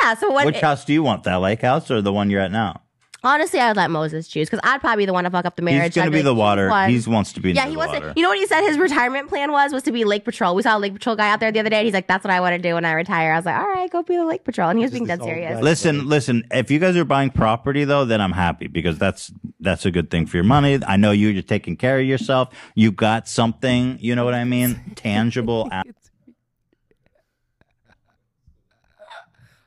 yeah. 0.00 0.14
So 0.14 0.30
what? 0.30 0.46
Which 0.46 0.60
house 0.60 0.84
do 0.84 0.92
you 0.92 1.02
want? 1.02 1.24
That 1.24 1.36
lake 1.36 1.62
house 1.62 1.90
or 1.90 2.02
the 2.02 2.12
one 2.12 2.30
you're 2.30 2.40
at 2.40 2.52
now? 2.52 2.82
Honestly, 3.24 3.58
I'd 3.58 3.76
let 3.76 3.90
Moses 3.90 4.28
choose 4.28 4.48
because 4.50 4.60
I'd 4.62 4.80
probably 4.82 5.02
be 5.02 5.06
the 5.06 5.12
one 5.14 5.24
to 5.24 5.30
fuck 5.30 5.46
up 5.46 5.56
the 5.56 5.62
marriage. 5.62 5.94
He's 5.94 5.94
gonna 5.94 6.08
I'd 6.08 6.12
be 6.12 6.20
the 6.22 6.32
"You 6.34 6.38
water. 6.38 6.68
won." 6.68 6.90
He 6.90 7.00
wants 7.10 7.32
to 7.32 7.40
be 7.40 7.52
the 7.52 7.58
water. 7.58 7.64
Yeah, 7.64 7.68
he 7.68 7.72
the 7.74 7.78
wants 7.78 7.92
water. 7.94 8.12
to. 8.12 8.20
You 8.20 8.22
know 8.22 8.28
what 8.28 8.38
he 8.38 8.46
said? 8.46 8.60
His 8.66 8.76
retirement 8.78 9.28
plan 9.30 9.50
was 9.50 9.72
was 9.72 9.82
to 9.84 9.92
be 9.92 10.04
lake 10.04 10.24
patrol. 10.24 10.54
We 10.54 10.62
saw 10.62 10.76
a 10.76 10.78
lake 10.78 10.92
patrol 10.92 11.16
guy 11.16 11.30
out 11.30 11.40
there 11.40 11.50
the 11.50 11.58
other 11.60 11.70
day. 11.70 11.78
And 11.78 11.86
he's 11.86 11.94
like, 11.94 12.06
"That's 12.06 12.22
what 12.22 12.30
I 12.30 12.40
want 12.40 12.54
to 12.54 12.58
do 12.60 12.74
when 12.74 12.84
I 12.84 12.92
retire." 12.92 13.32
I 13.32 13.36
was 13.36 13.46
like, 13.46 13.56
"All 13.56 13.66
right, 13.66 13.90
go 13.90 14.02
be 14.02 14.16
the 14.16 14.26
lake 14.26 14.44
patrol," 14.44 14.68
and 14.68 14.78
he 14.78 14.84
was 14.84 14.92
being 14.92 15.06
dead 15.06 15.22
serious. 15.22 15.62
Listen, 15.62 16.06
listen. 16.06 16.44
If 16.50 16.70
you 16.70 16.78
guys 16.78 16.96
are 16.96 17.04
buying 17.06 17.30
property 17.30 17.84
though, 17.84 18.04
then 18.04 18.20
I'm 18.20 18.32
happy 18.32 18.66
because 18.66 18.98
that's 18.98 19.32
that's 19.58 19.86
a 19.86 19.90
good 19.90 20.10
thing 20.10 20.26
for 20.26 20.36
your 20.36 20.44
money. 20.44 20.78
I 20.86 20.96
know 20.98 21.10
you, 21.10 21.28
you're 21.28 21.42
taking 21.42 21.76
care 21.78 21.98
of 21.98 22.04
yourself. 22.04 22.50
You 22.74 22.92
got 22.92 23.26
something. 23.26 23.96
You 24.00 24.14
know 24.14 24.26
what 24.26 24.34
I 24.34 24.44
mean? 24.44 24.92
Tangible. 24.96 25.68
a- 25.72 25.76
I 25.76 25.82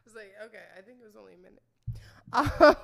was 0.05 0.15
like, 0.15 0.31
okay, 0.45 0.63
I 0.77 0.81
think 0.81 0.99
it 1.01 1.05
was 1.05 1.15
only 1.17 1.33
a 1.33 1.37
minute. 1.37 1.61
Um, 2.33 2.75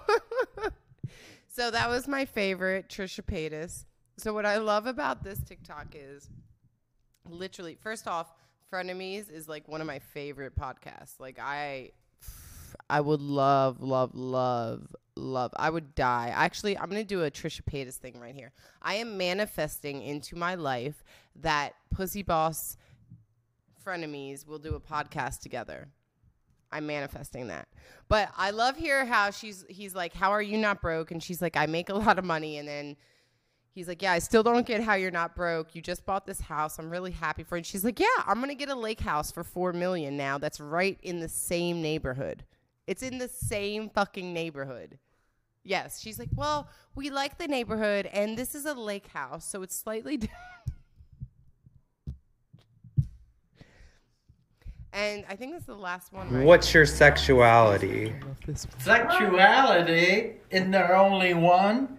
so 1.54 1.70
that 1.70 1.88
was 1.88 2.08
my 2.08 2.26
favorite, 2.26 2.90
Trisha 2.90 3.22
Paytas. 3.22 3.86
So 4.18 4.34
what 4.34 4.46
I 4.46 4.58
love 4.58 4.88
about 4.88 5.24
this 5.24 5.40
TikTok 5.44 5.88
is 5.94 6.28
literally, 7.30 7.76
first 7.76 8.08
off, 8.08 8.34
Frenemies 8.72 9.32
is 9.32 9.48
like 9.48 9.68
one 9.68 9.80
of 9.80 9.86
my 9.86 10.00
favorite 10.00 10.56
podcasts. 10.60 11.20
Like 11.20 11.38
I 11.40 11.92
I 12.90 13.02
would 13.02 13.22
love, 13.22 13.82
love, 13.82 14.16
love, 14.16 14.96
love. 15.16 15.52
I 15.56 15.70
would 15.70 15.94
die. 15.94 16.32
Actually, 16.34 16.76
I'm 16.76 16.90
gonna 16.90 17.04
do 17.04 17.24
a 17.24 17.30
Trisha 17.30 17.62
Paytas 17.62 17.98
thing 17.98 18.20
right 18.20 18.34
here. 18.34 18.52
I 18.82 18.96
am 18.96 19.16
manifesting 19.16 20.02
into 20.02 20.36
my 20.36 20.56
life 20.56 21.04
that 21.36 21.74
Pussy 21.92 22.24
Boss 22.24 22.78
frenemies 23.86 24.48
will 24.48 24.58
do 24.58 24.74
a 24.74 24.80
podcast 24.80 25.42
together. 25.42 25.90
I'm 26.74 26.88
manifesting 26.88 27.48
that. 27.48 27.68
But 28.10 28.30
I 28.36 28.50
love 28.50 28.76
here 28.76 29.06
how 29.06 29.30
she's 29.32 29.64
he's 29.70 29.94
like, 29.96 30.14
How 30.14 30.32
are 30.32 30.42
you 30.42 30.58
not 30.58 30.82
broke? 30.82 31.12
And 31.12 31.22
she's 31.22 31.42
like, 31.42 31.56
I 31.56 31.68
make 31.68 31.90
a 31.90 31.94
lot 32.06 32.18
of 32.20 32.26
money 32.26 32.58
and 32.58 32.68
then 32.68 32.98
he's 33.74 33.88
like, 33.88 34.02
Yeah, 34.02 34.12
I 34.12 34.20
still 34.20 34.44
don't 34.44 34.66
get 34.66 34.82
how 34.82 34.96
you're 34.96 35.12
not 35.12 35.36
broke. 35.36 35.76
You 35.76 35.82
just 35.82 36.06
bought 36.06 36.26
this 36.26 36.42
house. 36.42 36.80
I'm 36.80 36.90
really 36.90 37.12
happy 37.12 37.44
for 37.44 37.56
it. 37.56 37.60
And 37.60 37.66
she's 37.66 37.86
like, 37.86 38.00
Yeah, 38.00 38.08
I'm 38.26 38.40
gonna 38.40 38.56
get 38.56 38.70
a 38.70 38.76
lake 38.76 39.00
house 39.00 39.32
for 39.32 39.44
four 39.44 39.72
million 39.72 40.18
now 40.18 40.38
that's 40.38 40.60
right 40.60 40.98
in 41.04 41.20
the 41.20 41.30
same 41.30 41.82
neighborhood. 41.82 42.44
It's 42.88 43.04
in 43.04 43.18
the 43.20 43.30
same 43.30 43.90
fucking 43.90 44.34
neighborhood. 44.34 44.98
Yes. 45.64 46.02
She's 46.02 46.20
like, 46.20 46.30
Well, 46.36 46.68
we 46.96 47.10
like 47.10 47.38
the 47.38 47.48
neighborhood 47.48 48.10
and 48.12 48.38
this 48.38 48.56
is 48.56 48.66
a 48.66 48.74
lake 48.74 49.08
house, 49.08 49.46
so 49.46 49.62
it's 49.62 49.76
slightly 49.76 50.18
different. 50.18 50.42
And 54.94 55.26
I 55.28 55.36
think 55.36 55.54
this 55.54 55.62
is 55.62 55.68
the 55.68 55.74
last 55.76 56.14
one. 56.14 56.32
Right? 56.32 56.46
What's 56.46 56.72
your 56.74 56.86
sexuality? 56.86 58.14
Sexuality? 58.78 60.34
Isn't 60.52 60.72
there 60.72 60.96
only 60.96 61.34
one? 61.34 61.98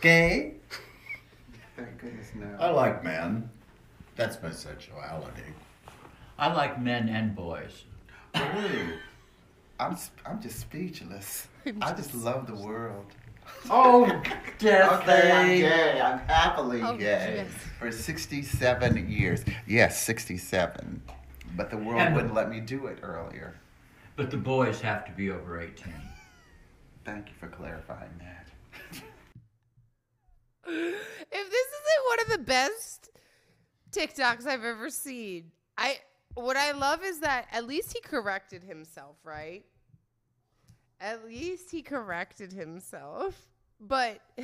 Gay? 0.00 0.54
Thank 1.76 1.98
goodness 1.98 2.30
no. 2.34 2.46
I 2.58 2.70
like 2.70 3.04
men. 3.04 3.50
That's 4.16 4.42
my 4.42 4.50
sexuality. 4.50 5.42
I 6.38 6.52
like 6.52 6.80
men 6.80 7.08
and 7.08 7.34
boys. 7.36 7.84
Ooh. 8.36 8.92
I'm 9.78 9.92
s- 9.92 10.10
I'm 10.26 10.40
just 10.40 10.58
speechless. 10.60 11.48
I 11.82 11.92
just 11.92 12.14
love 12.14 12.46
the 12.46 12.54
world. 12.54 13.06
Oh, 13.68 14.04
Okay, 14.62 14.80
I'm 14.80 15.04
gay. 15.06 16.00
I'm 16.00 16.18
happily 16.20 16.82
Oh, 16.82 16.96
gay 16.96 17.34
yes. 17.44 17.48
for 17.78 17.90
67 17.90 19.10
years. 19.10 19.44
Yes, 19.66 20.02
67. 20.02 21.02
But 21.56 21.70
the 21.70 21.76
world 21.76 22.00
And- 22.00 22.14
wouldn't 22.14 22.34
let 22.34 22.48
me 22.50 22.60
do 22.60 22.86
it 22.86 22.98
earlier. 23.02 23.54
But 24.16 24.30
the 24.30 24.36
boys 24.36 24.80
have 24.80 25.04
to 25.06 25.12
be 25.12 25.30
over 25.30 25.60
18. 25.60 25.94
Thank 27.04 27.28
you 27.28 27.34
for 27.36 27.48
clarifying 27.48 28.18
that. 28.18 28.46
if 30.66 31.50
this 31.50 31.66
isn't 31.66 32.06
one 32.06 32.20
of 32.20 32.28
the 32.32 32.44
best 32.44 33.10
TikToks 33.92 34.46
I've 34.46 34.64
ever 34.64 34.90
seen, 34.90 35.50
I 35.78 35.98
what 36.34 36.56
I 36.56 36.72
love 36.72 37.02
is 37.04 37.20
that 37.20 37.46
at 37.50 37.66
least 37.66 37.92
he 37.92 38.00
corrected 38.00 38.62
himself, 38.62 39.16
right? 39.24 39.64
At 41.00 41.24
least 41.24 41.70
he 41.70 41.82
corrected 41.82 42.52
himself. 42.52 43.34
But 43.80 44.20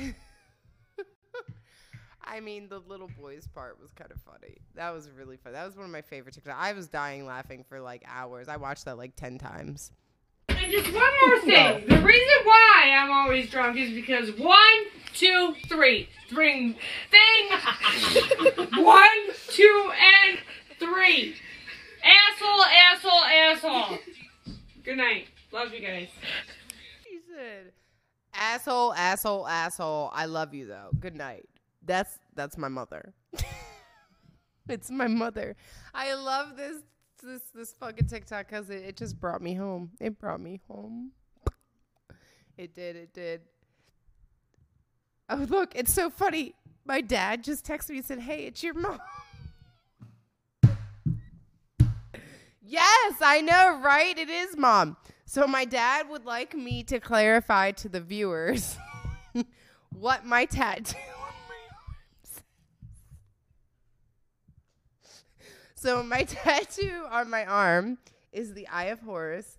I 2.29 2.41
mean, 2.41 2.67
the 2.67 2.79
little 2.79 3.09
boys 3.19 3.47
part 3.47 3.79
was 3.79 3.91
kind 3.93 4.11
of 4.11 4.19
funny. 4.21 4.57
That 4.75 4.93
was 4.93 5.09
really 5.09 5.37
fun. 5.37 5.53
That 5.53 5.65
was 5.65 5.75
one 5.75 5.85
of 5.85 5.91
my 5.91 6.01
favorite 6.01 6.35
TikToks. 6.35 6.53
I 6.55 6.73
was 6.73 6.87
dying 6.87 7.25
laughing 7.25 7.63
for 7.67 7.79
like 7.79 8.03
hours. 8.05 8.49
I 8.49 8.57
watched 8.57 8.85
that 8.85 8.97
like 8.97 9.15
10 9.15 9.37
times. 9.37 9.91
And 10.49 10.71
just 10.71 10.93
one 10.93 11.11
more 11.25 11.39
thing. 11.41 11.87
The 11.87 12.01
reason 12.01 12.35
why 12.43 12.97
I'm 12.97 13.11
always 13.11 13.49
drunk 13.49 13.77
is 13.77 13.91
because 13.91 14.31
one, 14.37 14.57
two, 15.13 15.55
three. 15.67 16.09
Three. 16.29 16.77
Thing. 17.11 18.65
one, 18.83 19.09
two, 19.49 19.91
and 19.97 20.39
three. 20.79 21.35
Asshole, 22.03 22.63
asshole, 22.65 23.23
asshole. 23.23 23.97
Good 24.83 24.97
night. 24.97 25.27
Love 25.51 25.73
you 25.73 25.79
guys. 25.79 26.09
He 27.05 27.19
said, 27.33 27.71
"Asshole, 28.33 28.93
asshole, 28.93 29.47
asshole. 29.47 30.11
I 30.13 30.25
love 30.25 30.53
you 30.53 30.67
though. 30.67 30.89
Good 30.99 31.15
night." 31.15 31.47
That's 31.87 32.19
that's 32.35 32.57
my 32.57 32.67
mother. 32.67 33.13
it's 34.69 34.91
my 34.91 35.07
mother. 35.07 35.55
I 35.93 36.13
love 36.13 36.55
this 36.55 36.77
this 37.23 37.41
this 37.55 37.73
fucking 37.73 38.07
TikTok 38.07 38.47
because 38.47 38.69
it, 38.69 38.83
it 38.83 38.97
just 38.97 39.19
brought 39.19 39.41
me 39.41 39.55
home. 39.55 39.91
It 39.99 40.19
brought 40.19 40.41
me 40.41 40.61
home. 40.67 41.13
It 42.57 42.75
did. 42.75 42.95
It 42.95 43.13
did. 43.13 43.41
Oh 45.29 45.45
look, 45.49 45.75
it's 45.75 45.93
so 45.93 46.09
funny. 46.09 46.53
My 46.85 47.01
dad 47.01 47.43
just 47.43 47.65
texted 47.65 47.89
me 47.91 47.97
and 47.97 48.05
said, 48.05 48.19
"Hey, 48.19 48.45
it's 48.45 48.61
your 48.61 48.75
mom." 48.75 48.99
Yes, 52.69 53.13
I 53.21 53.39
know, 53.39 53.79
right? 53.81 54.17
It 54.17 54.29
is 54.29 54.57
mom. 54.57 54.97
So 55.25 55.47
my 55.47 55.63
dad 55.63 56.09
would 56.09 56.25
like 56.25 56.53
me 56.53 56.83
to 56.83 56.99
clarify 56.99 57.71
to 57.71 57.87
the 57.87 58.01
viewers 58.01 58.77
what 59.97 60.25
my 60.25 60.43
tattoo 60.43 60.97
on 60.97 61.33
my 61.47 61.55
arm 61.77 61.95
says. 62.23 62.43
So 65.77 66.03
my 66.03 66.23
tattoo 66.27 67.05
on 67.09 67.29
my 67.29 67.45
arm 67.45 67.99
is 68.33 68.53
the 68.53 68.67
Eye 68.67 68.85
of 68.85 68.99
Horus, 68.99 69.57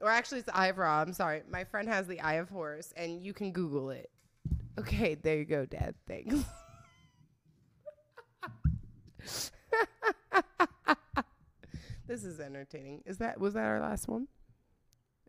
or 0.00 0.08
actually 0.08 0.38
it's 0.38 0.46
the 0.46 0.56
Eye 0.56 0.68
of 0.68 0.78
Ra. 0.78 1.02
I'm 1.02 1.12
sorry. 1.12 1.42
My 1.50 1.64
friend 1.64 1.88
has 1.88 2.06
the 2.06 2.20
Eye 2.20 2.34
of 2.34 2.48
Horus, 2.48 2.94
and 2.96 3.20
you 3.20 3.34
can 3.34 3.52
Google 3.52 3.90
it. 3.90 4.10
Okay, 4.78 5.14
there 5.16 5.36
you 5.36 5.44
go, 5.44 5.66
Dad. 5.66 5.96
Thanks. 6.06 6.44
this 12.06 12.24
is 12.24 12.38
entertaining. 12.40 13.02
Is 13.04 13.18
that 13.18 13.40
was 13.40 13.54
that 13.54 13.64
our 13.64 13.80
last 13.80 14.06
one? 14.06 14.28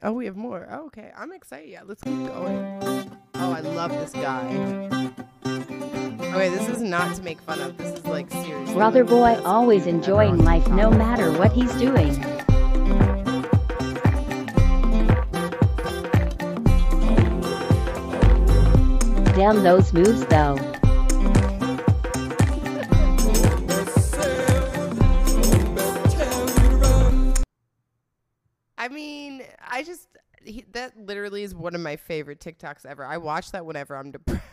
Oh, 0.04 0.12
we 0.12 0.26
have 0.26 0.38
more. 0.38 0.68
Oh, 0.70 0.86
okay, 0.88 1.12
I'm 1.18 1.32
excited. 1.34 1.70
Yeah, 1.70 1.82
let's 1.84 2.04
keep 2.04 2.14
going. 2.14 3.10
Oh, 3.34 3.52
I 3.52 3.62
love 3.62 3.92
this 3.92 4.12
guy. 4.12 5.26
Okay, 5.48 6.50
this 6.50 6.68
is 6.68 6.82
not 6.82 7.16
to 7.16 7.24
make 7.24 7.40
fun 7.42 7.62
of. 7.62 7.78
This 7.78 7.98
is 7.98 8.06
like 8.06 8.30
serious. 8.30 8.72
Brother 8.74 9.04
boy 9.04 9.40
always 9.46 9.88
enjoying 9.88 10.40
life 10.40 10.68
no 10.68 10.92
matter 10.92 11.32
what 11.32 11.54
he's 11.54 11.74
doing. 11.76 12.14
Damn 19.36 19.64
those 19.64 19.94
moves 19.94 20.26
though. 20.26 20.58
I 28.78 28.90
mean, 28.90 29.44
I 29.66 29.84
just 29.84 30.08
he, 30.44 30.66
that 30.74 30.98
literally 30.98 31.44
is 31.44 31.56
one 31.56 31.74
of 31.74 31.82
my 31.82 31.96
favorite 31.96 32.40
TikToks 32.40 32.86
ever. 32.86 33.06
I 33.06 33.18
watch 33.18 33.52
that 33.52 33.66
whenever 33.66 33.96
I'm 33.96 34.12
depressed. 34.12 34.44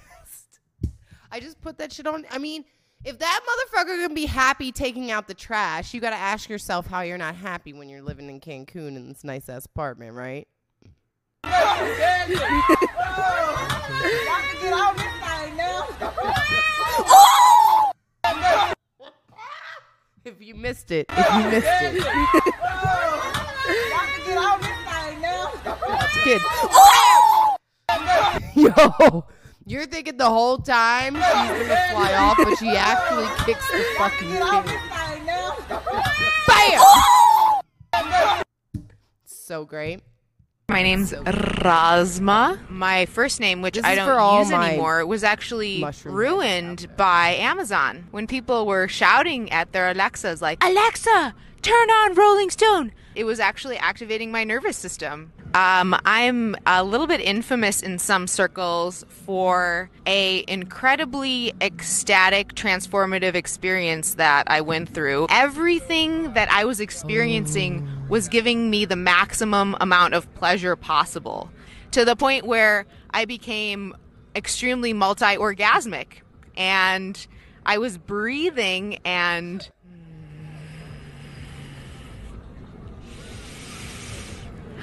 I 1.34 1.40
just 1.40 1.60
put 1.60 1.78
that 1.78 1.92
shit 1.92 2.06
on. 2.06 2.24
I 2.30 2.38
mean, 2.38 2.64
if 3.04 3.18
that 3.18 3.40
motherfucker 3.42 4.06
can 4.06 4.14
be 4.14 4.26
happy 4.26 4.70
taking 4.70 5.10
out 5.10 5.26
the 5.26 5.34
trash, 5.34 5.92
you 5.92 6.00
got 6.00 6.10
to 6.10 6.16
ask 6.16 6.48
yourself 6.48 6.86
how 6.86 7.00
you're 7.00 7.18
not 7.18 7.34
happy 7.34 7.72
when 7.72 7.88
you're 7.88 8.02
living 8.02 8.30
in 8.30 8.38
Cancun 8.38 8.94
in 8.94 9.08
this 9.08 9.24
nice 9.24 9.48
ass 9.48 9.66
apartment, 9.66 10.14
right? 10.14 10.46
If 20.26 20.40
you 20.40 20.54
missed 20.54 20.90
it, 20.90 21.04
if 21.10 21.34
you 21.34 21.50
missed 21.50 21.66
it. 21.82 22.02
That's 25.86 26.24
good. 26.24 26.40
Yo, 28.54 29.26
you're 29.66 29.86
thinking 29.86 30.16
the 30.16 30.28
whole 30.28 30.58
time 30.58 31.14
she's 31.14 31.22
gonna 31.22 31.88
fly 31.90 32.14
off, 32.14 32.36
but 32.36 32.56
she 32.58 32.68
actually 32.70 33.26
kicks 33.44 33.70
the 33.70 33.84
fucking 33.96 34.28
kid. 34.28 34.80
Bam! 36.46 38.42
So 39.24 39.64
great. 39.64 40.00
My 40.68 40.82
name's 40.82 41.12
Razma. 41.12 42.58
My 42.70 43.04
first 43.06 43.38
name, 43.38 43.60
which 43.60 43.74
This 43.74 43.84
I 43.84 43.94
don't 43.94 44.06
for 44.06 44.14
all 44.14 44.42
use 44.42 44.50
anymore, 44.50 45.04
was 45.04 45.22
actually 45.22 45.84
ruined 46.04 46.96
by 46.96 47.34
Amazon 47.34 48.08
when 48.10 48.26
people 48.26 48.66
were 48.66 48.88
shouting 48.88 49.52
at 49.52 49.72
their 49.72 49.90
Alexas 49.90 50.40
like, 50.40 50.64
"Alexa, 50.64 51.34
turn 51.64 51.90
on 51.90 52.14
Rolling 52.14 52.50
Stone." 52.50 52.92
It 53.14 53.24
was 53.24 53.40
actually 53.40 53.76
activating 53.78 54.30
my 54.30 54.44
nervous 54.44 54.76
system. 54.76 55.32
Um, 55.54 55.96
I'm 56.04 56.56
a 56.66 56.82
little 56.82 57.06
bit 57.06 57.20
infamous 57.20 57.80
in 57.80 58.00
some 58.00 58.26
circles 58.26 59.04
for 59.08 59.88
a 60.04 60.44
incredibly 60.48 61.54
ecstatic, 61.60 62.54
transformative 62.54 63.36
experience 63.36 64.14
that 64.14 64.50
I 64.50 64.62
went 64.62 64.88
through. 64.92 65.28
Everything 65.30 66.32
that 66.32 66.50
I 66.50 66.64
was 66.64 66.80
experiencing 66.80 67.88
was 68.08 68.26
giving 68.26 68.68
me 68.68 68.84
the 68.84 68.96
maximum 68.96 69.76
amount 69.80 70.14
of 70.14 70.32
pleasure 70.34 70.74
possible, 70.74 71.50
to 71.92 72.04
the 72.04 72.16
point 72.16 72.46
where 72.46 72.84
I 73.10 73.24
became 73.24 73.94
extremely 74.34 74.92
multi-orgasmic, 74.92 76.22
and 76.56 77.26
I 77.64 77.78
was 77.78 77.96
breathing 77.96 78.98
and 79.04 79.70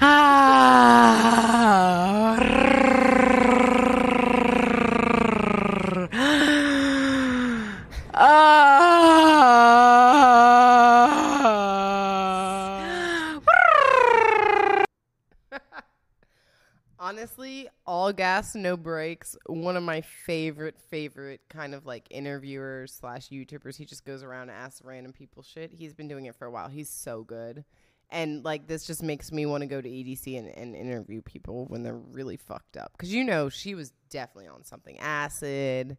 Honestly, 16.98 17.68
all 17.86 18.12
gas, 18.12 18.54
no 18.54 18.76
brakes. 18.76 19.36
One 19.46 19.76
of 19.76 19.82
my 19.82 20.00
favorite, 20.00 20.78
favorite 20.88 21.40
kind 21.50 21.74
of 21.74 21.84
like 21.84 22.06
interviewers 22.10 22.92
slash 22.92 23.28
YouTubers. 23.28 23.76
He 23.76 23.84
just 23.84 24.04
goes 24.04 24.22
around 24.22 24.48
and 24.48 24.58
asks 24.58 24.82
random 24.82 25.12
people 25.12 25.42
shit. 25.42 25.72
He's 25.72 25.92
been 25.92 26.08
doing 26.08 26.24
it 26.24 26.34
for 26.34 26.46
a 26.46 26.50
while. 26.50 26.68
He's 26.68 26.88
so 26.88 27.22
good. 27.22 27.64
And 28.12 28.44
like 28.44 28.66
this 28.66 28.86
just 28.86 29.02
makes 29.02 29.32
me 29.32 29.46
want 29.46 29.62
to 29.62 29.66
go 29.66 29.80
to 29.80 29.88
EDC 29.88 30.38
and, 30.38 30.48
and 30.48 30.76
interview 30.76 31.22
people 31.22 31.64
when 31.66 31.82
they're 31.82 31.96
really 31.96 32.36
fucked 32.36 32.76
up. 32.76 32.92
Cause 32.98 33.08
you 33.08 33.24
know 33.24 33.48
she 33.48 33.74
was 33.74 33.92
definitely 34.10 34.48
on 34.48 34.64
something. 34.64 34.98
Acid. 35.00 35.96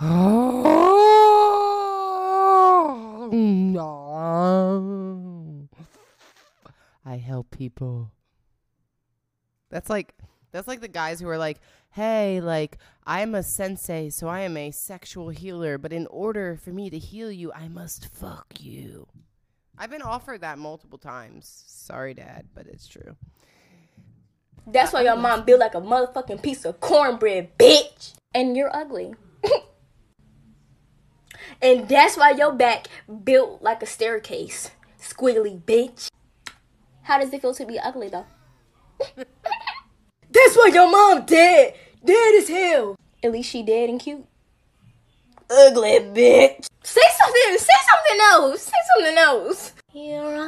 Oh 0.00 0.48
no. 3.32 5.68
I 7.04 7.16
help 7.16 7.50
people. 7.50 8.12
That's 9.70 9.88
like 9.88 10.14
That's 10.52 10.68
like 10.68 10.80
the 10.80 10.88
guys 10.88 11.20
who 11.20 11.28
are 11.28 11.38
like, 11.38 11.58
"Hey, 11.90 12.40
like 12.40 12.78
I 13.06 13.20
am 13.20 13.34
a 13.34 13.42
sensei, 13.42 14.10
so 14.10 14.28
I 14.28 14.40
am 14.40 14.56
a 14.56 14.70
sexual 14.70 15.28
healer, 15.28 15.78
but 15.78 15.92
in 15.92 16.06
order 16.08 16.56
for 16.56 16.70
me 16.70 16.90
to 16.90 16.98
heal 16.98 17.30
you, 17.30 17.52
I 17.52 17.68
must 17.68 18.12
fuck 18.12 18.60
you." 18.60 19.08
I've 19.78 19.90
been 19.90 20.02
offered 20.02 20.40
that 20.40 20.58
multiple 20.58 20.98
times. 20.98 21.64
Sorry, 21.68 22.12
dad, 22.12 22.46
but 22.54 22.66
it's 22.66 22.88
true. 22.88 23.16
That's 24.66 24.92
why 24.92 25.02
your 25.02 25.16
mom 25.16 25.44
built 25.44 25.60
like 25.60 25.74
a 25.74 25.80
motherfucking 25.80 26.42
piece 26.42 26.64
of 26.64 26.80
cornbread, 26.80 27.56
bitch. 27.58 28.14
And 28.34 28.56
you're 28.56 28.74
ugly. 28.74 29.14
and 31.62 31.88
that's 31.88 32.16
why 32.16 32.32
your 32.32 32.52
back 32.52 32.88
built 33.24 33.62
like 33.62 33.82
a 33.82 33.86
staircase, 33.86 34.72
squiggly 35.00 35.62
bitch. 35.62 36.08
How 37.02 37.18
does 37.18 37.32
it 37.32 37.40
feel 37.40 37.54
to 37.54 37.64
be 37.64 37.78
ugly 37.78 38.08
though? 38.08 38.26
that's 39.16 40.56
why 40.56 40.70
your 40.74 40.90
mom 40.90 41.24
dead. 41.24 41.74
Dead 42.04 42.34
as 42.34 42.48
hell. 42.48 42.96
At 43.22 43.32
least 43.32 43.50
she 43.50 43.62
dead 43.62 43.88
and 43.88 44.00
cute. 44.00 44.26
Ugly 45.48 46.00
bitch. 46.12 46.66
Say 46.82 47.00
something. 47.18 47.58
Say 47.58 47.74
something 47.88 48.20
else. 48.22 48.62
Say 48.62 48.72
something 48.94 49.18
else. 49.18 49.74
You're 49.92 50.38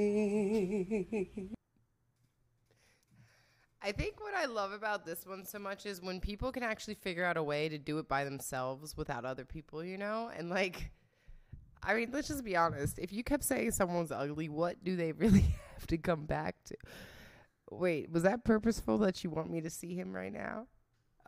I 3.81 3.91
think 3.91 4.19
what 4.19 4.33
I 4.33 4.45
love 4.45 4.71
about 4.71 5.05
this 5.05 5.27
one 5.27 5.45
so 5.45 5.59
much 5.59 5.85
is 5.85 6.01
when 6.01 6.19
people 6.19 6.51
can 6.51 6.63
actually 6.63 6.95
figure 6.95 7.23
out 7.23 7.37
a 7.37 7.43
way 7.43 7.69
to 7.69 7.77
do 7.77 7.99
it 7.99 8.07
by 8.07 8.23
themselves 8.23 8.97
without 8.97 9.25
other 9.25 9.45
people, 9.45 9.83
you 9.83 9.97
know? 9.97 10.31
And 10.35 10.49
like 10.49 10.91
I 11.85 11.93
mean, 11.93 12.09
let's 12.11 12.27
just 12.27 12.43
be 12.43 12.55
honest. 12.55 12.97
If 12.97 13.13
you 13.13 13.23
kept 13.23 13.43
saying 13.43 13.71
someone's 13.71 14.11
ugly, 14.11 14.49
what 14.49 14.83
do 14.83 14.95
they 14.95 15.11
really 15.13 15.45
have 15.73 15.85
to 15.87 15.97
come 15.97 16.25
back 16.25 16.55
to? 16.65 16.75
Wait, 17.69 18.11
was 18.11 18.23
that 18.23 18.43
purposeful 18.43 18.97
that 18.99 19.23
you 19.23 19.29
want 19.29 19.51
me 19.51 19.61
to 19.61 19.69
see 19.69 19.95
him 19.95 20.13
right 20.13 20.33
now? 20.33 20.67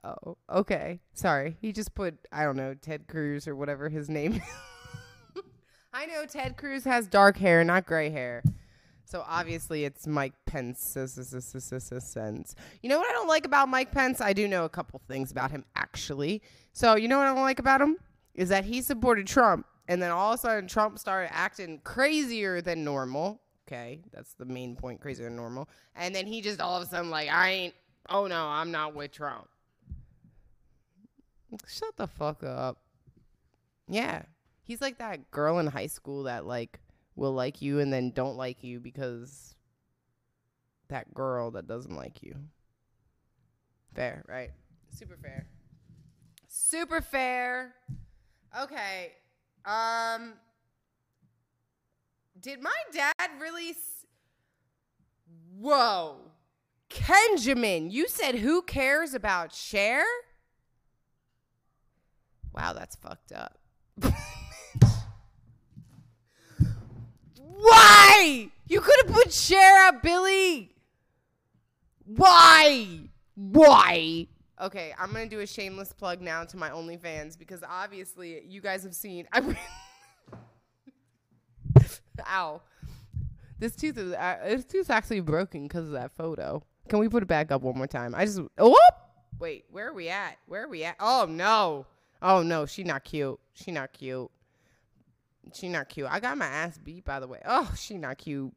Oh, 0.03 0.37
okay. 0.49 0.99
Sorry. 1.13 1.57
He 1.59 1.71
just 1.71 1.93
put, 1.95 2.15
I 2.31 2.43
don't 2.43 2.57
know, 2.57 2.73
Ted 2.73 3.07
Cruz 3.07 3.47
or 3.47 3.55
whatever 3.55 3.89
his 3.89 4.09
name 4.09 4.33
is. 4.33 4.41
I 5.93 6.05
know 6.05 6.25
Ted 6.25 6.57
Cruz 6.57 6.83
has 6.83 7.07
dark 7.07 7.37
hair, 7.37 7.63
not 7.63 7.85
gray 7.85 8.09
hair. 8.09 8.43
So 9.05 9.23
obviously 9.25 9.85
it's 9.85 10.05
Mike 10.05 10.33
Pence. 10.45 10.95
You 10.95 12.89
know 12.89 12.99
what 12.99 13.09
I 13.09 13.13
don't 13.13 13.27
like 13.27 13.45
about 13.45 13.69
Mike 13.69 13.91
Pence? 13.91 14.19
I 14.19 14.33
do 14.33 14.47
know 14.47 14.65
a 14.65 14.69
couple 14.69 15.01
things 15.07 15.31
about 15.31 15.49
him 15.49 15.63
actually. 15.75 16.41
So 16.73 16.95
you 16.95 17.07
know 17.07 17.17
what 17.17 17.27
I 17.27 17.33
don't 17.33 17.43
like 17.43 17.59
about 17.59 17.81
him 17.81 17.97
is 18.35 18.49
that 18.49 18.65
he 18.65 18.81
supported 18.81 19.25
Trump, 19.25 19.65
and 19.87 20.01
then 20.01 20.11
all 20.11 20.33
of 20.33 20.39
a 20.39 20.41
sudden 20.41 20.67
Trump 20.67 20.99
started 20.99 21.33
acting 21.33 21.79
crazier 21.83 22.61
than 22.61 22.83
normal. 22.83 23.41
Okay, 23.67 24.01
that's 24.11 24.33
the 24.33 24.45
main 24.45 24.75
point, 24.75 25.01
crazier 25.01 25.25
than 25.25 25.35
normal. 25.35 25.69
And 25.95 26.13
then 26.13 26.27
he 26.27 26.41
just 26.41 26.59
all 26.59 26.79
of 26.79 26.83
a 26.85 26.89
sudden 26.89 27.09
like, 27.09 27.29
I 27.29 27.49
ain't. 27.49 27.73
Oh 28.09 28.27
no, 28.27 28.45
I'm 28.45 28.71
not 28.71 28.93
with 28.93 29.11
Trump. 29.11 29.47
Shut 31.67 31.95
the 31.97 32.07
fuck 32.07 32.43
up. 32.43 32.77
Yeah. 33.87 34.23
He's 34.63 34.81
like 34.81 34.97
that 34.97 35.31
girl 35.31 35.59
in 35.59 35.67
high 35.67 35.87
school 35.87 36.23
that 36.23 36.45
like 36.45 36.79
will 37.15 37.33
like 37.33 37.61
you 37.61 37.79
and 37.79 37.91
then 37.91 38.11
don't 38.11 38.35
like 38.35 38.63
you 38.63 38.79
because 38.79 39.55
that 40.89 41.13
girl 41.13 41.51
that 41.51 41.67
doesn't 41.67 41.95
like 41.95 42.21
you. 42.21 42.35
Fair, 43.95 44.23
right? 44.27 44.51
Super 44.89 45.17
fair. 45.21 45.47
Super 46.47 47.01
fair. 47.01 47.73
Okay. 48.61 49.13
Um 49.65 50.33
Did 52.39 52.61
my 52.61 52.75
dad 52.91 53.13
really 53.39 53.69
s- 53.69 54.05
Whoa. 55.57 56.17
Kenjamin, 56.89 57.91
you 57.91 58.07
said 58.07 58.35
who 58.35 58.61
cares 58.61 59.13
about 59.13 59.53
Cher? 59.53 60.03
Wow, 62.57 62.73
that's 62.73 62.95
fucked 62.95 63.31
up. 63.33 63.59
Why? 67.37 68.49
You 68.67 68.81
could 68.81 68.95
have 69.05 69.13
put 69.13 69.31
Cher 69.31 69.87
up, 69.87 70.01
Billy. 70.01 70.71
Why? 72.03 73.09
Why? 73.35 74.25
Okay, 74.59 74.91
I'm 74.97 75.13
gonna 75.13 75.27
do 75.27 75.41
a 75.41 75.45
shameless 75.45 75.93
plug 75.93 76.19
now 76.19 76.45
to 76.45 76.57
my 76.57 76.71
OnlyFans 76.71 77.37
because 77.37 77.63
obviously 77.63 78.43
you 78.47 78.59
guys 78.59 78.81
have 78.81 78.95
seen. 78.95 79.27
I 79.31 79.55
Ow. 82.27 82.63
This 83.59 83.75
tooth 83.75 83.99
is 83.99 84.13
uh, 84.13 84.37
this 84.47 84.65
tooth's 84.65 84.89
actually 84.89 85.19
broken 85.19 85.67
because 85.67 85.85
of 85.85 85.91
that 85.91 86.11
photo. 86.11 86.63
Can 86.89 86.97
we 86.97 87.07
put 87.07 87.21
it 87.21 87.27
back 87.27 87.51
up 87.51 87.61
one 87.61 87.77
more 87.77 87.85
time? 87.85 88.15
I 88.15 88.25
just 88.25 88.41
oh 88.57 88.75
wait, 89.37 89.65
where 89.69 89.89
are 89.89 89.93
we 89.93 90.09
at? 90.09 90.37
Where 90.47 90.63
are 90.63 90.67
we 90.67 90.83
at? 90.85 90.95
Oh 90.99 91.27
no, 91.29 91.85
oh 92.21 92.43
no, 92.43 92.65
she 92.65 92.83
not 92.83 93.03
cute. 93.03 93.39
She 93.53 93.71
not 93.71 93.93
cute. 93.93 94.29
She 95.53 95.69
not 95.69 95.89
cute. 95.89 96.07
I 96.09 96.19
got 96.19 96.37
my 96.37 96.45
ass 96.45 96.77
beat 96.77 97.05
by 97.05 97.19
the 97.19 97.27
way. 97.27 97.39
Oh, 97.45 97.71
she 97.77 97.97
not 97.97 98.17
cute. 98.17 98.53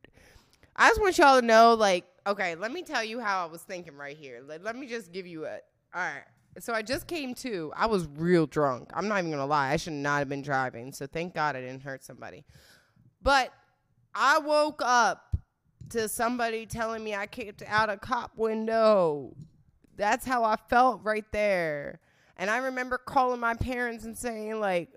I 0.77 0.89
just 0.89 1.01
want 1.01 1.19
y'all 1.19 1.41
to 1.41 1.47
know, 1.47 1.75
like, 1.75 2.05
okay, 2.27 2.55
let 2.55 2.73
me 2.73 2.83
tell 2.83 3.05
you 3.05 3.21
how 3.21 3.45
I 3.45 3.51
was 3.51 3.63
thinking 3.63 3.97
right 3.97 4.17
here. 4.17 4.41
Let, 4.47 4.63
let 4.63 4.77
me 4.77 4.87
just 4.87 5.13
give 5.13 5.27
you 5.27 5.45
a. 5.45 5.59
All 5.95 6.03
right. 6.03 6.23
So 6.59 6.73
I 6.73 6.83
just 6.83 7.07
came 7.07 7.35
to. 7.37 7.73
I 7.77 7.87
was 7.87 8.09
real 8.17 8.47
drunk. 8.47 8.91
I'm 8.95 9.07
not 9.07 9.19
even 9.19 9.31
gonna 9.31 9.47
lie. 9.47 9.71
I 9.71 9.77
should 9.77 9.93
not 9.93 10.19
have 10.19 10.29
been 10.29 10.43
driving. 10.43 10.93
So 10.93 11.07
thank 11.07 11.35
God 11.35 11.55
I 11.55 11.61
didn't 11.61 11.83
hurt 11.83 12.03
somebody. 12.05 12.45
But 13.23 13.53
I 14.15 14.39
woke 14.39 14.83
up 14.85 15.37
to 15.91 16.09
somebody 16.09 16.67
telling 16.67 17.05
me 17.05 17.15
I 17.15 17.27
kicked 17.27 17.63
out 17.67 17.91
a 17.91 17.97
cop 17.97 18.33
window. 18.37 19.35
That's 19.97 20.25
how 20.25 20.45
I 20.45 20.57
felt 20.69 21.01
right 21.05 21.31
there. 21.31 22.01
And 22.41 22.49
I 22.49 22.57
remember 22.57 22.97
calling 22.97 23.39
my 23.39 23.53
parents 23.53 24.07
and 24.07 24.17
saying 24.17 24.59
like, 24.59 24.89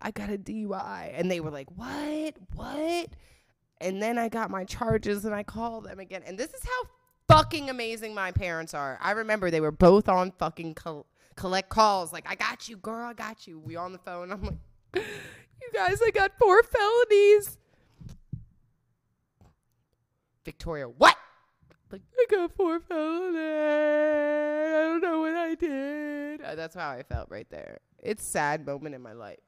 I 0.00 0.10
got 0.10 0.30
a 0.30 0.38
DUI. 0.38 1.12
And 1.14 1.30
they 1.30 1.38
were 1.38 1.50
like, 1.50 1.68
What? 1.76 2.34
What? 2.54 3.08
And 3.78 4.02
then 4.02 4.16
I 4.16 4.30
got 4.30 4.50
my 4.50 4.64
charges 4.64 5.26
and 5.26 5.34
I 5.34 5.42
called 5.42 5.84
them 5.84 6.00
again. 6.00 6.22
And 6.24 6.38
this 6.38 6.54
is 6.54 6.64
how 6.64 6.88
fucking 7.28 7.68
amazing 7.68 8.14
my 8.14 8.32
parents 8.32 8.72
are. 8.72 8.98
I 9.02 9.10
remember 9.10 9.50
they 9.50 9.60
were 9.60 9.70
both 9.70 10.08
on 10.08 10.32
fucking 10.38 10.74
col- 10.74 11.06
collect 11.36 11.68
calls. 11.68 12.10
Like, 12.10 12.24
I 12.26 12.36
got 12.36 12.68
you, 12.68 12.76
girl, 12.78 13.06
I 13.06 13.12
got 13.12 13.46
you. 13.46 13.58
We 13.58 13.76
on 13.76 13.92
the 13.92 13.98
phone. 13.98 14.32
I'm 14.32 14.42
like, 14.42 14.54
You 14.94 15.68
guys, 15.74 16.00
I 16.02 16.10
got 16.10 16.32
four 16.38 16.62
felonies. 16.62 17.58
Victoria, 20.44 20.88
what? 20.88 21.16
Like, 21.92 22.00
I 22.18 22.26
got 22.30 22.52
four 22.52 22.80
felonies. 22.80 23.36
I 23.36 24.88
don't 24.88 25.02
know 25.02 25.20
what 25.20 25.36
I 25.36 25.54
did. 25.54 26.40
Uh, 26.40 26.54
that's 26.54 26.74
how 26.74 26.90
I 26.90 27.02
felt 27.02 27.30
right 27.30 27.48
there. 27.50 27.80
It's 27.98 28.24
sad 28.24 28.64
moment 28.64 28.94
in 28.94 29.02
my 29.02 29.12
life. 29.12 29.38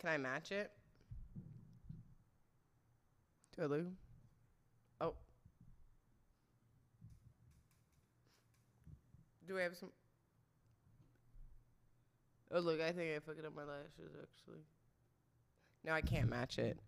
Can 0.00 0.10
I 0.10 0.18
match 0.18 0.50
it? 0.50 0.72
Lose? 3.56 3.86
Oh. 5.00 5.14
Do 9.48 9.58
I 9.58 9.62
have 9.62 9.76
some? 9.76 9.90
Oh 12.52 12.58
look, 12.58 12.80
I 12.80 12.92
think 12.92 13.16
I 13.16 13.20
fucked 13.20 13.44
up 13.46 13.54
my 13.54 13.62
lashes 13.62 14.12
actually. 14.20 14.60
No, 15.84 15.92
I 15.92 16.02
can't 16.02 16.28
match 16.28 16.58
it. 16.58 16.78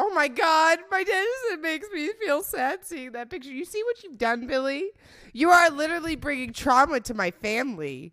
Oh 0.00 0.10
my 0.14 0.28
god, 0.28 0.78
my 0.92 1.02
dentist 1.02 1.44
it 1.50 1.60
makes 1.60 1.88
me 1.90 2.08
feel 2.24 2.44
sad 2.44 2.84
seeing 2.84 3.10
that 3.12 3.30
picture. 3.30 3.50
You 3.50 3.64
see 3.64 3.82
what 3.82 4.00
you've 4.04 4.16
done, 4.16 4.46
Billy? 4.46 4.92
You 5.32 5.50
are 5.50 5.70
literally 5.70 6.14
bringing 6.14 6.52
trauma 6.52 7.00
to 7.00 7.14
my 7.14 7.32
family. 7.32 8.12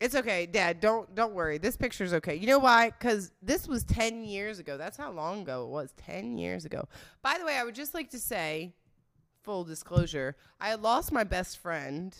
It's 0.00 0.16
okay, 0.16 0.44
Dad. 0.44 0.80
Don't 0.80 1.14
don't 1.14 1.34
worry. 1.34 1.58
This 1.58 1.76
picture's 1.76 2.12
okay. 2.14 2.34
You 2.34 2.48
know 2.48 2.58
why? 2.58 2.90
Because 2.90 3.30
this 3.40 3.68
was 3.68 3.84
ten 3.84 4.24
years 4.24 4.58
ago. 4.58 4.76
That's 4.76 4.96
how 4.96 5.12
long 5.12 5.42
ago 5.42 5.62
it 5.66 5.68
was. 5.68 5.92
Ten 5.96 6.36
years 6.36 6.64
ago. 6.64 6.88
By 7.22 7.38
the 7.38 7.44
way, 7.44 7.56
I 7.56 7.62
would 7.62 7.76
just 7.76 7.94
like 7.94 8.10
to 8.10 8.18
say, 8.18 8.74
full 9.44 9.62
disclosure, 9.62 10.34
I 10.60 10.74
lost 10.74 11.12
my 11.12 11.22
best 11.22 11.58
friend. 11.58 12.12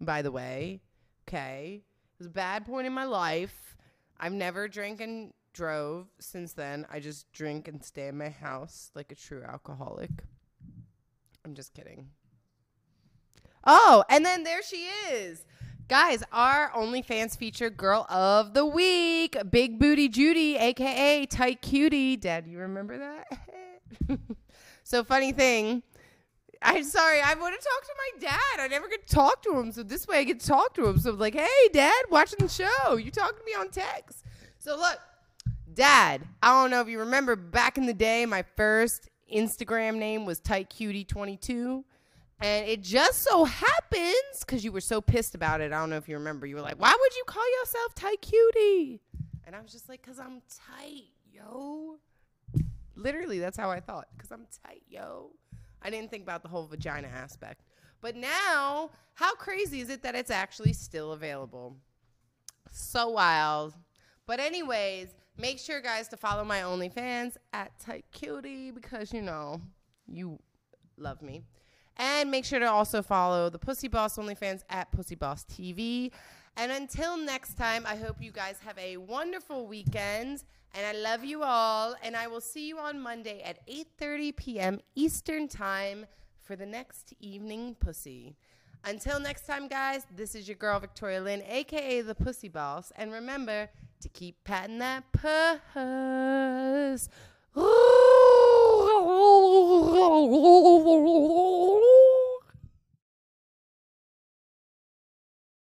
By 0.00 0.22
the 0.22 0.32
way, 0.32 0.80
okay, 1.28 1.82
it 2.14 2.18
was 2.18 2.28
a 2.28 2.30
bad 2.30 2.64
point 2.64 2.86
in 2.86 2.94
my 2.94 3.04
life. 3.04 3.76
I've 4.18 4.32
never 4.32 4.68
drank 4.68 5.02
and 5.02 5.34
drove 5.52 6.06
since 6.18 6.52
then. 6.52 6.86
I 6.90 7.00
just 7.00 7.32
drink 7.32 7.68
and 7.68 7.84
stay 7.84 8.08
in 8.08 8.18
my 8.18 8.28
house 8.28 8.90
like 8.94 9.12
a 9.12 9.14
true 9.14 9.42
alcoholic. 9.42 10.10
I'm 11.44 11.54
just 11.54 11.74
kidding. 11.74 12.08
Oh, 13.64 14.04
and 14.08 14.24
then 14.24 14.44
there 14.44 14.62
she 14.62 14.86
is. 15.12 15.44
Guys, 15.88 16.22
our 16.32 16.70
OnlyFans 16.70 17.36
feature 17.36 17.68
girl 17.68 18.06
of 18.08 18.54
the 18.54 18.64
week, 18.64 19.36
Big 19.50 19.78
Booty 19.78 20.08
Judy, 20.08 20.56
aka 20.56 21.26
Tight 21.26 21.60
Cutie. 21.60 22.16
Dad, 22.16 22.46
you 22.46 22.58
remember 22.58 22.98
that? 22.98 23.26
so 24.84 25.02
funny 25.02 25.32
thing. 25.32 25.82
I'm 26.62 26.84
sorry, 26.84 27.20
I 27.20 27.34
want 27.34 27.58
to 27.58 27.66
talk 27.66 27.84
to 27.84 27.94
my 27.96 28.28
dad. 28.28 28.60
I 28.60 28.68
never 28.68 28.86
get 28.86 29.06
to 29.06 29.14
talk 29.14 29.42
to 29.42 29.58
him. 29.58 29.72
So 29.72 29.82
this 29.82 30.06
way 30.06 30.18
I 30.18 30.24
get 30.24 30.40
to 30.40 30.46
talk 30.46 30.74
to 30.74 30.86
him. 30.86 30.98
So 30.98 31.10
I'm 31.10 31.18
like, 31.18 31.34
hey 31.34 31.68
dad, 31.72 32.04
watching 32.10 32.38
the 32.38 32.48
show. 32.48 32.96
You 32.96 33.10
talking 33.10 33.38
to 33.38 33.44
me 33.44 33.54
on 33.58 33.70
text. 33.70 34.24
So 34.58 34.76
look, 34.76 34.98
Dad, 35.74 36.26
I 36.42 36.62
don't 36.62 36.70
know 36.70 36.80
if 36.80 36.88
you 36.88 36.98
remember 37.00 37.36
back 37.36 37.78
in 37.78 37.86
the 37.86 37.94
day, 37.94 38.26
my 38.26 38.44
first 38.56 39.08
Instagram 39.32 39.96
name 39.96 40.24
was 40.24 40.40
tightcutie22. 40.40 41.84
And 42.42 42.66
it 42.66 42.82
just 42.82 43.22
so 43.22 43.44
happens, 43.44 44.40
because 44.40 44.64
you 44.64 44.72
were 44.72 44.80
so 44.80 45.00
pissed 45.02 45.34
about 45.34 45.60
it, 45.60 45.72
I 45.72 45.78
don't 45.78 45.90
know 45.90 45.98
if 45.98 46.08
you 46.08 46.16
remember, 46.16 46.46
you 46.46 46.56
were 46.56 46.62
like, 46.62 46.80
why 46.80 46.96
would 46.98 47.16
you 47.16 47.24
call 47.26 47.44
yourself 47.60 47.94
tight 47.94 48.22
cutie? 48.22 49.00
And 49.44 49.54
I 49.54 49.60
was 49.60 49.72
just 49.72 49.88
like, 49.90 50.00
because 50.00 50.18
I'm 50.18 50.40
tight, 50.66 51.10
yo. 51.30 51.98
Literally, 52.96 53.38
that's 53.38 53.58
how 53.58 53.70
I 53.70 53.80
thought, 53.80 54.08
because 54.16 54.32
I'm 54.32 54.46
tight, 54.64 54.82
yo. 54.88 55.32
I 55.82 55.90
didn't 55.90 56.10
think 56.10 56.22
about 56.22 56.42
the 56.42 56.48
whole 56.48 56.66
vagina 56.66 57.08
aspect. 57.08 57.62
But 58.00 58.16
now, 58.16 58.90
how 59.12 59.34
crazy 59.34 59.80
is 59.82 59.90
it 59.90 60.02
that 60.02 60.14
it's 60.14 60.30
actually 60.30 60.72
still 60.72 61.12
available? 61.12 61.76
So 62.72 63.10
wild. 63.10 63.74
But 64.26 64.40
anyways, 64.40 65.08
make 65.38 65.58
sure 65.58 65.80
guys 65.80 66.08
to 66.08 66.16
follow 66.16 66.44
my 66.44 66.60
OnlyFans 66.60 67.36
at 67.52 67.78
Tight 67.78 68.04
Cutie 68.12 68.70
because 68.70 69.12
you 69.12 69.22
know 69.22 69.60
you 70.06 70.38
love 70.96 71.22
me. 71.22 71.42
And 71.96 72.30
make 72.30 72.44
sure 72.44 72.58
to 72.58 72.70
also 72.70 73.02
follow 73.02 73.50
the 73.50 73.58
Pussy 73.58 73.88
Boss 73.88 74.16
OnlyFans 74.16 74.62
at 74.70 74.90
Pussy 74.92 75.14
Boss 75.14 75.44
TV. 75.44 76.10
And 76.56 76.72
until 76.72 77.16
next 77.16 77.54
time, 77.54 77.84
I 77.86 77.96
hope 77.96 78.16
you 78.20 78.32
guys 78.32 78.58
have 78.64 78.78
a 78.78 78.96
wonderful 78.96 79.66
weekend. 79.66 80.44
And 80.74 80.86
I 80.86 80.98
love 80.98 81.24
you 81.24 81.42
all. 81.42 81.94
And 82.02 82.16
I 82.16 82.26
will 82.26 82.40
see 82.40 82.68
you 82.68 82.78
on 82.78 83.00
Monday 83.00 83.42
at 83.42 83.66
8:30 83.66 84.36
p.m. 84.36 84.80
Eastern 84.94 85.48
Time 85.48 86.06
for 86.40 86.56
the 86.56 86.66
next 86.66 87.12
evening 87.20 87.76
pussy. 87.78 88.36
Until 88.84 89.20
next 89.20 89.46
time, 89.46 89.68
guys, 89.68 90.06
this 90.14 90.34
is 90.34 90.48
your 90.48 90.56
girl 90.56 90.80
Victoria 90.80 91.20
Lynn, 91.20 91.42
aka 91.46 92.00
the 92.00 92.14
Pussy 92.14 92.48
Boss. 92.48 92.92
And 92.96 93.12
remember 93.12 93.68
to 94.00 94.08
keep 94.08 94.42
patting 94.44 94.78
that 94.78 95.04
puss. 95.12 97.08